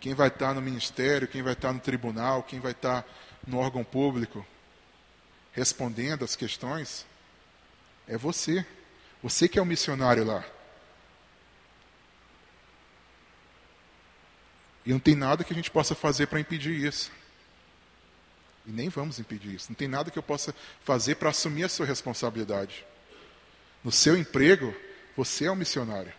Quem 0.00 0.14
vai 0.14 0.28
estar 0.28 0.54
no 0.54 0.60
ministério, 0.60 1.26
quem 1.26 1.42
vai 1.42 1.54
estar 1.54 1.72
no 1.72 1.80
tribunal, 1.80 2.42
quem 2.42 2.60
vai 2.60 2.72
estar 2.72 3.04
no 3.46 3.58
órgão 3.58 3.82
público, 3.82 4.46
respondendo 5.52 6.24
as 6.24 6.36
questões, 6.36 7.04
é 8.06 8.16
você. 8.16 8.64
Você 9.22 9.48
que 9.48 9.58
é 9.58 9.62
o 9.62 9.66
missionário 9.66 10.24
lá. 10.24 10.44
E 14.86 14.92
não 14.92 15.00
tem 15.00 15.14
nada 15.14 15.44
que 15.44 15.52
a 15.52 15.56
gente 15.56 15.70
possa 15.70 15.94
fazer 15.94 16.28
para 16.28 16.40
impedir 16.40 16.74
isso. 16.74 17.10
E 18.66 18.70
nem 18.70 18.88
vamos 18.88 19.18
impedir 19.18 19.54
isso. 19.54 19.70
Não 19.70 19.76
tem 19.76 19.88
nada 19.88 20.10
que 20.10 20.18
eu 20.18 20.22
possa 20.22 20.54
fazer 20.84 21.16
para 21.16 21.30
assumir 21.30 21.64
a 21.64 21.68
sua 21.68 21.84
responsabilidade. 21.84 22.86
No 23.82 23.92
seu 23.92 24.16
emprego, 24.16 24.74
você 25.16 25.46
é 25.46 25.50
o 25.50 25.56
missionário. 25.56 26.12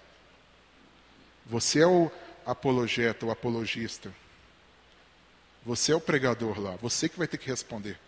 Você 1.46 1.80
é 1.80 1.88
o 1.88 2.12
apologeta, 2.46 3.26
o 3.26 3.32
apologista. 3.32 4.14
Você 5.66 5.92
é 5.92 5.96
o 5.96 6.02
pregador 6.02 6.60
lá. 6.60 6.76
Você 6.78 7.10
que 7.10 7.18
vai 7.18 7.28
ter 7.28 7.38
que 7.38 7.48
responder. 7.48 8.00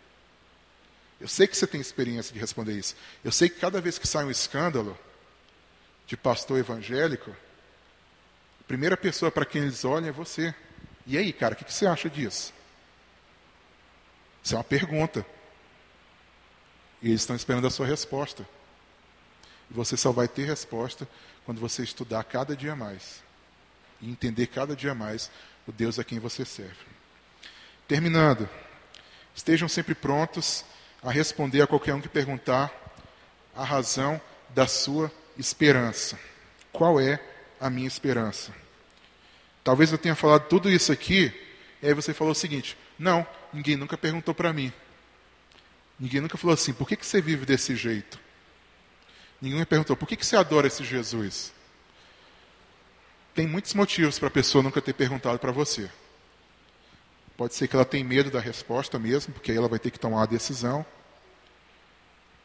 Eu 1.19 1.27
sei 1.27 1.47
que 1.47 1.55
você 1.55 1.67
tem 1.67 1.79
experiência 1.79 2.33
de 2.33 2.39
responder 2.39 2.73
isso. 2.73 2.95
Eu 3.23 3.31
sei 3.31 3.47
que 3.47 3.59
cada 3.59 3.79
vez 3.79 3.97
que 3.97 4.07
sai 4.07 4.25
um 4.25 4.31
escândalo 4.31 4.97
de 6.07 6.17
pastor 6.17 6.57
evangélico, 6.59 7.31
a 8.59 8.63
primeira 8.67 8.97
pessoa 8.97 9.31
para 9.31 9.45
quem 9.45 9.61
eles 9.61 9.85
olham 9.85 10.09
é 10.09 10.11
você. 10.11 10.53
E 11.05 11.17
aí, 11.17 11.31
cara, 11.31 11.53
o 11.53 11.57
que, 11.57 11.65
que 11.65 11.73
você 11.73 11.85
acha 11.85 12.09
disso? 12.09 12.53
Isso 14.43 14.55
é 14.55 14.57
uma 14.57 14.63
pergunta. 14.63 15.25
E 17.01 17.09
eles 17.09 17.21
estão 17.21 17.35
esperando 17.35 17.67
a 17.67 17.71
sua 17.71 17.85
resposta. 17.85 18.47
E 19.71 19.73
você 19.73 19.95
só 19.95 20.11
vai 20.11 20.27
ter 20.27 20.45
resposta 20.45 21.07
quando 21.45 21.61
você 21.61 21.81
estudar 21.81 22.23
cada 22.25 22.55
dia 22.55 22.75
mais. 22.75 23.23
E 24.01 24.09
entender 24.09 24.47
cada 24.47 24.75
dia 24.75 24.93
mais 24.93 25.31
o 25.65 25.71
Deus 25.71 25.97
a 25.97 26.03
quem 26.03 26.19
você 26.19 26.43
serve. 26.43 26.75
Terminando. 27.87 28.49
Estejam 29.33 29.69
sempre 29.69 29.95
prontos 29.95 30.65
a 31.01 31.09
responder 31.09 31.61
a 31.61 31.67
qualquer 31.67 31.93
um 31.93 32.01
que 32.01 32.09
perguntar 32.09 32.69
a 33.55 33.63
razão 33.63 34.19
da 34.49 34.67
sua 34.67 35.09
esperança. 35.37 36.19
Qual 36.73 36.99
é 36.99 37.19
a 37.59 37.69
minha 37.69 37.87
esperança? 37.87 38.53
Talvez 39.63 39.91
eu 39.91 39.97
tenha 39.97 40.15
falado 40.15 40.47
tudo 40.47 40.69
isso 40.69 40.91
aqui, 40.91 41.33
e 41.81 41.87
aí 41.87 41.93
você 41.93 42.13
falou 42.13 42.31
o 42.31 42.35
seguinte: 42.35 42.77
não, 42.99 43.25
ninguém 43.53 43.77
nunca 43.77 43.97
perguntou 43.97 44.33
para 44.33 44.51
mim. 44.51 44.71
Ninguém 45.99 46.19
nunca 46.19 46.37
falou 46.37 46.53
assim: 46.53 46.73
por 46.73 46.87
que, 46.87 46.97
que 46.97 47.05
você 47.05 47.21
vive 47.21 47.45
desse 47.45 47.75
jeito? 47.75 48.19
Ninguém 49.41 49.65
perguntou: 49.65 49.97
por 49.97 50.07
que, 50.07 50.15
que 50.15 50.25
você 50.25 50.35
adora 50.35 50.67
esse 50.67 50.83
Jesus? 50.83 51.51
Tem 53.33 53.47
muitos 53.47 53.73
motivos 53.73 54.19
para 54.19 54.27
a 54.27 54.31
pessoa 54.31 54.63
nunca 54.63 54.81
ter 54.81 54.93
perguntado 54.93 55.39
para 55.39 55.51
você. 55.51 55.89
Pode 57.35 57.55
ser 57.55 57.67
que 57.67 57.75
ela 57.75 57.85
tenha 57.85 58.03
medo 58.03 58.29
da 58.29 58.39
resposta 58.39 58.99
mesmo, 58.99 59.33
porque 59.33 59.51
aí 59.51 59.57
ela 59.57 59.67
vai 59.67 59.79
ter 59.79 59.89
que 59.89 59.99
tomar 59.99 60.17
uma 60.17 60.27
decisão. 60.27 60.85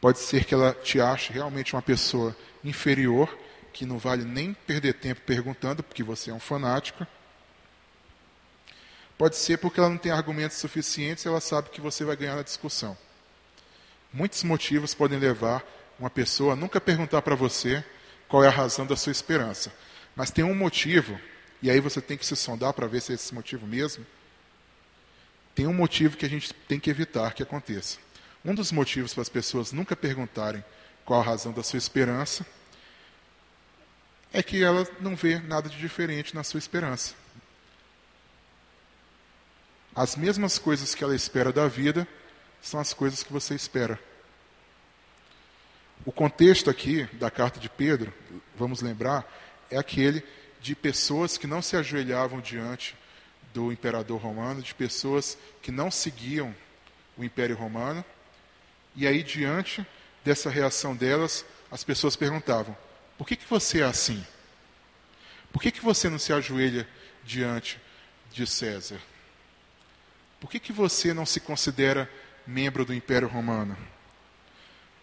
Pode 0.01 0.19
ser 0.19 0.45
que 0.45 0.53
ela 0.53 0.73
te 0.73 0.99
ache 0.99 1.33
realmente 1.33 1.75
uma 1.75 1.81
pessoa 1.81 2.35
inferior, 2.63 3.37
que 3.73 3.85
não 3.85 3.99
vale 3.99 4.23
nem 4.23 4.53
perder 4.53 4.93
tempo 4.93 5.21
perguntando, 5.21 5.83
porque 5.83 6.01
você 6.01 6.31
é 6.31 6.33
um 6.33 6.39
fanático. 6.39 7.05
Pode 9.17 9.35
ser 9.35 9.57
porque 9.57 9.79
ela 9.79 9.89
não 9.89 9.97
tem 9.97 10.11
argumentos 10.11 10.57
suficientes 10.57 11.25
e 11.25 11.27
ela 11.27 11.41
sabe 11.41 11.69
que 11.69 11.81
você 11.81 12.05
vai 12.05 12.15
ganhar 12.15 12.35
na 12.35 12.43
discussão. 12.43 12.97
Muitos 14.13 14.43
motivos 14.43 14.93
podem 14.93 15.19
levar 15.19 15.63
uma 15.99 16.09
pessoa 16.09 16.55
nunca 16.55 16.79
perguntar 16.79 17.21
para 17.21 17.35
você 17.35 17.83
qual 18.27 18.43
é 18.43 18.47
a 18.47 18.51
razão 18.51 18.85
da 18.85 18.95
sua 18.95 19.11
esperança. 19.11 19.73
Mas 20.15 20.31
tem 20.31 20.43
um 20.43 20.55
motivo, 20.55 21.19
e 21.61 21.69
aí 21.69 21.79
você 21.79 22.01
tem 22.01 22.17
que 22.17 22.25
se 22.25 22.35
sondar 22.35 22.73
para 22.73 22.87
ver 22.87 23.01
se 23.01 23.11
é 23.11 23.15
esse 23.15 23.33
motivo 23.33 23.65
mesmo 23.65 24.05
tem 25.57 25.65
um 25.65 25.73
motivo 25.73 26.15
que 26.15 26.23
a 26.23 26.29
gente 26.29 26.53
tem 26.53 26.79
que 26.79 26.87
evitar 26.87 27.33
que 27.33 27.41
aconteça. 27.41 27.97
Um 28.45 28.53
dos 28.53 28.71
motivos 28.71 29.11
para 29.11 29.23
as 29.23 29.29
pessoas 29.29 29.71
nunca 29.71 29.95
perguntarem 29.95 30.63
qual 31.03 31.19
a 31.19 31.23
razão 31.23 31.51
da 31.51 31.63
sua 31.63 31.77
esperança 31.79 32.45
é 34.31 34.43
que 34.43 34.63
ela 34.63 34.87
não 34.99 35.15
vê 35.15 35.39
nada 35.39 35.67
de 35.67 35.75
diferente 35.79 36.35
na 36.35 36.43
sua 36.43 36.59
esperança. 36.59 37.15
As 39.95 40.15
mesmas 40.15 40.59
coisas 40.59 40.93
que 40.93 41.03
ela 41.03 41.15
espera 41.15 41.51
da 41.51 41.67
vida 41.67 42.07
são 42.61 42.79
as 42.79 42.93
coisas 42.93 43.23
que 43.23 43.33
você 43.33 43.55
espera. 43.55 43.99
O 46.05 46.11
contexto 46.11 46.69
aqui 46.69 47.03
da 47.13 47.29
carta 47.29 47.59
de 47.59 47.69
Pedro, 47.69 48.13
vamos 48.55 48.81
lembrar, 48.81 49.25
é 49.69 49.77
aquele 49.77 50.23
de 50.61 50.75
pessoas 50.75 51.37
que 51.37 51.47
não 51.47 51.61
se 51.61 51.75
ajoelhavam 51.75 52.39
diante 52.39 52.95
do 53.53 53.71
imperador 53.71 54.21
romano, 54.21 54.61
de 54.61 54.73
pessoas 54.73 55.37
que 55.61 55.71
não 55.71 55.89
seguiam 55.89 56.55
o 57.17 57.23
Império 57.23 57.55
Romano. 57.55 58.03
E 58.95 59.07
aí, 59.07 59.23
diante 59.23 59.85
dessa 60.23 60.49
reação 60.49 60.95
delas, 60.95 61.45
as 61.71 61.83
pessoas 61.83 62.15
perguntavam: 62.15 62.75
por 63.17 63.27
que, 63.27 63.35
que 63.35 63.49
você 63.49 63.81
é 63.81 63.85
assim? 63.85 64.25
Por 65.51 65.61
que, 65.61 65.71
que 65.71 65.83
você 65.83 66.09
não 66.09 66.19
se 66.19 66.31
ajoelha 66.31 66.87
diante 67.23 67.79
de 68.31 68.45
César? 68.45 68.99
Por 70.39 70.49
que, 70.49 70.59
que 70.59 70.71
você 70.71 71.13
não 71.13 71.25
se 71.25 71.39
considera 71.39 72.09
membro 72.45 72.85
do 72.85 72.93
Império 72.93 73.27
Romano? 73.27 73.75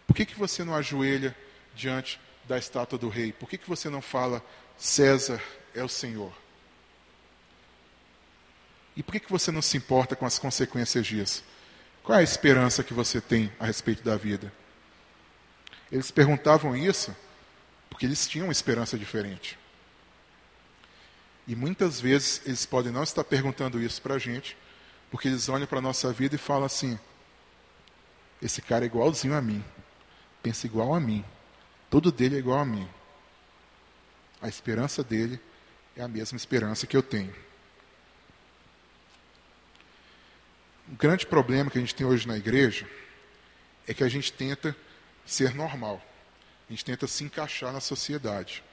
Por 0.07 0.15
que, 0.15 0.25
que 0.25 0.37
você 0.37 0.63
não 0.63 0.75
ajoelha 0.75 1.35
diante 1.73 2.19
da 2.47 2.57
estátua 2.57 2.97
do 2.97 3.09
rei? 3.09 3.31
Por 3.31 3.49
que, 3.49 3.57
que 3.57 3.67
você 3.67 3.89
não 3.89 4.01
fala 4.01 4.43
César 4.77 5.41
é 5.73 5.83
o 5.83 5.89
Senhor? 5.89 6.33
E 8.95 9.03
por 9.03 9.11
que, 9.11 9.19
que 9.19 9.31
você 9.31 9.51
não 9.51 9.61
se 9.61 9.75
importa 9.75 10.15
com 10.15 10.25
as 10.25 10.39
consequências 10.39 11.05
disso? 11.05 11.43
Qual 12.03 12.17
é 12.17 12.21
a 12.21 12.23
esperança 12.23 12.83
que 12.83 12.93
você 12.93 13.19
tem 13.19 13.51
a 13.59 13.65
respeito 13.65 14.03
da 14.03 14.15
vida? 14.15 14.53
Eles 15.91 16.11
perguntavam 16.11 16.75
isso 16.75 17.15
porque 17.89 18.05
eles 18.05 18.27
tinham 18.27 18.47
uma 18.47 18.51
esperança 18.51 18.97
diferente. 18.97 19.57
E 21.47 21.55
muitas 21.55 22.01
vezes 22.01 22.41
eles 22.45 22.65
podem 22.65 22.91
não 22.91 23.03
estar 23.03 23.23
perguntando 23.23 23.81
isso 23.81 24.01
para 24.01 24.15
a 24.15 24.19
gente, 24.19 24.57
porque 25.11 25.27
eles 25.27 25.47
olham 25.47 25.67
para 25.67 25.79
a 25.79 25.81
nossa 25.81 26.11
vida 26.11 26.35
e 26.35 26.39
falam 26.39 26.65
assim: 26.65 26.99
esse 28.41 28.61
cara 28.61 28.85
é 28.85 28.87
igualzinho 28.87 29.35
a 29.35 29.41
mim, 29.41 29.63
pensa 30.45 30.67
igual 30.67 30.93
a 30.93 30.99
mim, 30.99 31.25
tudo 31.89 32.11
dele 32.11 32.35
é 32.35 32.37
igual 32.37 32.59
a 32.59 32.65
mim. 32.65 32.87
A 34.39 34.47
esperança 34.47 35.03
dele 35.03 35.39
é 35.97 36.03
a 36.03 36.07
mesma 36.07 36.37
esperança 36.37 36.85
que 36.85 36.95
eu 36.95 37.01
tenho. 37.01 37.33
O 40.87 40.95
grande 40.95 41.25
problema 41.25 41.71
que 41.71 41.79
a 41.79 41.81
gente 41.81 41.95
tem 41.95 42.05
hoje 42.05 42.27
na 42.27 42.37
igreja 42.37 42.87
é 43.87 43.93
que 43.95 44.03
a 44.03 44.07
gente 44.07 44.31
tenta 44.31 44.75
ser 45.25 45.55
normal. 45.55 45.99
A 46.69 46.71
gente 46.71 46.85
tenta 46.85 47.07
se 47.07 47.23
encaixar 47.23 47.73
na 47.73 47.79
sociedade. 47.79 48.63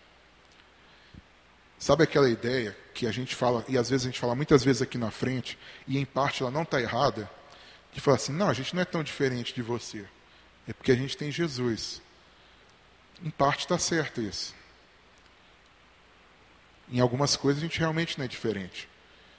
Sabe 1.78 2.04
aquela 2.04 2.28
ideia 2.28 2.76
que 2.92 3.06
a 3.06 3.10
gente 3.10 3.34
fala, 3.34 3.64
e 3.66 3.78
às 3.78 3.88
vezes 3.88 4.06
a 4.06 4.10
gente 4.10 4.20
fala 4.20 4.34
muitas 4.34 4.62
vezes 4.62 4.82
aqui 4.82 4.98
na 4.98 5.10
frente, 5.10 5.58
e 5.88 5.96
em 5.96 6.04
parte 6.04 6.42
ela 6.42 6.50
não 6.50 6.64
está 6.64 6.82
errada, 6.82 7.30
de 7.94 8.00
falar 8.02 8.16
assim, 8.16 8.32
não, 8.34 8.50
a 8.50 8.52
gente 8.52 8.74
não 8.74 8.82
é 8.82 8.84
tão 8.84 9.02
diferente 9.02 9.54
de 9.54 9.62
você. 9.62 10.06
É 10.66 10.72
porque 10.72 10.92
a 10.92 10.96
gente 10.96 11.16
tem 11.16 11.30
Jesus. 11.30 12.00
Em 13.22 13.30
parte 13.30 13.60
está 13.60 13.78
certo 13.78 14.20
isso. 14.20 14.54
Em 16.90 17.00
algumas 17.00 17.36
coisas 17.36 17.62
a 17.62 17.66
gente 17.66 17.78
realmente 17.78 18.18
não 18.18 18.24
é 18.24 18.28
diferente. 18.28 18.88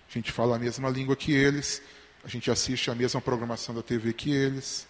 A 0.09 0.11
gente 0.11 0.31
fala 0.31 0.55
a 0.55 0.59
mesma 0.59 0.89
língua 0.89 1.15
que 1.15 1.31
eles, 1.31 1.81
a 2.23 2.27
gente 2.27 2.49
assiste 2.49 2.89
a 2.89 2.95
mesma 2.95 3.21
programação 3.21 3.73
da 3.73 3.81
TV 3.81 4.13
que 4.13 4.31
eles, 4.31 4.87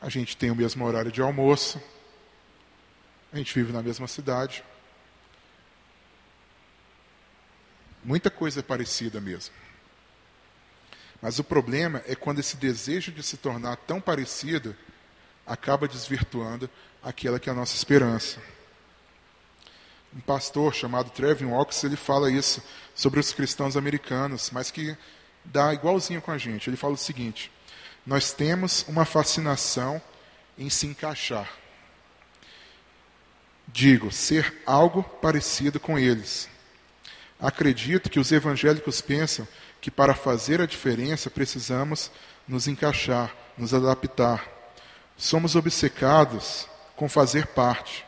a 0.00 0.08
gente 0.08 0.36
tem 0.36 0.50
o 0.50 0.54
mesmo 0.56 0.84
horário 0.84 1.12
de 1.12 1.22
almoço, 1.22 1.80
a 3.32 3.36
gente 3.36 3.54
vive 3.54 3.72
na 3.72 3.82
mesma 3.82 4.08
cidade. 4.08 4.64
Muita 8.04 8.28
coisa 8.28 8.60
é 8.60 8.62
parecida 8.62 9.20
mesmo. 9.20 9.54
Mas 11.22 11.38
o 11.38 11.44
problema 11.44 12.02
é 12.08 12.16
quando 12.16 12.40
esse 12.40 12.56
desejo 12.56 13.12
de 13.12 13.22
se 13.22 13.36
tornar 13.36 13.76
tão 13.76 14.00
parecido 14.00 14.74
acaba 15.46 15.86
desvirtuando 15.86 16.68
aquela 17.00 17.38
que 17.38 17.48
é 17.48 17.52
a 17.52 17.54
nossa 17.54 17.76
esperança. 17.76 18.40
Um 20.14 20.20
pastor 20.20 20.74
chamado 20.74 21.10
Trevin 21.10 21.46
Walks, 21.46 21.84
ele 21.84 21.96
fala 21.96 22.30
isso 22.30 22.60
sobre 22.92 23.20
os 23.20 23.32
cristãos 23.32 23.76
americanos, 23.76 24.50
mas 24.50 24.72
que 24.72 24.96
dá 25.44 25.72
igualzinho 25.72 26.20
com 26.20 26.32
a 26.32 26.38
gente. 26.38 26.68
Ele 26.68 26.76
fala 26.76 26.94
o 26.94 26.98
seguinte: 26.98 27.52
nós 28.04 28.32
temos 28.32 28.84
uma 28.88 29.04
fascinação 29.04 30.02
em 30.58 30.68
se 30.68 30.86
encaixar. 30.86 31.48
Digo, 33.68 34.10
ser 34.10 34.60
algo 34.66 35.04
parecido 35.04 35.78
com 35.78 35.96
eles. 35.98 36.48
Acredito 37.40 38.10
que 38.10 38.20
os 38.20 38.30
evangélicos 38.32 39.00
pensam 39.00 39.46
que 39.82 39.90
para 39.90 40.14
fazer 40.14 40.60
a 40.60 40.66
diferença 40.66 41.28
precisamos 41.28 42.08
nos 42.46 42.68
encaixar, 42.68 43.34
nos 43.58 43.74
adaptar. 43.74 44.48
Somos 45.16 45.56
obcecados 45.56 46.68
com 46.94 47.08
fazer 47.08 47.48
parte, 47.48 48.06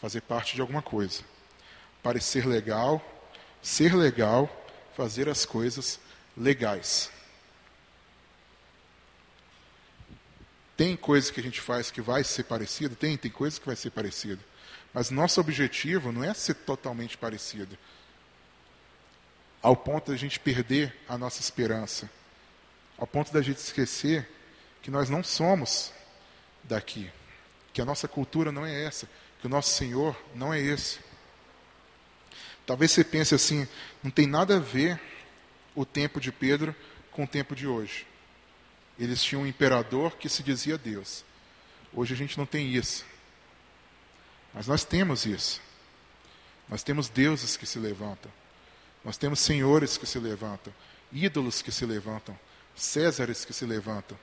fazer 0.00 0.20
parte 0.20 0.54
de 0.54 0.60
alguma 0.60 0.80
coisa. 0.80 1.24
Parecer 2.04 2.46
legal, 2.46 3.04
ser 3.60 3.96
legal, 3.96 4.48
fazer 4.96 5.28
as 5.28 5.44
coisas 5.44 5.98
legais. 6.36 7.10
Tem 10.76 10.94
coisas 10.94 11.32
que 11.32 11.40
a 11.40 11.42
gente 11.42 11.60
faz 11.60 11.90
que 11.90 12.00
vai 12.00 12.22
ser 12.22 12.44
parecido? 12.44 12.94
Tem, 12.94 13.16
tem 13.16 13.30
coisas 13.30 13.58
que 13.58 13.66
vai 13.66 13.74
ser 13.74 13.90
parecido. 13.90 14.42
Mas 14.94 15.10
nosso 15.10 15.40
objetivo 15.40 16.12
não 16.12 16.22
é 16.22 16.32
ser 16.32 16.54
totalmente 16.54 17.18
parecido 17.18 17.76
ao 19.62 19.76
ponto 19.76 20.10
da 20.10 20.16
gente 20.16 20.38
perder 20.38 20.94
a 21.08 21.18
nossa 21.18 21.40
esperança, 21.40 22.10
ao 22.98 23.06
ponto 23.06 23.32
da 23.32 23.42
gente 23.42 23.58
esquecer 23.58 24.28
que 24.82 24.90
nós 24.90 25.10
não 25.10 25.22
somos 25.22 25.92
daqui, 26.62 27.10
que 27.72 27.80
a 27.80 27.84
nossa 27.84 28.06
cultura 28.06 28.52
não 28.52 28.64
é 28.64 28.84
essa, 28.84 29.08
que 29.40 29.46
o 29.46 29.50
nosso 29.50 29.70
Senhor 29.70 30.16
não 30.34 30.52
é 30.52 30.60
esse. 30.60 31.00
Talvez 32.64 32.90
você 32.90 33.04
pense 33.04 33.34
assim, 33.34 33.66
não 34.02 34.10
tem 34.10 34.26
nada 34.26 34.56
a 34.56 34.60
ver 34.60 35.00
o 35.74 35.84
tempo 35.84 36.20
de 36.20 36.32
Pedro 36.32 36.74
com 37.12 37.24
o 37.24 37.28
tempo 37.28 37.54
de 37.54 37.66
hoje. 37.66 38.06
Eles 38.98 39.22
tinham 39.22 39.42
um 39.42 39.46
imperador 39.46 40.16
que 40.16 40.28
se 40.28 40.42
dizia 40.42 40.78
Deus. 40.78 41.24
Hoje 41.92 42.14
a 42.14 42.16
gente 42.16 42.36
não 42.38 42.46
tem 42.46 42.74
isso. 42.74 43.04
Mas 44.52 44.66
nós 44.66 44.84
temos 44.84 45.26
isso. 45.26 45.60
Nós 46.68 46.82
temos 46.82 47.08
deuses 47.08 47.56
que 47.56 47.66
se 47.66 47.78
levantam. 47.78 48.32
Nós 49.06 49.16
temos 49.16 49.38
senhores 49.38 49.96
que 49.96 50.04
se 50.04 50.18
levantam, 50.18 50.74
ídolos 51.12 51.62
que 51.62 51.70
se 51.70 51.86
levantam, 51.86 52.36
césares 52.74 53.44
que 53.44 53.52
se 53.52 53.64
levantam. 53.64 54.18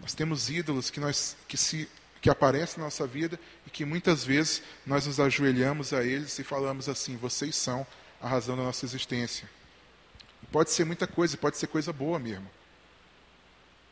Nós 0.00 0.14
temos 0.14 0.48
ídolos 0.48 0.88
que, 0.88 0.98
nós, 0.98 1.36
que, 1.46 1.58
se, 1.58 1.86
que 2.22 2.30
aparecem 2.30 2.78
na 2.78 2.84
nossa 2.84 3.06
vida 3.06 3.38
e 3.66 3.70
que 3.70 3.84
muitas 3.84 4.24
vezes 4.24 4.62
nós 4.86 5.06
nos 5.06 5.20
ajoelhamos 5.20 5.92
a 5.92 6.02
eles 6.02 6.38
e 6.38 6.42
falamos 6.42 6.88
assim: 6.88 7.18
vocês 7.18 7.54
são 7.54 7.86
a 8.18 8.26
razão 8.26 8.56
da 8.56 8.62
nossa 8.62 8.86
existência. 8.86 9.46
Pode 10.50 10.70
ser 10.70 10.86
muita 10.86 11.06
coisa, 11.06 11.36
pode 11.36 11.58
ser 11.58 11.66
coisa 11.66 11.92
boa 11.92 12.18
mesmo. 12.18 12.50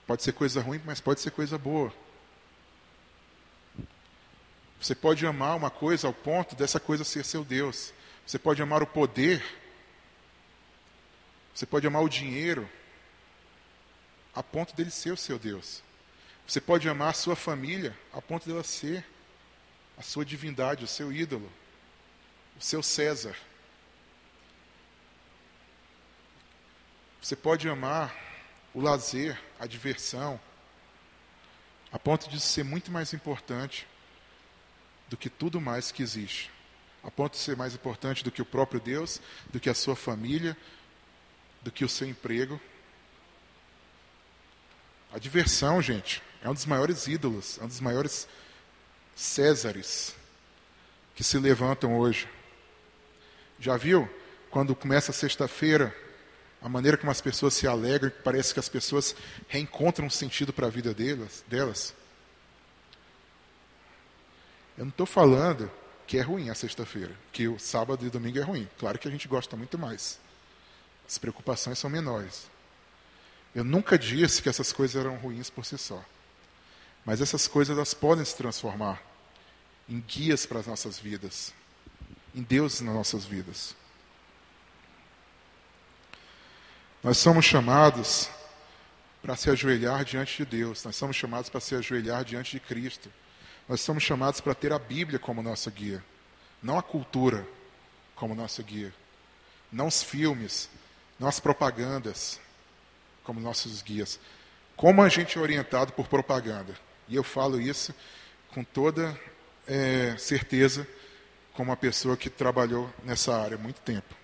Pode 0.07 0.23
ser 0.23 0.33
coisa 0.33 0.63
ruim, 0.63 0.81
mas 0.87 0.99
pode 0.99 1.21
ser 1.21 1.31
coisa 1.31 1.59
boa. 1.59 1.93
Você 4.81 4.95
pode 4.95 5.27
amar 5.27 5.55
uma 5.55 5.71
coisa 5.71 6.07
ao 6.07 6.15
ponto 6.15 6.57
dessa 6.57 6.81
coisa 6.81 7.05
ser 7.05 7.23
seu 7.23 7.45
Deus. 7.45 7.93
Você 8.27 8.39
pode 8.39 8.63
amar 8.63 8.83
o 8.83 8.87
poder 8.87 9.45
você 11.55 11.65
pode 11.65 11.87
amar 11.87 12.03
o 12.03 12.09
dinheiro 12.09 12.69
a 14.35 14.43
ponto 14.43 14.75
dele 14.75 14.91
ser 14.91 15.13
o 15.13 15.17
seu 15.17 15.39
Deus. 15.39 15.83
Você 16.47 16.61
pode 16.61 16.89
amar 16.89 17.11
a 17.11 17.15
sua 17.15 17.37
família 17.37 17.97
a 18.13 18.21
ponto 18.21 18.49
dela 18.49 18.65
ser 18.65 19.07
a 19.97 20.03
sua 20.03 20.25
divindade, 20.25 20.85
o 20.85 20.89
seu 20.89 21.13
ídolo, 21.13 21.51
o 22.59 22.63
seu 22.63 22.83
César. 22.83 23.37
Você 27.23 27.37
pode 27.37 27.69
amar 27.69 28.15
o 28.75 28.81
lazer, 28.81 29.41
a 29.59 29.67
diversão, 29.67 30.39
a 31.93 31.99
ponto 31.99 32.29
de 32.29 32.41
ser 32.41 32.65
muito 32.65 32.91
mais 32.91 33.15
importante 33.15 33.87
do 35.09 35.17
que 35.17 35.31
tudo 35.31 35.61
mais 35.61 35.93
que 35.93 36.03
existe. 36.03 36.51
A 37.05 37.11
ponto 37.11 37.33
de 37.35 37.39
ser 37.39 37.57
mais 37.57 37.75
importante 37.75 38.25
do 38.25 38.33
que 38.33 38.43
o 38.43 38.47
próprio 38.47 38.81
Deus, 38.81 39.21
do 39.51 39.61
que 39.61 39.71
a 39.71 39.75
sua 39.75 39.95
família, 39.95 40.57
do 41.65 41.73
que 41.73 41.85
o 41.85 41.89
seu 41.89 42.07
emprego. 42.07 42.61
A 45.13 45.19
diversão, 45.19 45.81
gente, 45.81 46.23
é 46.43 46.49
um 46.49 46.55
dos 46.55 46.67
maiores 46.67 47.09
ídolos, 47.09 47.59
é 47.59 47.65
um 47.65 47.69
dos 47.69 47.81
maiores 47.81 48.29
Césares 49.17 50.15
que 51.15 51.23
se 51.23 51.39
levantam 51.39 51.97
hoje. 51.97 52.29
Já 53.61 53.77
viu? 53.77 54.11
Quando 54.51 54.75
começa 54.75 55.13
a 55.13 55.15
sexta-feira, 55.15 55.95
a 56.61 56.69
maneira 56.69 56.97
como 56.97 57.13
as 57.13 57.21
pessoas 57.21 57.55
se 57.55 57.67
alegram, 57.67 58.13
parece 58.25 58.53
que 58.53 58.59
as 58.59 58.69
pessoas 58.69 59.15
reencontram 59.49 60.07
um 60.07 60.11
sentido 60.11 60.53
para 60.53 60.67
a 60.67 60.71
vida 60.71 60.93
delas, 60.93 61.45
delas. 61.47 61.95
Eu 64.77 64.85
não 64.85 64.91
estou 64.91 65.07
falando 65.07 65.71
que 66.07 66.19
é 66.19 66.23
ruim 66.23 66.51
a 66.51 66.55
sexta-feira, 66.55 67.15
que 67.33 67.47
o 67.47 67.59
sábado 67.59 68.05
e 68.05 68.11
domingo 68.11 68.39
é 68.39 68.43
ruim. 68.43 68.69
Claro 68.79 68.99
que 68.99 69.07
a 69.07 69.11
gente 69.11 69.29
gosta 69.29 69.57
muito 69.57 69.79
mais. 69.79 70.19
As 71.07 71.19
preocupações 71.19 71.79
são 71.79 71.91
menores. 71.91 72.49
Eu 73.55 73.63
nunca 73.63 73.99
disse 73.99 74.43
que 74.43 74.49
essas 74.49 74.73
coisas 74.73 74.97
eram 74.97 75.17
ruins 75.17 75.49
por 75.51 75.65
si 75.65 75.79
só. 75.79 76.03
Mas 77.05 77.21
essas 77.21 77.47
coisas 77.47 77.77
elas 77.77 77.95
podem 77.95 78.25
se 78.25 78.37
transformar 78.37 79.01
em 79.89 80.01
guias 80.01 80.47
para 80.47 80.61
as 80.61 80.67
nossas 80.67 80.99
vidas, 80.99 81.53
em 82.35 82.43
Deus 82.43 82.81
nas 82.81 82.95
nossas 82.95 83.25
vidas. 83.25 83.77
Nós 87.03 87.19
somos 87.19 87.45
chamados 87.45 88.31
para 89.21 89.37
se 89.37 89.51
ajoelhar 89.51 90.05
diante 90.05 90.39
de 90.39 90.57
Deus, 90.57 90.83
nós 90.85 90.97
somos 90.97 91.17
chamados 91.17 91.51
para 91.51 91.61
se 91.61 91.75
ajoelhar 91.75 92.25
diante 92.25 92.53
de 92.53 92.61
Cristo. 92.61 93.13
Nós 93.69 93.81
somos 93.81 94.03
chamados 94.03 94.41
para 94.41 94.55
ter 94.55 94.73
a 94.73 94.79
Bíblia 94.79 95.19
como 95.19 95.43
nossa 95.43 95.71
guia, 95.71 96.05
não 96.63 96.79
a 96.79 96.83
cultura 96.83 97.47
como 98.15 98.35
nossa 98.35 98.63
guia, 98.63 98.93
não 99.73 99.87
os 99.87 100.03
filmes, 100.03 100.69
não 101.19 101.29
as 101.29 101.41
propagandas 101.41 102.41
como 103.23 103.41
nossos 103.41 103.83
guias. 103.83 104.19
Como 104.77 105.03
a 105.03 105.09
gente 105.09 105.39
é 105.39 105.41
orientado 105.41 105.93
por 105.93 106.09
propaganda? 106.09 106.75
E 107.09 107.17
eu 107.17 107.23
falo 107.23 107.61
isso 107.61 107.95
com 108.49 108.63
toda 108.63 109.19
é, 109.67 110.15
certeza, 110.19 110.87
como 111.53 111.71
uma 111.71 111.77
pessoa 111.77 112.17
que 112.17 112.29
trabalhou 112.29 112.93
nessa 113.03 113.37
área 113.37 113.57
há 113.57 113.61
muito 113.61 113.81
tempo. 113.81 114.15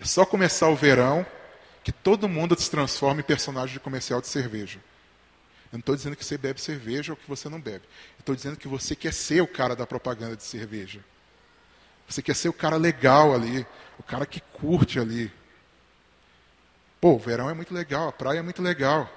É 0.00 0.04
só 0.04 0.24
começar 0.24 0.68
o 0.68 0.76
verão 0.76 1.26
que 1.82 1.92
todo 1.92 2.28
mundo 2.28 2.58
se 2.58 2.70
transforma 2.70 3.20
em 3.20 3.24
personagem 3.24 3.74
de 3.74 3.80
comercial 3.80 4.20
de 4.20 4.26
cerveja. 4.26 4.78
Eu 5.72 5.76
não 5.76 5.80
estou 5.80 5.94
dizendo 5.94 6.16
que 6.16 6.24
você 6.24 6.38
bebe 6.38 6.60
cerveja 6.60 7.12
ou 7.12 7.16
que 7.16 7.28
você 7.28 7.48
não 7.48 7.60
bebe. 7.60 7.84
Estou 8.18 8.34
dizendo 8.34 8.56
que 8.56 8.68
você 8.68 8.96
quer 8.96 9.12
ser 9.12 9.42
o 9.42 9.46
cara 9.46 9.76
da 9.76 9.86
propaganda 9.86 10.36
de 10.36 10.42
cerveja. 10.42 11.00
Você 12.08 12.22
quer 12.22 12.34
ser 12.34 12.48
o 12.48 12.52
cara 12.52 12.76
legal 12.76 13.34
ali, 13.34 13.66
o 13.98 14.02
cara 14.02 14.26
que 14.26 14.40
curte 14.40 14.98
ali. 14.98 15.30
Pô, 17.00 17.14
o 17.14 17.18
verão 17.18 17.50
é 17.50 17.54
muito 17.54 17.74
legal, 17.74 18.08
a 18.08 18.12
praia 18.12 18.38
é 18.38 18.42
muito 18.42 18.62
legal. 18.62 19.10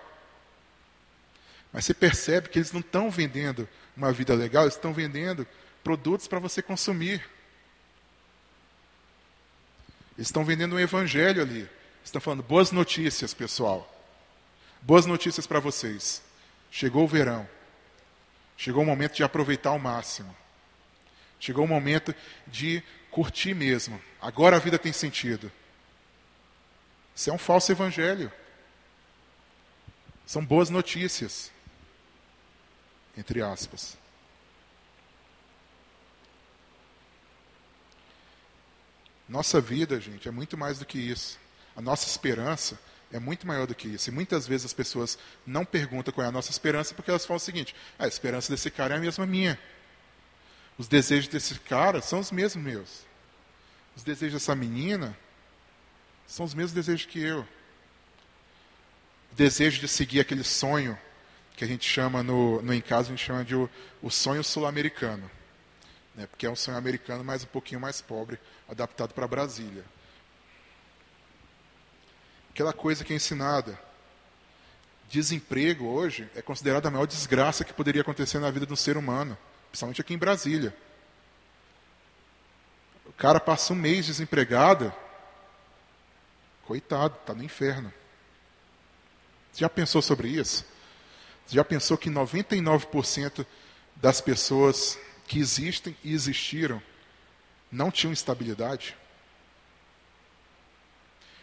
Mas 1.71 1.85
você 1.85 1.93
percebe 1.93 2.49
que 2.49 2.59
eles 2.59 2.71
não 2.71 2.79
estão 2.79 3.09
vendendo 3.09 3.67
uma 3.95 4.11
vida 4.11 4.33
legal, 4.33 4.63
eles 4.63 4.75
estão 4.75 4.93
vendendo 4.93 5.47
produtos 5.83 6.27
para 6.27 6.39
você 6.39 6.61
consumir. 6.61 7.23
Eles 10.17 10.27
estão 10.27 10.43
vendendo 10.43 10.75
um 10.75 10.79
evangelho 10.79 11.41
ali. 11.41 11.59
Eles 11.59 11.69
estão 12.05 12.19
falando 12.19 12.43
boas 12.43 12.71
notícias, 12.71 13.33
pessoal. 13.33 13.93
Boas 14.81 15.05
notícias 15.05 15.45
para 15.45 15.59
vocês. 15.59 16.21
Chegou 16.71 17.03
o 17.03 17.07
verão. 17.07 17.47
Chegou 18.57 18.81
o 18.81 18.85
momento 18.85 19.15
de 19.15 19.23
aproveitar 19.23 19.69
ao 19.69 19.79
máximo. 19.79 20.35
Chegou 21.39 21.65
o 21.65 21.67
momento 21.67 22.13
de 22.47 22.83
curtir 23.11 23.53
mesmo. 23.53 24.01
Agora 24.21 24.55
a 24.55 24.59
vida 24.59 24.79
tem 24.79 24.93
sentido. 24.93 25.51
Isso 27.15 27.29
é 27.29 27.33
um 27.33 27.37
falso 27.37 27.71
evangelho. 27.71 28.31
São 30.25 30.43
boas 30.45 30.69
notícias 30.69 31.51
entre 33.17 33.41
aspas. 33.41 33.97
Nossa 39.27 39.59
vida, 39.59 39.99
gente, 39.99 40.27
é 40.27 40.31
muito 40.31 40.55
mais 40.55 40.79
do 40.79 40.85
que 40.85 40.99
isso. 40.99 41.37
A 41.75 41.81
nossa 41.81 42.07
esperança 42.07 42.79
é 43.11 43.19
muito 43.19 43.45
maior 43.45 43.67
do 43.67 43.75
que 43.75 43.87
isso. 43.87 44.09
E 44.09 44.13
muitas 44.13 44.47
vezes 44.47 44.67
as 44.67 44.73
pessoas 44.73 45.17
não 45.45 45.65
perguntam 45.65 46.13
qual 46.13 46.23
é 46.23 46.29
a 46.29 46.31
nossa 46.31 46.51
esperança 46.51 46.93
porque 46.93 47.09
elas 47.09 47.25
falam 47.25 47.37
o 47.37 47.41
seguinte: 47.41 47.75
a 47.97 48.07
esperança 48.07 48.51
desse 48.51 48.69
cara 48.71 48.93
é 48.93 48.97
a 48.97 49.01
mesma 49.01 49.25
minha. 49.25 49.59
Os 50.77 50.87
desejos 50.87 51.27
desse 51.27 51.59
cara 51.59 52.01
são 52.01 52.19
os 52.19 52.31
mesmos 52.31 52.63
meus. 52.63 53.06
Os 53.97 54.03
desejos 54.03 54.39
dessa 54.39 54.53
menina 54.53 55.17
são 56.27 56.45
os 56.45 56.53
mesmos 56.53 56.71
desejos 56.71 57.07
que 57.07 57.19
eu. 57.19 57.39
O 59.31 59.35
desejo 59.35 59.81
de 59.81 59.87
seguir 59.87 60.19
aquele 60.19 60.43
sonho 60.43 60.95
que 61.55 61.63
a 61.63 61.67
gente 61.67 61.89
chama 61.89 62.21
no, 62.21 62.61
no 62.61 62.71
Em 62.75 62.79
Casa, 62.79 63.07
a 63.07 63.15
gente 63.15 63.25
chama 63.25 63.43
de 63.43 63.55
o, 63.55 63.67
o 64.03 64.11
sonho 64.11 64.43
sul-americano. 64.43 65.29
Né? 66.13 66.27
Porque 66.27 66.45
é 66.45 66.49
um 66.49 66.55
sonho 66.55 66.77
americano, 66.77 67.23
mas 67.23 67.43
um 67.43 67.47
pouquinho 67.47 67.81
mais 67.81 67.99
pobre, 67.99 68.39
adaptado 68.69 69.15
para 69.15 69.27
Brasília. 69.27 69.83
Aquela 72.51 72.73
coisa 72.73 73.03
que 73.03 73.13
é 73.13 73.15
ensinada. 73.15 73.79
Desemprego 75.09 75.85
hoje 75.85 76.29
é 76.35 76.41
considerado 76.43 76.85
a 76.85 76.91
maior 76.91 77.07
desgraça 77.07 77.63
que 77.63 77.73
poderia 77.73 78.03
acontecer 78.03 78.37
na 78.37 78.51
vida 78.51 78.67
de 78.67 78.73
um 78.73 78.75
ser 78.75 78.95
humano, 78.95 79.35
principalmente 79.69 80.01
aqui 80.01 80.13
em 80.13 80.19
Brasília. 80.19 80.75
Cara 83.17 83.39
passa 83.39 83.73
um 83.73 83.75
mês 83.75 84.05
desempregado, 84.05 84.93
coitado, 86.65 87.17
está 87.19 87.33
no 87.33 87.43
inferno. 87.43 87.91
Você 89.51 89.61
já 89.61 89.69
pensou 89.69 90.03
sobre 90.03 90.27
isso? 90.27 90.63
Você 91.45 91.55
já 91.55 91.63
pensou 91.63 91.97
que 91.97 92.11
99% 92.11 93.45
das 93.95 94.21
pessoas 94.21 94.99
que 95.25 95.39
existem 95.39 95.97
e 96.03 96.13
existiram 96.13 96.81
não 97.71 97.89
tinham 97.89 98.13
estabilidade? 98.13 98.95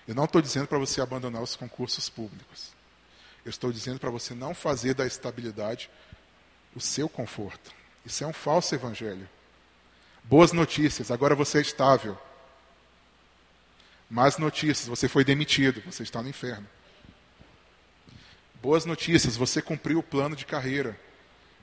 Eu 0.07 0.15
não 0.15 0.27
estou 0.27 0.41
dizendo 0.41 0.69
para 0.69 0.79
você 0.79 1.01
abandonar 1.01 1.43
os 1.43 1.57
concursos 1.57 2.09
públicos. 2.09 2.71
Eu 3.45 3.51
estou 3.51 3.73
dizendo 3.73 3.99
para 3.99 4.11
você 4.11 4.33
não 4.33 4.55
fazer 4.55 4.95
da 4.95 5.07
estabilidade 5.07 5.91
o 6.75 6.81
seu 6.81 7.09
conforto. 7.09 7.73
Isso 8.05 8.23
é 8.23 8.27
um 8.27 8.33
falso 8.33 8.75
evangelho. 8.75 9.29
Boas 10.25 10.53
notícias, 10.53 11.11
agora 11.11 11.35
você 11.35 11.59
é 11.59 11.61
estável. 11.61 12.19
Más 14.09 14.39
notícias, 14.39 14.89
você 14.89 15.07
foi 15.07 15.23
demitido, 15.23 15.83
você 15.83 16.03
está 16.03 16.23
no 16.23 16.31
inferno. 16.31 16.67
Boas 18.55 18.87
notícias, 18.87 19.37
você 19.37 19.61
cumpriu 19.61 19.99
o 19.99 20.03
plano 20.03 20.35
de 20.35 20.47
carreira. 20.47 20.99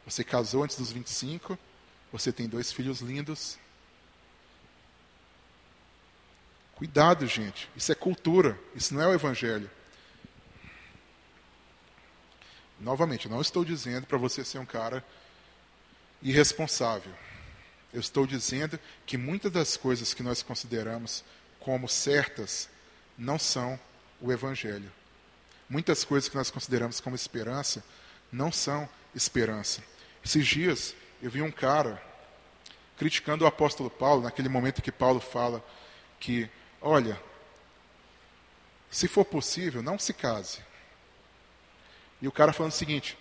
Você 0.06 0.24
casou 0.24 0.64
antes 0.64 0.78
dos 0.78 0.92
25, 0.92 1.58
você 2.12 2.32
tem 2.32 2.48
dois 2.48 2.72
filhos 2.72 3.02
lindos. 3.02 3.58
Cuidado, 6.76 7.26
gente. 7.26 7.68
Isso 7.76 7.92
é 7.92 7.96
cultura, 7.96 8.60
isso 8.76 8.94
não 8.94 9.02
é 9.02 9.08
o 9.08 9.14
evangelho. 9.14 9.70
Novamente, 12.80 13.28
não 13.28 13.42
estou 13.42 13.66
dizendo 13.66 14.06
para 14.06 14.20
você 14.20 14.46
ser 14.46 14.60
um 14.60 14.66
cara 14.66 15.04
irresponsável. 16.22 17.12
Eu 17.94 18.00
estou 18.00 18.26
dizendo 18.26 18.80
que 19.06 19.18
muitas 19.18 19.52
das 19.52 19.78
coisas 19.78 20.14
que 20.14 20.24
nós 20.24 20.42
consideramos 20.42 21.24
como 21.60 21.88
certas 21.88 22.70
não 23.18 23.38
são 23.38 23.80
o 24.20 24.32
evangelho. 24.32 24.92
Muitas 25.70 26.04
coisas 26.04 26.30
que 26.30 26.36
nós 26.36 26.52
consideramos 26.52 27.00
como 27.00 27.16
esperança 27.16 27.84
não 28.32 28.52
são 28.52 28.88
esperança. 29.14 29.84
Esses 30.24 30.46
dias 30.48 30.96
eu 31.22 31.30
vi 31.30 31.42
um 31.42 31.52
cara 31.52 32.02
criticando 32.98 33.44
o 33.44 33.48
apóstolo 33.48 33.90
Paulo, 33.90 34.24
naquele 34.24 34.48
momento 34.48 34.82
que 34.82 34.92
Paulo 34.92 35.20
fala 35.20 35.64
que, 36.20 36.50
olha, 36.80 37.20
se 38.92 39.08
for 39.08 39.26
possível, 39.26 39.82
não 39.82 39.98
se 39.98 40.14
case. 40.14 40.60
E 42.22 42.28
o 42.28 42.32
cara 42.32 42.54
falando 42.54 42.74
o 42.74 42.76
seguinte: 42.76 43.18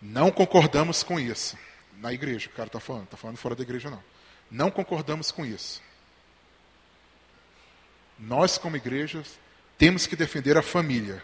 não 0.00 0.30
concordamos 0.30 1.02
com 1.02 1.18
isso. 1.18 1.56
Na 1.98 2.12
igreja, 2.12 2.48
o 2.48 2.52
cara 2.52 2.66
está 2.66 2.80
falando, 2.80 3.04
está 3.04 3.16
falando 3.16 3.36
fora 3.36 3.54
da 3.54 3.62
igreja 3.62 3.90
não. 3.90 4.02
Não 4.50 4.70
concordamos 4.70 5.30
com 5.30 5.44
isso. 5.44 5.82
Nós, 8.18 8.58
como 8.58 8.76
igreja, 8.76 9.22
temos 9.76 10.06
que 10.06 10.16
defender 10.16 10.56
a 10.56 10.62
família. 10.62 11.22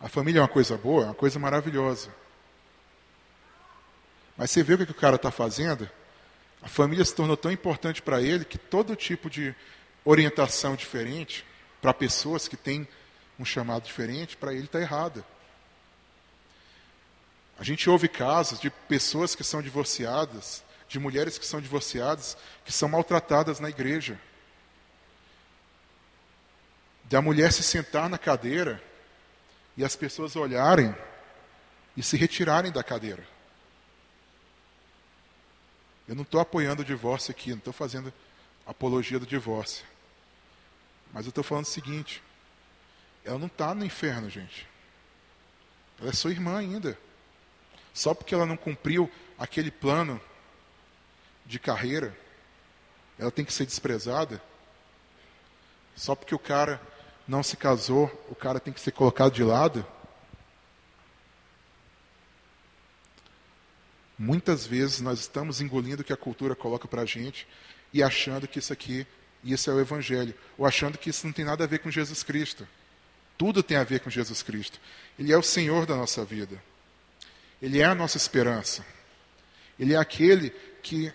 A 0.00 0.08
família 0.08 0.38
é 0.38 0.42
uma 0.42 0.48
coisa 0.48 0.76
boa, 0.76 1.04
é 1.04 1.06
uma 1.06 1.14
coisa 1.14 1.38
maravilhosa. 1.38 2.14
Mas 4.36 4.50
você 4.50 4.62
vê 4.62 4.74
o 4.74 4.78
que, 4.84 4.90
o 4.90 4.94
cara 4.94 5.16
está 5.16 5.30
fazendo? 5.30 5.88
A 6.60 6.68
família 6.68 7.04
se 7.04 7.14
tornou 7.14 7.36
tão 7.36 7.50
importante 7.50 8.02
para 8.02 8.20
ele 8.20 8.44
que 8.44 8.58
todo 8.58 8.96
tipo 8.96 9.30
de 9.30 9.54
orientação 10.04 10.74
diferente 10.74 11.44
para 11.80 11.94
pessoas 11.94 12.48
que 12.48 12.56
têm 12.56 12.88
um 13.38 13.44
chamado 13.44 13.84
diferente, 13.84 14.36
para 14.36 14.52
ele 14.52 14.64
está 14.64 14.80
errada. 14.80 15.24
A 17.58 17.62
gente 17.62 17.88
ouve 17.88 18.08
casos 18.08 18.58
de 18.58 18.70
pessoas 18.70 19.34
que 19.34 19.44
são 19.44 19.62
divorciadas, 19.62 20.64
de 20.88 20.98
mulheres 20.98 21.38
que 21.38 21.46
são 21.46 21.60
divorciadas, 21.60 22.36
que 22.64 22.72
são 22.72 22.88
maltratadas 22.88 23.60
na 23.60 23.68
igreja. 23.68 24.20
De 27.04 27.16
a 27.16 27.22
mulher 27.22 27.52
se 27.52 27.62
sentar 27.62 28.08
na 28.08 28.18
cadeira 28.18 28.82
e 29.76 29.84
as 29.84 29.94
pessoas 29.94 30.34
olharem 30.36 30.94
e 31.96 32.02
se 32.02 32.16
retirarem 32.16 32.72
da 32.72 32.82
cadeira. 32.82 33.26
Eu 36.08 36.14
não 36.14 36.22
estou 36.22 36.40
apoiando 36.40 36.82
o 36.82 36.84
divórcio 36.84 37.30
aqui, 37.30 37.50
não 37.50 37.58
estou 37.58 37.72
fazendo 37.72 38.12
apologia 38.66 39.18
do 39.18 39.26
divórcio. 39.26 39.84
Mas 41.12 41.24
eu 41.24 41.30
estou 41.30 41.44
falando 41.44 41.64
o 41.64 41.68
seguinte: 41.68 42.22
ela 43.24 43.38
não 43.38 43.46
está 43.46 43.74
no 43.74 43.84
inferno, 43.84 44.28
gente. 44.28 44.68
Ela 46.00 46.10
é 46.10 46.12
sua 46.12 46.30
irmã 46.30 46.58
ainda. 46.58 46.98
Só 47.94 48.12
porque 48.12 48.34
ela 48.34 48.44
não 48.44 48.56
cumpriu 48.56 49.10
aquele 49.38 49.70
plano 49.70 50.20
de 51.46 51.60
carreira, 51.60 52.14
ela 53.16 53.30
tem 53.30 53.44
que 53.44 53.52
ser 53.52 53.64
desprezada. 53.64 54.42
Só 55.94 56.16
porque 56.16 56.34
o 56.34 56.38
cara 56.38 56.82
não 57.26 57.42
se 57.42 57.56
casou, 57.56 58.06
o 58.28 58.34
cara 58.34 58.58
tem 58.58 58.72
que 58.72 58.80
ser 58.80 58.90
colocado 58.90 59.32
de 59.32 59.44
lado? 59.44 59.86
Muitas 64.18 64.66
vezes 64.66 65.00
nós 65.00 65.20
estamos 65.20 65.60
engolindo 65.60 66.02
o 66.02 66.04
que 66.04 66.12
a 66.12 66.16
cultura 66.16 66.56
coloca 66.56 66.88
para 66.88 67.02
a 67.02 67.06
gente 67.06 67.46
e 67.92 68.02
achando 68.02 68.48
que 68.48 68.58
isso 68.58 68.72
aqui, 68.72 69.06
isso 69.44 69.70
é 69.70 69.74
o 69.74 69.80
Evangelho, 69.80 70.34
ou 70.58 70.66
achando 70.66 70.98
que 70.98 71.10
isso 71.10 71.26
não 71.26 71.32
tem 71.32 71.44
nada 71.44 71.62
a 71.62 71.66
ver 71.66 71.78
com 71.78 71.90
Jesus 71.90 72.24
Cristo. 72.24 72.66
Tudo 73.38 73.62
tem 73.62 73.76
a 73.76 73.84
ver 73.84 74.00
com 74.00 74.10
Jesus 74.10 74.42
Cristo. 74.42 74.80
Ele 75.16 75.32
é 75.32 75.36
o 75.36 75.42
Senhor 75.42 75.86
da 75.86 75.94
nossa 75.94 76.24
vida. 76.24 76.60
Ele 77.64 77.80
é 77.80 77.84
a 77.86 77.94
nossa 77.94 78.18
esperança. 78.18 78.84
Ele 79.78 79.94
é 79.94 79.96
aquele 79.96 80.50
que, 80.82 81.10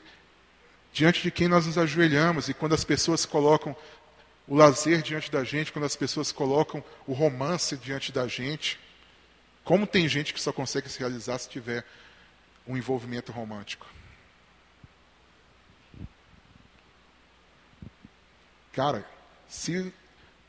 diante 0.91 1.22
de 1.22 1.30
quem 1.30 1.47
nós 1.47 1.68
nos 1.68 1.78
ajoelhamos, 1.78 2.50
e 2.50 2.56
quando 2.56 2.74
as 2.74 2.84
pessoas 2.84 3.24
colocam 3.24 3.76
o 4.47 4.56
lazer 4.56 5.04
diante 5.04 5.30
da 5.30 5.43
gente, 5.43 5.72
quando 5.72 5.86
as 5.86 5.95
pessoas 5.95 6.32
colocam 6.32 6.84
o 7.06 7.14
romance 7.14 7.78
diante 7.78 8.12
da 8.12 8.28
gente, 8.28 8.80
como 9.64 9.86
tem 9.86 10.08
gente 10.08 10.34
que 10.34 10.41
só 10.41 10.52
consegue 10.52 10.89
se 10.89 10.97
realizar 10.97 11.38
se 11.38 11.47
tiver 11.47 11.86
um 12.66 12.76
envolvimento 12.76 13.32
romântico? 13.32 13.86
Cara, 18.74 19.08
se 19.47 19.93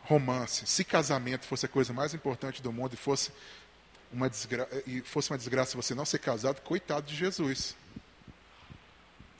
romance, 0.00 0.66
se 0.66 0.82
casamento 0.82 1.44
fosse 1.44 1.66
a 1.66 1.68
coisa 1.68 1.92
mais 1.92 2.14
importante 2.14 2.62
do 2.62 2.72
mundo 2.72 2.94
e 2.94 2.96
fosse 2.96 3.30
uma, 4.12 4.28
desgra 4.28 4.68
e 4.86 5.00
fosse 5.00 5.30
uma 5.30 5.38
desgraça 5.38 5.76
você 5.76 5.94
não 5.94 6.04
ser 6.04 6.18
casado, 6.18 6.60
coitado 6.62 7.06
de 7.06 7.14
Jesus. 7.14 7.76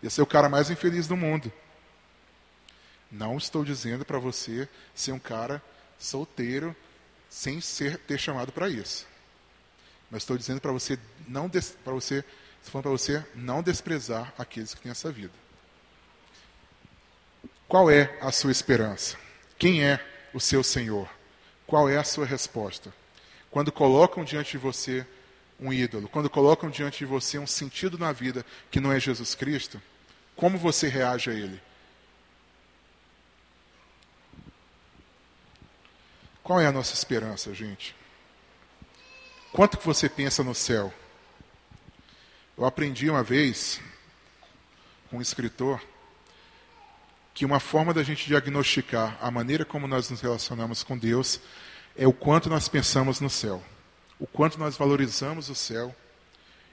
Ia 0.02 0.10
ser 0.10 0.22
o 0.22 0.26
cara 0.26 0.48
mais 0.48 0.70
infeliz 0.70 1.06
do 1.06 1.16
mundo. 1.16 1.52
Não 3.10 3.36
estou 3.36 3.64
dizendo 3.64 4.04
para 4.04 4.18
você 4.18 4.68
ser 4.94 5.12
um 5.12 5.18
cara 5.18 5.62
solteiro 5.98 6.74
sem 7.28 7.60
ser 7.60 7.98
ter 7.98 8.18
chamado 8.18 8.52
para 8.52 8.68
isso. 8.68 9.06
Mas 10.10 10.22
estou 10.22 10.36
dizendo 10.36 10.60
para 10.60 10.72
você 10.72 10.98
não 11.26 11.48
para 11.48 11.92
você, 11.92 12.24
para 12.70 12.90
você 12.90 13.24
não 13.34 13.62
desprezar 13.62 14.32
aqueles 14.38 14.74
que 14.74 14.82
têm 14.82 14.90
essa 14.90 15.10
vida. 15.10 15.34
Qual 17.68 17.90
é 17.90 18.18
a 18.20 18.32
sua 18.32 18.50
esperança? 18.50 19.16
Quem 19.58 19.84
é 19.84 20.04
o 20.34 20.40
seu 20.40 20.62
Senhor? 20.64 21.08
Qual 21.66 21.88
é 21.88 21.96
a 21.96 22.04
sua 22.04 22.26
resposta? 22.26 22.92
Quando 23.50 23.72
colocam 23.72 24.24
diante 24.24 24.52
de 24.52 24.58
você 24.58 25.06
um 25.58 25.72
ídolo, 25.72 26.08
quando 26.08 26.30
colocam 26.30 26.70
diante 26.70 26.98
de 26.98 27.04
você 27.04 27.38
um 27.38 27.46
sentido 27.46 27.98
na 27.98 28.12
vida 28.12 28.44
que 28.70 28.80
não 28.80 28.92
é 28.92 29.00
Jesus 29.00 29.34
Cristo, 29.34 29.80
como 30.36 30.56
você 30.56 30.88
reage 30.88 31.30
a 31.30 31.34
ele? 31.34 31.60
Qual 36.42 36.60
é 36.60 36.66
a 36.66 36.72
nossa 36.72 36.94
esperança, 36.94 37.52
gente? 37.52 37.94
Quanto 39.52 39.76
que 39.76 39.86
você 39.86 40.08
pensa 40.08 40.42
no 40.42 40.54
céu? 40.54 40.92
Eu 42.56 42.64
aprendi 42.64 43.10
uma 43.10 43.22
vez 43.22 43.80
com 45.08 45.18
um 45.18 45.20
escritor 45.20 45.82
que 47.34 47.44
uma 47.44 47.60
forma 47.60 47.92
da 47.92 48.02
gente 48.02 48.26
diagnosticar 48.26 49.18
a 49.20 49.30
maneira 49.30 49.64
como 49.64 49.86
nós 49.86 50.10
nos 50.10 50.20
relacionamos 50.20 50.82
com 50.82 50.96
Deus 50.96 51.40
é 51.96 52.06
o 52.06 52.12
quanto 52.12 52.48
nós 52.48 52.68
pensamos 52.68 53.20
no 53.20 53.30
céu, 53.30 53.62
o 54.18 54.26
quanto 54.26 54.58
nós 54.58 54.76
valorizamos 54.76 55.48
o 55.48 55.54
céu 55.54 55.94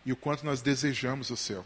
e 0.06 0.12
o 0.12 0.16
quanto 0.16 0.46
nós 0.46 0.62
desejamos 0.62 1.30
o 1.30 1.38
céu. 1.38 1.66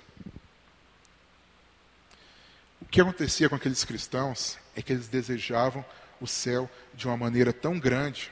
O 2.81 2.85
que 2.85 2.99
acontecia 2.99 3.47
com 3.47 3.55
aqueles 3.55 3.83
cristãos 3.83 4.57
é 4.75 4.81
que 4.81 4.91
eles 4.91 5.07
desejavam 5.07 5.85
o 6.19 6.27
céu 6.27 6.69
de 6.93 7.07
uma 7.07 7.17
maneira 7.17 7.53
tão 7.53 7.79
grande, 7.79 8.31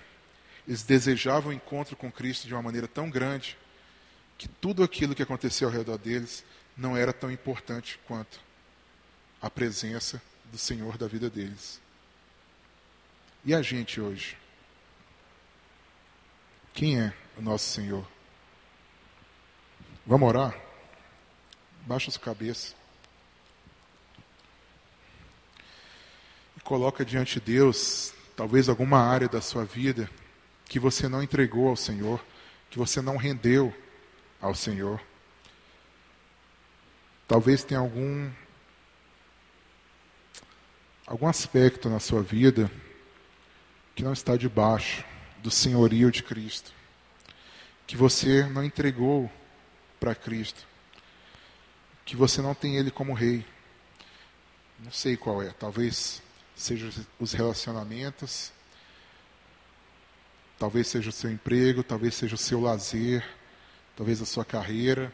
eles 0.67 0.83
desejavam 0.83 1.51
o 1.51 1.53
encontro 1.53 1.95
com 1.95 2.11
Cristo 2.11 2.47
de 2.47 2.53
uma 2.53 2.61
maneira 2.61 2.87
tão 2.87 3.09
grande, 3.09 3.57
que 4.37 4.47
tudo 4.47 4.83
aquilo 4.83 5.13
que 5.13 5.23
acontecia 5.23 5.67
ao 5.67 5.73
redor 5.73 5.97
deles 5.97 6.43
não 6.77 6.95
era 6.95 7.11
tão 7.11 7.29
importante 7.29 7.99
quanto 8.07 8.39
a 9.41 9.49
presença 9.49 10.21
do 10.45 10.57
Senhor 10.57 10.97
da 10.97 11.07
vida 11.07 11.29
deles. 11.29 11.81
E 13.43 13.53
a 13.53 13.61
gente 13.61 13.99
hoje? 13.99 14.37
Quem 16.79 16.97
é 16.97 17.13
o 17.37 17.41
nosso 17.41 17.65
Senhor? 17.71 18.07
Vamos 20.07 20.29
orar? 20.29 20.57
Baixa 21.85 22.09
sua 22.09 22.21
cabeça. 22.21 22.73
E 26.55 26.61
coloca 26.61 27.03
diante 27.03 27.33
de 27.33 27.47
Deus, 27.47 28.13
talvez 28.33 28.69
alguma 28.69 28.99
área 28.99 29.27
da 29.27 29.41
sua 29.41 29.65
vida 29.65 30.09
que 30.69 30.79
você 30.79 31.09
não 31.09 31.21
entregou 31.21 31.67
ao 31.67 31.75
Senhor, 31.75 32.23
que 32.69 32.77
você 32.77 33.01
não 33.01 33.17
rendeu 33.17 33.75
ao 34.39 34.55
Senhor. 34.55 35.01
Talvez 37.27 37.61
tenha 37.61 37.81
algum 37.81 38.31
algum 41.05 41.27
aspecto 41.27 41.89
na 41.89 41.99
sua 41.99 42.23
vida 42.23 42.71
que 43.93 44.01
não 44.01 44.13
está 44.13 44.37
debaixo 44.37 45.08
do 45.41 45.51
senhorio 45.51 46.11
de 46.11 46.23
Cristo, 46.23 46.71
que 47.87 47.95
você 47.95 48.43
não 48.45 48.63
entregou 48.63 49.31
para 49.99 50.15
Cristo, 50.15 50.65
que 52.05 52.15
você 52.15 52.41
não 52.41 52.53
tem 52.53 52.77
Ele 52.77 52.91
como 52.91 53.13
Rei. 53.13 53.45
Não 54.79 54.91
sei 54.91 55.17
qual 55.17 55.41
é, 55.41 55.49
talvez 55.51 56.21
seja 56.55 56.89
os 57.19 57.33
relacionamentos, 57.33 58.51
talvez 60.57 60.87
seja 60.87 61.09
o 61.09 61.13
seu 61.13 61.31
emprego, 61.31 61.83
talvez 61.83 62.15
seja 62.15 62.35
o 62.35 62.37
seu 62.37 62.61
lazer, 62.61 63.25
talvez 63.95 64.21
a 64.21 64.25
sua 64.25 64.45
carreira, 64.45 65.13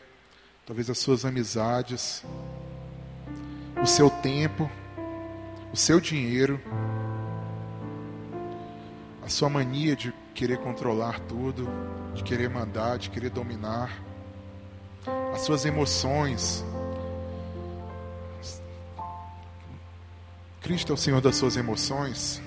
talvez 0.65 0.89
as 0.89 0.99
suas 0.99 1.25
amizades, 1.25 2.23
o 3.81 3.87
seu 3.87 4.09
tempo 4.09 4.69
o 5.75 5.77
seu 5.77 5.99
dinheiro, 5.99 6.57
a 9.25 9.27
sua 9.27 9.49
mania 9.49 9.95
de 9.95 10.13
querer 10.35 10.59
controlar 10.59 11.19
tudo, 11.21 11.67
de 12.13 12.23
querer 12.23 12.47
mandar, 12.47 12.99
de 12.99 13.09
querer 13.09 13.31
dominar, 13.31 13.91
as 15.33 15.41
suas 15.41 15.65
emoções. 15.65 16.63
Cristo 20.61 20.91
é 20.91 20.93
o 20.93 20.97
Senhor 20.97 21.21
das 21.21 21.35
suas 21.37 21.57
emoções. 21.57 22.39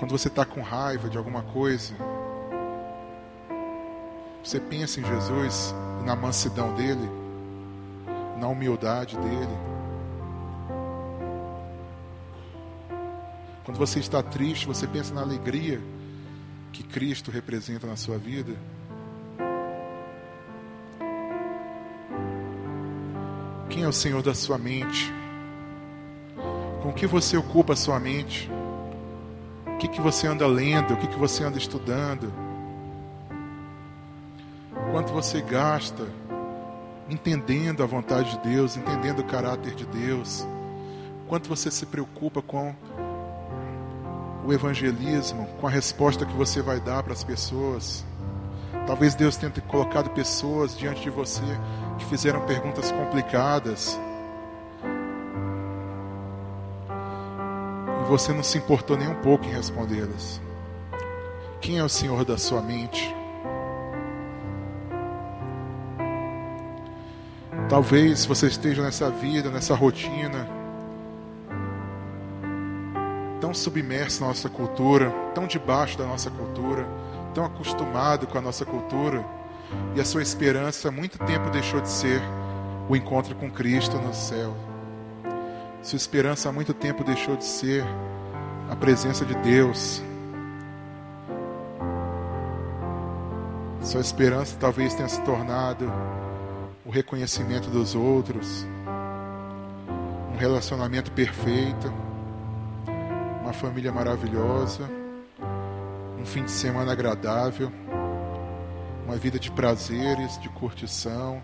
Quando 0.00 0.10
você 0.10 0.26
está 0.26 0.44
com 0.44 0.60
raiva 0.62 1.08
de 1.08 1.16
alguma 1.16 1.42
coisa, 1.42 1.94
você 4.42 4.58
pensa 4.58 4.98
em 4.98 5.04
Jesus, 5.04 5.72
na 6.04 6.16
mansidão 6.16 6.74
dele, 6.74 7.08
na 8.40 8.48
humildade 8.48 9.16
dele. 9.16 9.73
Quando 13.64 13.78
você 13.78 13.98
está 13.98 14.22
triste, 14.22 14.66
você 14.66 14.86
pensa 14.86 15.14
na 15.14 15.22
alegria 15.22 15.80
que 16.70 16.82
Cristo 16.82 17.30
representa 17.30 17.86
na 17.86 17.96
sua 17.96 18.18
vida. 18.18 18.54
Quem 23.70 23.82
é 23.82 23.88
o 23.88 23.92
Senhor 23.92 24.22
da 24.22 24.34
sua 24.34 24.58
mente? 24.58 25.10
Com 26.82 26.92
que 26.92 27.06
você 27.06 27.38
ocupa 27.38 27.72
a 27.72 27.76
sua 27.76 27.98
mente? 27.98 28.50
O 29.66 29.78
que, 29.78 29.88
que 29.88 30.00
você 30.00 30.26
anda 30.26 30.46
lendo? 30.46 30.92
O 30.92 30.96
que, 30.98 31.06
que 31.06 31.18
você 31.18 31.42
anda 31.42 31.56
estudando? 31.56 32.30
Quanto 34.92 35.10
você 35.10 35.40
gasta 35.40 36.06
entendendo 37.08 37.82
a 37.82 37.86
vontade 37.86 38.32
de 38.32 38.50
Deus, 38.50 38.76
entendendo 38.76 39.20
o 39.20 39.24
caráter 39.24 39.74
de 39.74 39.86
Deus? 39.86 40.46
Quanto 41.26 41.48
você 41.48 41.70
se 41.70 41.86
preocupa 41.86 42.42
com 42.42 42.74
o 44.44 44.52
evangelismo, 44.52 45.46
com 45.60 45.66
a 45.66 45.70
resposta 45.70 46.26
que 46.26 46.34
você 46.34 46.60
vai 46.60 46.78
dar 46.78 47.02
para 47.02 47.12
as 47.12 47.24
pessoas. 47.24 48.04
Talvez 48.86 49.14
Deus 49.14 49.36
tenha 49.36 49.50
colocado 49.66 50.10
pessoas 50.10 50.76
diante 50.76 51.02
de 51.02 51.10
você 51.10 51.42
que 51.98 52.04
fizeram 52.04 52.40
perguntas 52.42 52.92
complicadas. 52.92 53.98
E 58.02 58.06
você 58.06 58.32
não 58.32 58.42
se 58.42 58.58
importou 58.58 58.96
nem 58.96 59.08
um 59.08 59.14
pouco 59.16 59.46
em 59.46 59.52
respondê-las. 59.52 60.40
Quem 61.60 61.78
é 61.78 61.84
o 61.84 61.88
Senhor 61.88 62.24
da 62.26 62.36
sua 62.36 62.60
mente? 62.60 63.14
Talvez 67.70 68.26
você 68.26 68.48
esteja 68.48 68.82
nessa 68.82 69.08
vida, 69.08 69.50
nessa 69.50 69.74
rotina 69.74 70.63
tão 73.54 73.62
submerso 73.62 74.20
na 74.20 74.26
nossa 74.28 74.48
cultura, 74.48 75.10
tão 75.32 75.46
debaixo 75.46 75.96
da 75.96 76.04
nossa 76.04 76.28
cultura, 76.28 76.84
tão 77.32 77.44
acostumado 77.44 78.26
com 78.26 78.36
a 78.36 78.40
nossa 78.40 78.64
cultura, 78.64 79.24
e 79.94 80.00
a 80.00 80.04
sua 80.04 80.22
esperança 80.22 80.88
há 80.88 80.90
muito 80.90 81.16
tempo 81.18 81.48
deixou 81.50 81.80
de 81.80 81.88
ser 81.88 82.20
o 82.88 82.96
encontro 82.96 83.34
com 83.36 83.48
Cristo 83.48 83.96
no 83.96 84.12
céu. 84.12 84.56
Sua 85.82 85.96
esperança 85.96 86.48
há 86.48 86.52
muito 86.52 86.74
tempo 86.74 87.04
deixou 87.04 87.36
de 87.36 87.44
ser 87.44 87.84
a 88.68 88.74
presença 88.74 89.24
de 89.24 89.34
Deus. 89.36 90.02
Sua 93.82 94.00
esperança 94.00 94.56
talvez 94.58 94.94
tenha 94.94 95.08
se 95.08 95.20
tornado 95.22 95.92
o 96.84 96.90
reconhecimento 96.90 97.70
dos 97.70 97.94
outros, 97.94 98.66
um 100.32 100.36
relacionamento 100.36 101.12
perfeito 101.12 102.04
uma 103.44 103.52
família 103.52 103.92
maravilhosa, 103.92 104.88
um 106.18 106.24
fim 106.24 106.44
de 106.44 106.50
semana 106.50 106.92
agradável, 106.92 107.70
uma 109.04 109.16
vida 109.16 109.38
de 109.38 109.50
prazeres, 109.50 110.40
de 110.40 110.48
curtição. 110.48 111.42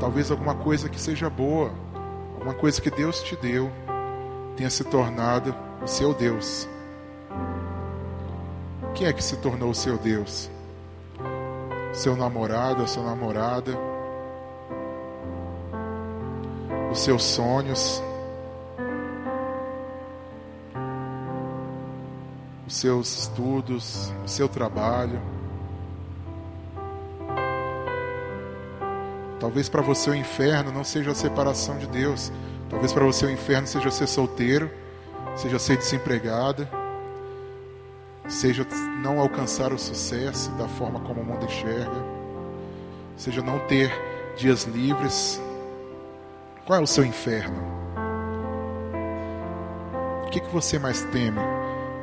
Talvez 0.00 0.32
alguma 0.32 0.56
coisa 0.56 0.88
que 0.88 1.00
seja 1.00 1.30
boa, 1.30 1.72
alguma 2.34 2.54
coisa 2.54 2.82
que 2.82 2.90
Deus 2.90 3.22
te 3.22 3.36
deu, 3.36 3.70
tenha 4.56 4.68
se 4.68 4.82
tornado 4.82 5.54
o 5.80 5.86
seu 5.86 6.12
Deus. 6.12 6.68
Quem 8.92 9.06
é 9.06 9.12
que 9.12 9.22
se 9.22 9.36
tornou 9.36 9.70
o 9.70 9.74
seu 9.74 9.96
Deus? 9.96 10.50
Seu 11.92 12.16
namorado, 12.16 12.82
a 12.82 12.88
sua 12.88 13.04
namorada? 13.04 13.91
Os 16.92 17.00
seus 17.00 17.24
sonhos? 17.24 18.02
Os 22.66 22.76
seus 22.76 23.22
estudos? 23.22 24.12
O 24.24 24.28
seu 24.28 24.48
trabalho? 24.48 25.20
Talvez 29.40 29.68
para 29.68 29.82
você 29.82 30.10
o 30.10 30.14
inferno 30.14 30.70
não 30.70 30.84
seja 30.84 31.10
a 31.10 31.14
separação 31.14 31.78
de 31.78 31.88
Deus. 31.88 32.30
Talvez 32.70 32.92
para 32.92 33.04
você 33.04 33.26
o 33.26 33.30
inferno 33.30 33.66
seja 33.66 33.90
ser 33.90 34.06
solteiro, 34.06 34.70
seja 35.34 35.58
ser 35.58 35.76
desempregado 35.76 36.68
seja 38.28 38.66
não 39.02 39.20
alcançar 39.20 39.72
o 39.72 39.78
sucesso 39.78 40.50
da 40.52 40.68
forma 40.68 41.00
como 41.00 41.20
o 41.20 41.24
mundo 41.24 41.44
enxerga, 41.44 42.02
seja 43.16 43.42
não 43.42 43.58
ter 43.60 43.92
dias 44.36 44.64
livres. 44.64 45.40
Qual 46.66 46.78
é 46.78 46.82
o 46.82 46.86
seu 46.86 47.04
inferno? 47.04 47.60
O 50.26 50.30
que, 50.30 50.40
que 50.40 50.48
você 50.48 50.78
mais 50.78 51.02
teme? 51.04 51.40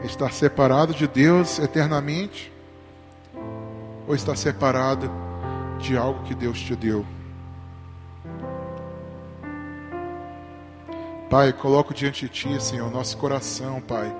Estar 0.03 0.32
separado 0.32 0.93
de 0.93 1.07
Deus 1.07 1.60
eternamente? 1.60 2.51
Ou 4.07 4.16
estar 4.16 4.36
separado 4.36 5.10
de 5.80 5.97
algo 5.97 6.24
que 6.24 6.36
Deus 6.36 6.60
te 6.60 6.76
deu? 6.76 7.05
Pai, 11.30 11.53
coloco 11.53 11.93
diante 11.93 12.26
de 12.26 12.30
Ti, 12.30 12.62
Senhor, 12.62 12.89
nosso 12.91 13.18
coração, 13.18 13.80
Pai 13.82 14.14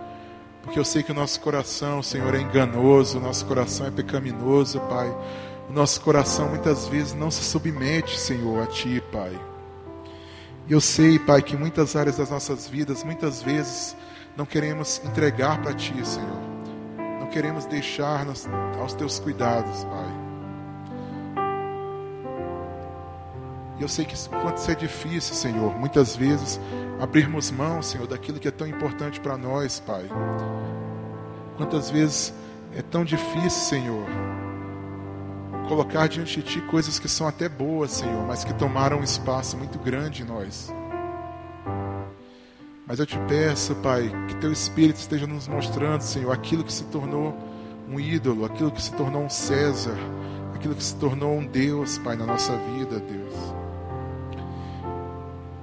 porque 0.70 0.80
eu 0.80 0.86
sei 0.86 1.02
que 1.02 1.12
o 1.12 1.16
nosso 1.16 1.40
coração, 1.40 2.04
Senhor, 2.04 2.36
é 2.36 2.42
enganoso, 2.42 3.18
o 3.18 3.22
nosso 3.22 3.44
coração 3.46 3.88
é 3.88 3.92
pecaminoso, 3.92 4.80
Pai. 4.82 5.10
O 5.70 5.74
nosso 5.74 6.02
coração 6.02 6.50
muitas 6.50 6.88
vezes 6.88 7.14
não 7.14 7.32
se 7.32 7.44
submete, 7.44 8.20
Senhor, 8.20 8.62
a 8.62 8.68
Ti, 8.68 9.02
Pai. 9.12 9.32
E 10.70 10.72
eu 10.72 10.80
sei, 10.80 11.18
Pai, 11.18 11.42
que 11.42 11.58
muitas 11.58 11.96
áreas 11.96 12.18
das 12.18 12.30
nossas 12.30 12.68
vidas, 12.68 13.04
muitas 13.04 13.42
vezes, 13.42 13.98
não 14.38 14.46
queremos 14.46 15.02
entregar 15.04 15.60
para 15.60 15.74
Ti, 15.74 16.06
Senhor. 16.06 16.42
Não 17.20 17.28
queremos 17.28 17.66
deixar 17.66 18.24
nos, 18.24 18.48
aos 18.80 18.94
Teus 18.94 19.18
cuidados, 19.18 19.84
Pai. 19.86 20.30
E 23.80 23.82
eu 23.82 23.88
sei 23.88 24.06
que 24.06 24.14
quanto 24.30 24.58
isso 24.58 24.70
é 24.70 24.76
difícil, 24.76 25.34
Senhor, 25.34 25.76
muitas 25.76 26.16
vezes 26.16 26.60
abrirmos 27.00 27.50
mão, 27.50 27.82
Senhor, 27.82 28.06
daquilo 28.06 28.40
que 28.40 28.48
é 28.48 28.52
tão 28.52 28.68
importante 28.68 29.20
para 29.20 29.38
nós, 29.38 29.80
Pai. 29.80 30.06
Quantas 31.58 31.90
vezes 31.90 32.32
é 32.76 32.84
tão 32.84 33.04
difícil, 33.04 33.50
Senhor, 33.50 34.06
colocar 35.70 36.08
diante 36.08 36.42
de 36.42 36.42
Ti 36.42 36.62
coisas 36.62 36.98
que 36.98 37.08
são 37.08 37.28
até 37.28 37.48
boas, 37.48 37.92
Senhor, 37.92 38.26
mas 38.26 38.44
que 38.44 38.54
tomaram 38.56 38.98
um 38.98 39.04
espaço 39.04 39.56
muito 39.56 39.78
grande 39.78 40.24
em 40.24 40.26
nós. 40.26 40.74
Mas 42.88 43.00
eu 43.00 43.06
te 43.06 43.20
peço, 43.28 43.76
Pai, 43.76 44.12
que 44.28 44.36
Teu 44.38 44.52
Espírito 44.52 44.98
esteja 44.98 45.28
nos 45.28 45.48
mostrando, 45.48 46.02
Senhor, 46.02 46.32
aquilo 46.32 46.64
que 46.64 46.74
se 46.74 46.86
tornou 46.86 47.38
um 47.88 48.00
ídolo, 48.00 48.46
aquilo 48.46 48.72
que 48.72 48.82
se 48.82 48.92
tornou 48.94 49.22
um 49.22 49.30
César, 49.30 49.96
aquilo 50.56 50.74
que 50.74 50.84
se 50.84 50.96
tornou 50.96 51.38
um 51.38 51.46
Deus, 51.46 52.00
Pai, 52.00 52.16
na 52.16 52.26
nossa 52.26 52.58
vida, 52.58 53.00
Deus. 53.00 53.36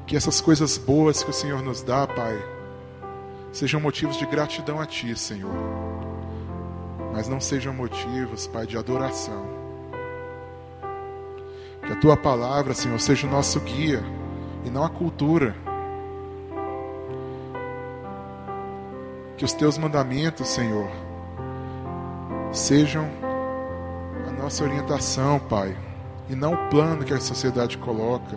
Que 0.07 0.17
essas 0.17 0.41
coisas 0.41 0.79
boas 0.79 1.25
que 1.25 1.31
o 1.31 1.35
Senhor 1.35 1.61
nos 1.63 1.83
dá, 1.83 2.07
Pai, 2.07 2.41
sejam 3.53 3.81
motivos 3.81 4.17
de 4.17 4.25
gratidão 4.25 4.81
a 4.81 4.87
Ti, 4.87 5.17
Senhor. 5.19 5.53
Mas 7.13 7.27
não 7.27 7.41
sejam 7.41 7.75
motivos, 7.75 8.47
Pai, 8.47 8.69
de 8.69 8.79
adoração. 8.79 9.56
Que 11.87 11.93
a 11.93 11.97
Tua 11.97 12.17
palavra, 12.17 12.75
Senhor, 12.75 12.99
seja 12.99 13.27
o 13.27 13.31
nosso 13.31 13.61
guia 13.61 14.03
e 14.65 14.71
não 14.71 14.85
a 14.85 14.91
cultura. 14.91 15.55
Que 19.37 19.45
os 19.45 19.53
Teus 19.53 19.79
mandamentos, 19.79 20.49
Senhor, 20.49 20.91
sejam 22.53 23.09
a 24.27 24.33
nossa 24.33 24.65
orientação, 24.65 25.39
Pai, 25.39 25.77
e 26.29 26.35
não 26.35 26.55
o 26.55 26.69
plano 26.69 27.05
que 27.05 27.15
a 27.15 27.21
sociedade 27.21 27.79
coloca. 27.79 28.37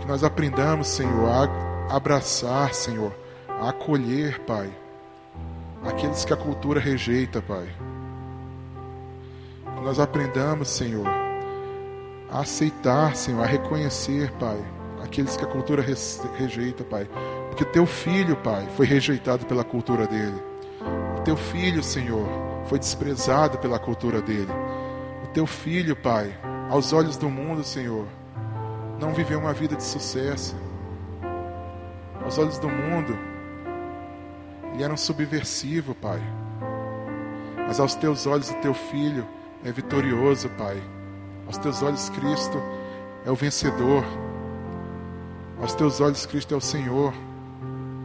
Que 0.00 0.08
nós 0.08 0.24
aprendamos, 0.24 0.88
Senhor, 0.88 1.28
a 1.28 1.94
abraçar, 1.94 2.74
Senhor, 2.74 3.14
a 3.48 3.68
acolher, 3.68 4.40
Pai, 4.40 4.70
aqueles 5.84 6.24
que 6.24 6.32
a 6.32 6.36
cultura 6.36 6.80
rejeita, 6.80 7.40
Pai. 7.40 7.68
Que 9.76 9.84
nós 9.84 10.00
aprendamos, 10.00 10.68
Senhor, 10.68 11.23
a 12.34 12.40
aceitar, 12.40 13.14
Senhor, 13.14 13.44
a 13.44 13.46
reconhecer, 13.46 14.28
Pai, 14.32 14.58
aqueles 15.00 15.36
que 15.36 15.44
a 15.44 15.46
cultura 15.46 15.80
rejeita, 16.36 16.82
Pai. 16.82 17.08
Porque 17.48 17.64
teu 17.64 17.86
filho, 17.86 18.34
Pai, 18.38 18.66
foi 18.76 18.86
rejeitado 18.86 19.46
pela 19.46 19.62
cultura 19.62 20.04
dele. 20.04 20.42
O 21.16 21.20
teu 21.20 21.36
filho, 21.36 21.80
Senhor, 21.80 22.26
foi 22.66 22.80
desprezado 22.80 23.58
pela 23.58 23.78
cultura 23.78 24.20
dele. 24.20 24.50
O 25.22 25.28
teu 25.28 25.46
filho, 25.46 25.94
Pai, 25.94 26.36
aos 26.68 26.92
olhos 26.92 27.16
do 27.16 27.30
mundo, 27.30 27.62
Senhor, 27.62 28.04
não 28.98 29.14
viveu 29.14 29.38
uma 29.38 29.52
vida 29.52 29.76
de 29.76 29.84
sucesso. 29.84 30.56
Aos 32.20 32.36
olhos 32.36 32.58
do 32.58 32.68
mundo, 32.68 33.16
ele 34.72 34.82
era 34.82 34.92
um 34.92 34.96
subversivo, 34.96 35.94
Pai. 35.94 36.20
Mas 37.68 37.78
aos 37.78 37.94
teus 37.94 38.26
olhos, 38.26 38.50
o 38.50 38.54
teu 38.54 38.74
filho 38.74 39.24
é 39.64 39.70
vitorioso, 39.70 40.48
Pai. 40.58 40.82
Aos 41.46 41.58
teus 41.58 41.82
olhos, 41.82 42.08
Cristo 42.10 42.60
é 43.24 43.30
o 43.30 43.34
vencedor. 43.34 44.04
Aos 45.60 45.74
teus 45.74 46.00
olhos, 46.00 46.26
Cristo 46.26 46.54
é 46.54 46.56
o 46.56 46.60
Senhor. 46.60 47.12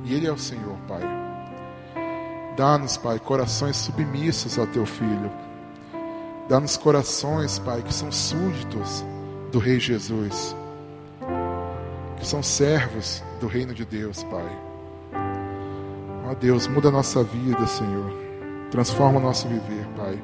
E 0.05 0.13
Ele 0.13 0.27
é 0.27 0.31
o 0.31 0.37
Senhor, 0.37 0.77
Pai. 0.87 1.01
Dá-nos, 2.55 2.97
Pai, 2.97 3.19
corações 3.19 3.77
submissos 3.77 4.57
ao 4.57 4.67
teu 4.67 4.85
filho. 4.85 5.31
Dá-nos 6.47 6.77
corações, 6.77 7.59
Pai, 7.59 7.81
que 7.81 7.93
são 7.93 8.11
súditos 8.11 9.05
do 9.51 9.59
Rei 9.59 9.79
Jesus 9.79 10.55
que 12.19 12.27
são 12.27 12.43
servos 12.43 13.23
do 13.39 13.47
reino 13.47 13.73
de 13.73 13.85
Deus, 13.85 14.23
Pai. 14.25 14.59
Ó 16.29 16.35
Deus, 16.35 16.67
muda 16.67 16.89
a 16.89 16.91
nossa 16.91 17.23
vida, 17.23 17.65
Senhor. 17.65 18.13
Transforma 18.69 19.19
o 19.19 19.23
nosso 19.23 19.47
viver, 19.47 19.87
Pai. 19.95 20.21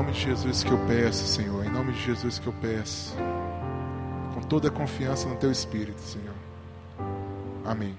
Nome 0.00 0.12
de 0.12 0.20
Jesus 0.20 0.64
que 0.64 0.70
eu 0.70 0.78
peço, 0.86 1.26
Senhor. 1.26 1.62
Em 1.62 1.68
nome 1.68 1.92
de 1.92 2.00
Jesus 2.00 2.38
que 2.38 2.46
eu 2.46 2.54
peço. 2.54 3.14
Com 4.32 4.40
toda 4.40 4.68
a 4.68 4.70
confiança 4.70 5.28
no 5.28 5.36
Teu 5.36 5.52
Espírito, 5.52 6.00
Senhor. 6.00 6.34
Amém. 7.66 7.98